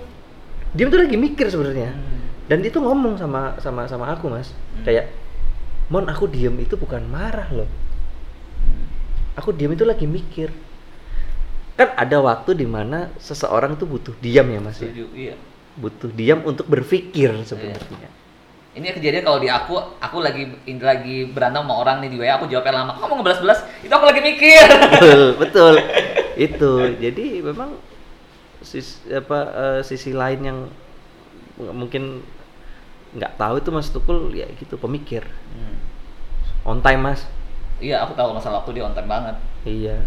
[0.75, 2.27] diam tuh lagi mikir sebenarnya Hmm.
[2.51, 4.83] dan dia tuh ngomong sama sama sama aku mas Hmm.
[4.83, 5.07] kayak
[5.87, 7.69] mon aku diam itu bukan marah loh
[8.59, 8.83] Hmm.
[9.39, 10.51] aku diam itu lagi mikir
[11.77, 14.89] kan ada waktu di mana seseorang tuh butuh diam ya mas ya?
[14.91, 15.37] Iya.
[15.77, 18.09] butuh diam untuk berpikir sebenarnya
[18.77, 22.37] Ini kejadian kalau di aku, aku lagi ini lagi berantem sama orang nih di WA,
[22.37, 22.93] aku jawabnya lama.
[22.93, 24.61] Kamu ngebelas-belas, itu aku lagi mikir.
[24.93, 25.73] betul betul
[26.37, 26.71] itu
[27.01, 27.73] jadi memang
[28.61, 30.59] sis, apa eh, sisi lain yang
[31.73, 32.21] mungkin
[33.17, 35.77] nggak tahu itu mas Tukul ya gitu pemikir Hmm.
[36.63, 37.25] on time mas
[37.77, 39.35] Iya, aku tahu masalah waktu dia on time banget.
[39.65, 39.97] iya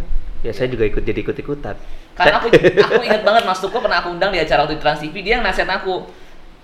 [0.41, 1.75] ya saya juga ikut jadi ikut ikutan
[2.15, 2.49] Karena aku
[2.87, 5.39] aku ingat banget Mas Tuko pernah aku undang di acara waktu di Trans TV, dia
[5.39, 6.07] yang nasihat aku,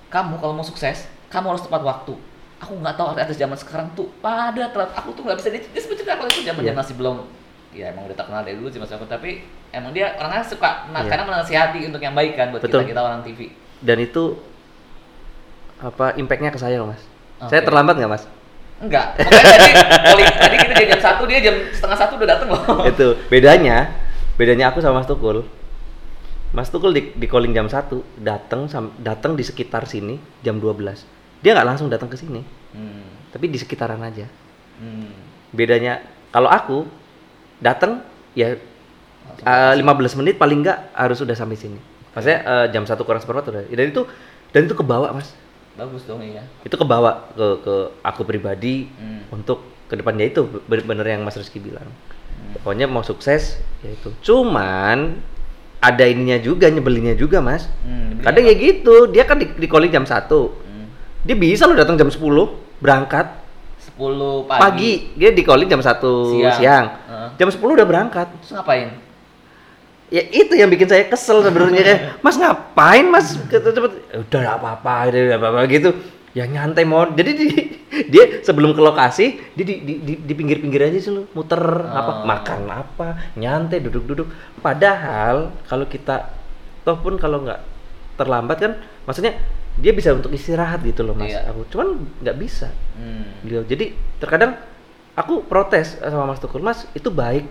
[0.09, 2.15] kamu kalau mau sukses, kamu harus tepat waktu.
[2.57, 4.91] Aku nggak tahu artis zaman sekarang tuh pada telat.
[4.97, 6.73] Aku tuh nggak bisa dia, dia sebetulnya kalau itu zaman Iya.
[6.73, 7.17] masih belum
[7.77, 11.05] ya emang udah terkenal dari dulu sih Mas Tuko, tapi emang dia orangnya suka nah,
[11.05, 11.13] Iya.
[11.13, 12.89] karena menasihati untuk yang baik kan buat Betul.
[12.89, 13.53] kita kita orang TV.
[13.85, 14.41] dan itu
[15.77, 17.05] apa impactnya ke saya loh mas
[17.37, 17.53] Oke.
[17.53, 18.25] saya terlambat nggak mas
[18.77, 19.17] Enggak.
[19.17, 19.57] Makanya
[20.05, 22.61] tadi tadi kita jam satu dia jam setengah satu udah dateng loh.
[22.93, 23.89] itu bedanya
[24.37, 25.49] bedanya aku sama Mas Tukul
[26.53, 27.89] Mas Tukul di, di calling jam 1
[28.21, 28.69] datang
[29.01, 30.77] datang di sekitar sini jam 12
[31.47, 32.43] dia nggak langsung datang ke sini
[32.75, 33.07] Hmm.
[33.31, 34.27] tapi di sekitaran aja
[34.77, 35.15] Hmm.
[35.55, 36.91] bedanya kalau aku
[37.57, 38.03] datang
[38.35, 38.59] ya
[39.39, 41.79] Langsung eh, 15 menit paling nggak harus udah sampai sini
[42.11, 44.03] maksudnya eh, jam satu kurang seperempat udah dan itu
[44.51, 45.31] dan itu kebawa mas
[45.77, 46.41] Bagus dong iya.
[46.65, 49.23] itu kebawa ke ke aku pribadi Hmm.
[49.31, 52.59] untuk ke depannya itu bener-bener yang Mas Rizky bilang Hmm.
[52.59, 55.15] pokoknya mau sukses ya itu cuman
[55.79, 59.89] ada ininya juga nyebelinnya juga mas Hmm, kadang ya gitu dia kan di, di calling
[59.89, 60.66] jam 1 Hmm.
[61.27, 62.23] Dia bisa loh datang jam 10
[62.79, 63.27] berangkat
[63.91, 64.93] 10 pagi, pagi.
[65.15, 65.91] dia di calling jam 1
[66.31, 66.85] siang, Siang.
[67.05, 67.29] Heeh.
[67.37, 68.89] jam 10 udah berangkat Terus ngapain?
[70.07, 74.39] ya itu yang bikin saya kesel sebenarnya kayak mas ngapain mas cepet cepet "Ya udah
[74.41, 75.91] nggak apa-apa udah apa-apa gitu
[76.31, 77.75] ya nyantai mau jadi di-
[78.13, 82.13] dia sebelum ke lokasi dia di, di, di, di pinggir-pinggir aja sih lu muter apa
[82.13, 82.17] Oh.
[82.23, 86.31] makan apa nyantai duduk-duduk padahal kalau kita
[86.83, 87.59] toh pun kalau nggak
[88.15, 88.73] terlambat kan
[89.03, 89.35] maksudnya
[89.77, 91.47] dia bisa untuk istirahat gitu loh mas Iya.
[91.47, 93.29] aku cuman nggak bisa Hmm.
[93.41, 94.57] beliau jadi terkadang
[95.13, 97.45] aku protes sama Mas Tukul Mas itu baik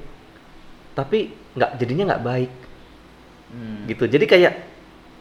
[0.94, 2.52] tapi nggak jadinya nggak baik
[3.48, 3.86] Hmm.
[3.86, 4.54] gitu jadi kayak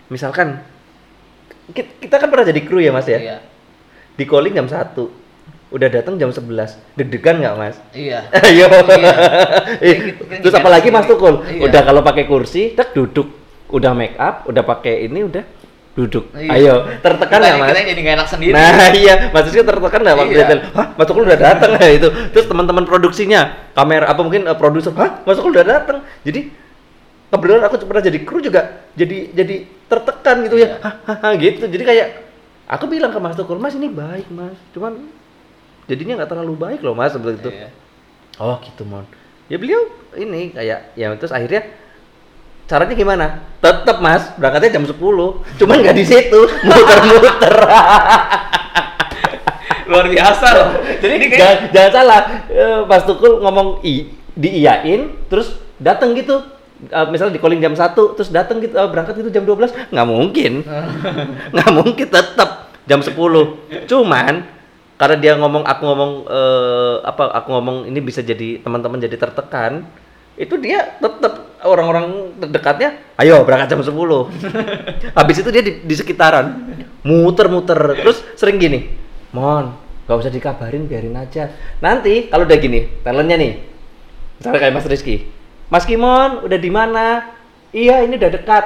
[0.06, 0.64] misalkan
[1.70, 3.38] ki- kita kan pernah jadi kru ya Mas ya Iya.
[4.12, 5.12] di calling jam 1
[5.70, 8.28] udah datang jam 11 deg-degan nggak Mas Iya.
[8.42, 9.12] ayo Iya.
[9.82, 10.88] Eh, gitu, terus gimana apalagi?
[10.88, 11.62] Mas Tukul Iya.
[11.62, 13.28] udah kalau pakai kursi tak duduk
[13.68, 15.44] udah make up udah pakai ini udah
[15.94, 16.50] duduk Iya.
[16.58, 18.52] ayo tertekan nggak Mas Kita jadi nggak enak sendiri.
[18.52, 20.46] Nah iya, Rizky tertekan nggak waktu Iya.
[20.74, 22.08] Hah, Mas Tukul udah datang ya itu.
[22.34, 26.02] Terus teman-teman produksinya, kamera apa mungkin eh, produser, Hah, Mas Tukul udah datang.
[26.26, 26.50] Jadi
[27.30, 30.66] kebetulan aku pernah jadi kru juga jadi jadi tertekan gitu Iya.
[30.66, 31.62] ya, Hah, hah, hah, gitu.
[31.62, 32.06] Jadi kayak
[32.66, 34.98] aku bilang ke Mas Tukul, Mas ini baik Mas, cuman
[35.86, 37.50] jadinya nggak terlalu baik loh Mas seperti itu.
[37.54, 37.70] Iya.
[38.42, 39.06] Oh gitu mon.
[39.46, 41.70] Ya beliau ini kayak ya terus akhirnya
[42.64, 43.26] caranya gimana?
[43.60, 44.32] Tetap mas.
[44.36, 44.96] Berangkatnya jam 10
[45.60, 46.40] cuman nggak di situ.
[46.66, 47.56] Muter-muter.
[49.90, 50.68] Luar biasa loh.
[51.00, 52.20] Jadi Ini kayak jangan, jangan salah.
[52.48, 56.40] Eh, Mas Tukul ngomong i diiyain terus datang gitu.
[56.88, 60.08] Eh, misalnya di calling jam 1 terus datang gitu eh, berangkat gitu jam 12 nggak
[60.08, 60.52] mungkin.
[61.54, 64.34] Nggak mungkin tetap jam 10 cuman
[64.94, 69.88] karena dia ngomong aku ngomong eh, apa aku ngomong ini bisa jadi teman-teman jadi tertekan
[70.36, 73.90] itu dia tetap orang-orang terdekatnya ayo berangkat jam 10
[75.18, 76.46] habis itu dia di, di sekitaran
[77.04, 78.00] muter-muter.
[78.00, 78.92] Terus sering gini
[79.32, 79.74] mon
[80.04, 81.48] nggak usah dikabarin biarin aja.
[81.80, 83.52] Nanti kalau udah gini talentnya nih
[84.40, 85.16] misalnya kayak Mas Rizky
[85.72, 87.34] Mas Kimon udah di mana?
[87.74, 88.64] Iya ini udah dekat.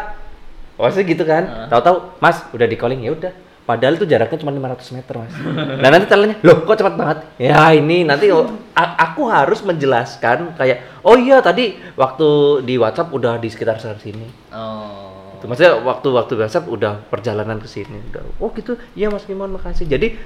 [0.77, 1.71] Pasti gitu kan?
[1.73, 3.01] Tahu-tahu Mas udah di calling.
[3.01, 3.33] Ya udah
[3.69, 5.37] padahal itu jaraknya cuma 500 meter mas.
[5.77, 7.19] Nah nanti talentnya loh kok cepat banget?
[7.37, 13.37] Ya ini nanti oh, aku harus menjelaskan kayak oh iya tadi waktu di WhatsApp udah
[13.37, 14.25] di sekitar sekitar sini.
[14.49, 15.37] Oh.
[15.37, 18.81] itu maksudnya waktu waktu WhatsApp udah perjalanan ke sini udah oh gitu.
[18.97, 19.85] Iya Mas Kimon makasih.
[19.85, 20.17] Jadi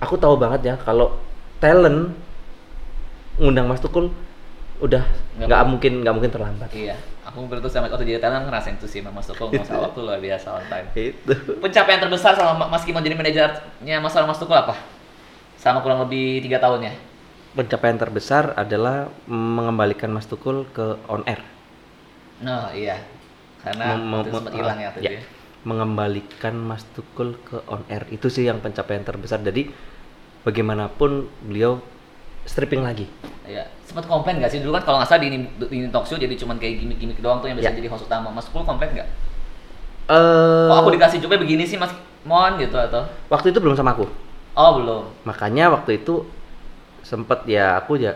[0.00, 1.20] aku tahu banget ya kalau
[1.60, 2.16] talent
[3.36, 4.08] ngundang Mas Tukul
[4.80, 5.04] udah
[5.36, 6.72] Nggak mungkin nggak mungkin terlambat.
[6.72, 6.96] Iya.
[7.36, 10.56] Aku berarti sama waktu jadi talent ngerasain itu sih Mas Tukul masalah waktu luar biasa
[10.56, 10.88] on time.
[10.96, 14.72] itu Pencapaian terbesar sama Mas Kimon jadi manajernya Mas Mas Tukul apa?
[15.60, 16.96] Sama kurang lebih tiga tahunnya.
[17.56, 21.40] pencapaian terbesar adalah mengembalikan Mas Tukul ke on air
[22.40, 23.00] Nah, iya.
[23.64, 25.10] Karena Mem- itu sempat hilang ya itu ya.
[25.16, 25.22] ya.
[25.66, 29.66] mengembalikan Mas Tukul ke on air itu sih yang pencapaian terbesar jadi
[30.46, 31.82] bagaimanapun beliau
[32.46, 33.10] stripping lagi
[33.46, 33.64] Iya.
[33.82, 36.14] Sempat komplain gak sih dulu kan kalau nggak salah di ini, di ini talk show
[36.14, 37.78] jadi cuman kayak gimmick-gimmick doang tuh yang bisa Ya.
[37.78, 38.28] jadi host utama.
[38.28, 39.08] Mas Tukul komplain nggak?
[40.06, 41.90] eh Kok aku dikasih coba begini sih Mas
[42.22, 43.06] Mon gitu atau?
[43.26, 44.06] waktu itu belum sama aku
[44.54, 45.02] Oh belum.
[45.22, 46.26] makanya waktu itu
[47.02, 48.14] sempet ya aku ya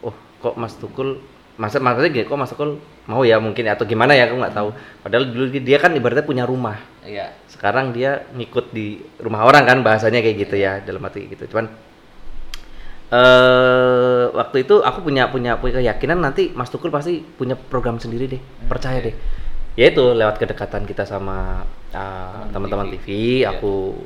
[0.00, 1.18] oh kok Mas Tukul
[1.54, 4.68] masa maksudnya gini, kok Mas Tukul mau ya mungkin atau gimana ya aku nggak tahu.
[5.00, 6.78] Padahal dulu dia kan ibaratnya punya rumah.
[7.02, 7.34] Iya.
[7.46, 11.44] Sekarang dia ngikut di rumah orang kan bahasanya kayak gitu ya dalam arti gitu.
[11.50, 11.66] Cuman
[13.12, 18.24] eh waktu itu aku punya punya punya keyakinan nanti Mas Tukul pasti punya program sendiri
[18.24, 18.40] deh.
[18.66, 19.12] Percaya deh.
[19.76, 21.64] Ya itu lewat kedekatan kita sama
[21.96, 23.56] uh, teman-teman TV, Iya.
[23.56, 23.96] aku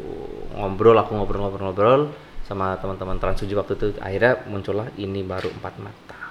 [0.54, 2.14] ngobrol, aku ngobrol-ngobrol-ngobrol
[2.46, 6.30] sama teman-teman Trans 7 waktu itu akhirnya muncullah ini baru empat mata.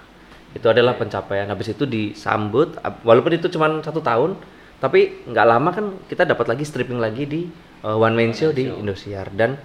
[0.55, 1.51] Itu adalah pencapaian.
[1.51, 4.39] Habis itu disambut, walaupun itu cuma satu tahun,
[4.79, 7.41] tapi nggak lama kan kita dapat lagi stripping lagi di
[7.83, 9.59] uh, one man show di Indosiar dan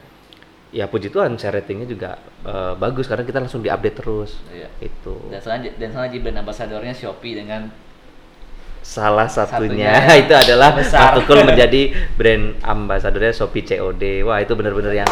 [0.70, 4.38] ya puji Tuhan share ratingnya juga uh, bagus karena kita langsung diupdate terus.
[4.50, 4.68] Iya.
[4.78, 7.70] Itu Dan selanjutnya dan selanjutnya brand ambasadornya Shopee dengan
[8.80, 11.18] salah satunya, Satunya itu adalah besar.
[11.18, 14.24] Tukul menjadi brand ambasadornya Shopee COD.
[14.24, 15.10] Wah itu benar-benar yang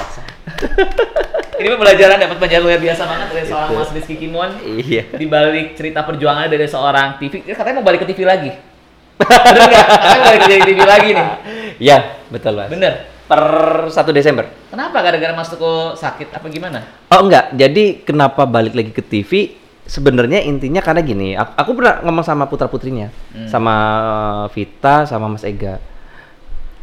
[1.59, 4.51] ini pembelajaran dapat pelajaran luar biasa banget dari seorang Mas Rizky Kimon.
[4.63, 5.03] iya.
[5.11, 8.55] Di balik cerita perjuangannya dari seorang TV, katanya mau balik ke TV lagi.
[9.19, 9.87] Bener nggak?
[9.91, 11.29] Katanya mau balik ke TV lagi nih.
[11.83, 11.99] Ya
[12.31, 12.71] betul mas.
[12.71, 13.18] Bener.
[13.29, 13.45] Per
[13.93, 14.49] 1 Desember.
[14.73, 16.81] Kenapa gara-gara Mas Tukul sakit apa gimana?
[17.13, 19.53] Oh enggak, jadi kenapa balik lagi ke TV?
[19.85, 23.09] Sebenarnya intinya karena gini, aku, aku pernah ngomong sama putra putrinya,
[23.49, 23.77] sama
[24.53, 25.81] Vita, sama Mas Ega.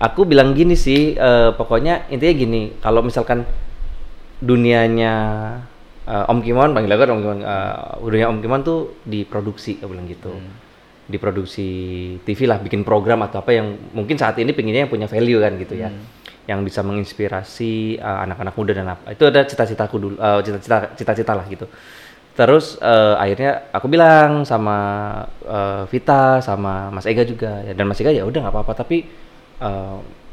[0.02, 3.46] Aku bilang gini sih, eh, pokoknya intinya gini, kalau misalkan
[4.42, 5.14] dunianya
[6.06, 7.74] eh, Om Kimon, panggil aku Om Kimon, eh,
[8.06, 10.34] dunia Om Kimon tuh diproduksi, aku bilang gitu.
[11.06, 11.70] Diproduksi
[12.26, 15.54] TV lah, bikin program atau apa yang mungkin saat ini pengennya yang punya value kan
[15.62, 15.90] gitu ya.
[16.46, 19.14] Yang bisa menginspirasi eh, anak-anak muda dan apa.
[19.14, 21.66] Itu ada cita-citaku dulu, eh, cita-cita cita-cita lah gitu.
[22.36, 24.78] Terus eh, akhirnya aku bilang sama
[25.48, 29.08] eh, Vita sama Mas Ega juga ya dan Mas Ega ya udah nggak apa-apa tapi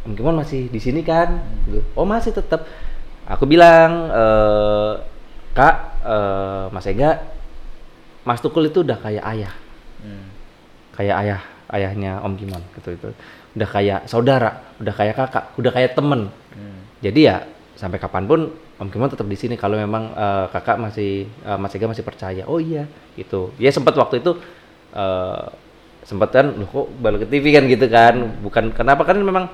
[0.03, 1.39] Om Kimon masih di sini kan?
[1.71, 1.79] Gitu.
[1.95, 2.67] Oh masih tetap.
[3.31, 4.93] Aku bilang eh,
[5.55, 7.23] Kak eh, Mas Ega
[8.27, 9.55] Mas Tukul itu udah kayak ayah
[10.03, 10.27] Hmm.
[10.99, 11.41] kayak ayah
[11.71, 13.09] ayahnya Om Kimon gitu itu
[13.53, 16.33] udah kayak saudara udah kayak kakak udah kayak temen.
[16.53, 16.81] Hmm.
[17.01, 17.37] jadi ya
[17.77, 18.41] sampai kapan pun
[18.83, 22.43] Om Kimon tetap di sini kalau memang eh, kakak masih eh, Mas Ega masih percaya.
[22.51, 23.55] Oh iya gitu.
[23.63, 24.39] Ya sempat waktu itu
[24.93, 25.47] eh
[26.03, 28.43] sempat kan loh kok balik ke TV kan gitu kan.
[28.43, 29.47] Bukan kenapa kan memang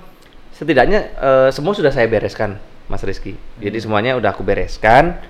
[0.56, 2.56] setidaknya eh, semua sudah saya bereskan
[2.88, 3.36] Mas Rizky.
[3.60, 5.20] Jadi semuanya udah aku bereskan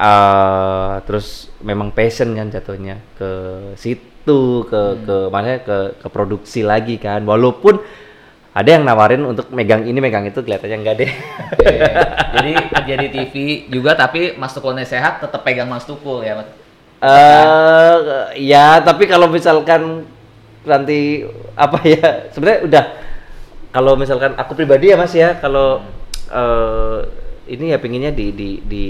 [0.00, 3.30] eh terus memang passion kan jatuhnya ke
[3.76, 7.76] situ ke ke mana ke ke produksi lagi kan walaupun
[8.50, 11.12] ada yang nawarin untuk megang ini megang itu kelihatannya enggak deh
[11.54, 11.76] Oke.
[12.34, 12.52] Jadi
[12.88, 13.34] jadi TV
[13.68, 16.40] juga tapi Mas Tukulnya sehat tetap pegang Mas Tukul ya.
[16.40, 16.48] Mas?
[17.00, 17.96] eh
[18.44, 20.04] ya tapi kalau misalkan
[20.68, 21.24] nanti
[21.56, 22.84] apa ya sebenarnya udah
[23.72, 25.80] kalau misalkan aku pribadi ya mas ya kalau
[26.28, 27.00] eh
[27.48, 28.84] ini ya pinginnya di di di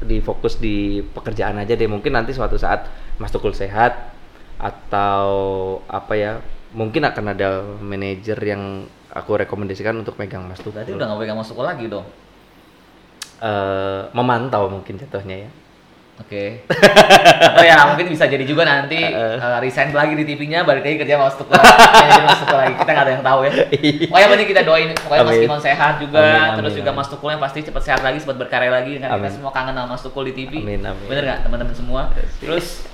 [0.00, 1.88] di fokus di pekerjaan aja deh.
[1.88, 2.88] Mungkin nanti suatu saat
[3.20, 4.12] Mas Tukul sehat
[4.60, 5.28] atau
[5.88, 6.32] apa ya
[6.76, 10.80] mungkin akan ada manajer yang aku rekomendasikan untuk megang Mas Tukul.
[10.80, 12.06] Berarti udah nggak pegang Mas Tukul lagi dong.
[13.40, 15.50] Eh, memantau mungkin jatuhnya ya
[16.20, 16.62] Oke.
[16.68, 21.16] Atau ya mungkin bisa jadi juga nanti uh, resign lagi di TV-nya balik lagi kerja
[21.16, 21.56] Mas Tukul.
[21.56, 22.74] Manajer Mas Tukul lagi.
[22.76, 23.52] Kita nggak ada yang tahu ya.
[24.12, 25.38] Pokoknya penting kita doain pokoknya Mas.
[25.40, 27.00] Kimon sehat juga, Amin, amin, terus juga amin.
[27.00, 29.32] Mas Tukul yang pasti cepat sehat lagi, cepat berkarya lagi kan kita Amin.
[29.32, 30.52] semua kangen sama Mas Tukul di TV.
[30.60, 31.06] Amin, amin.
[31.08, 32.02] Bener nggak teman-teman semua?
[32.38, 32.84] Terus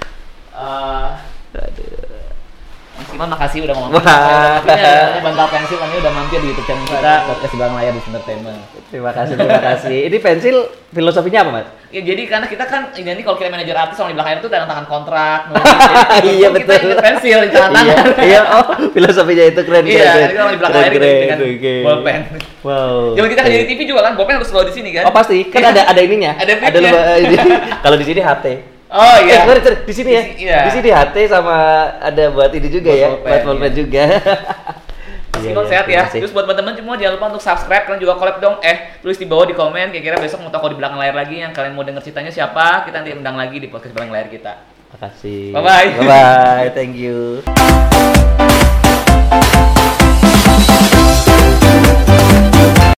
[0.54, 1.10] eh
[2.96, 3.92] Mas Kimon makasih udah ngomong.
[4.00, 4.64] Wah.
[4.64, 8.00] Ini bantal pensil kan ini udah mampir di YouTube channel kita podcast belakang layar di
[8.02, 8.60] Entertainment.
[8.86, 10.56] terima kasih terima kasih ini pensil
[10.94, 14.16] filosofinya apa mas Ya jadi karena kita kan ini kalau kita manajer artis sama di
[14.16, 15.40] belakang itu tanda tangan kontrak.
[16.18, 16.86] Jadi, Iya, kita betul.
[16.86, 18.26] inget pensil di tangan iya, tangan.
[18.26, 21.74] iya, oh filosofinya itu keren Iya, jadi kalau di belakang layar kita dengan oke.
[21.86, 22.20] bolpen.
[22.66, 22.98] Wow.
[23.14, 25.02] Jadi kita kerja di TV juga kan, bolpen harus selalu di sini kan?
[25.06, 26.32] Oh pasti, kan ada ada ininya.
[26.36, 26.78] Ada ada
[27.22, 27.36] ini.
[27.86, 28.46] Kalau di sini HT.
[28.86, 29.42] Oh Eh, iya.
[29.42, 30.22] sorry, sorry, di sini ya.
[30.22, 30.58] Di iya.
[30.62, 31.56] Di sini HT sama
[31.98, 33.74] ada buat ini juga Buat ya, buat bolpen iya.
[33.74, 34.02] juga.
[35.36, 36.02] Mas Iya, Kimon iya, sehat ya.
[36.08, 38.56] Terus buat teman-teman semua jangan lupa untuk subscribe kalian juga collab dong.
[38.64, 41.52] Eh, tulis di bawah di komen kira-kira besok mau tahu di belakang layar lagi yang
[41.52, 44.52] kalian mau denger ceritanya siapa, kita nanti undang lagi di podcast belakang layar kita.
[44.96, 45.52] Makasih.
[45.52, 45.88] Bye-bye.
[45.98, 46.68] Bye bye.
[46.72, 47.44] Thank you.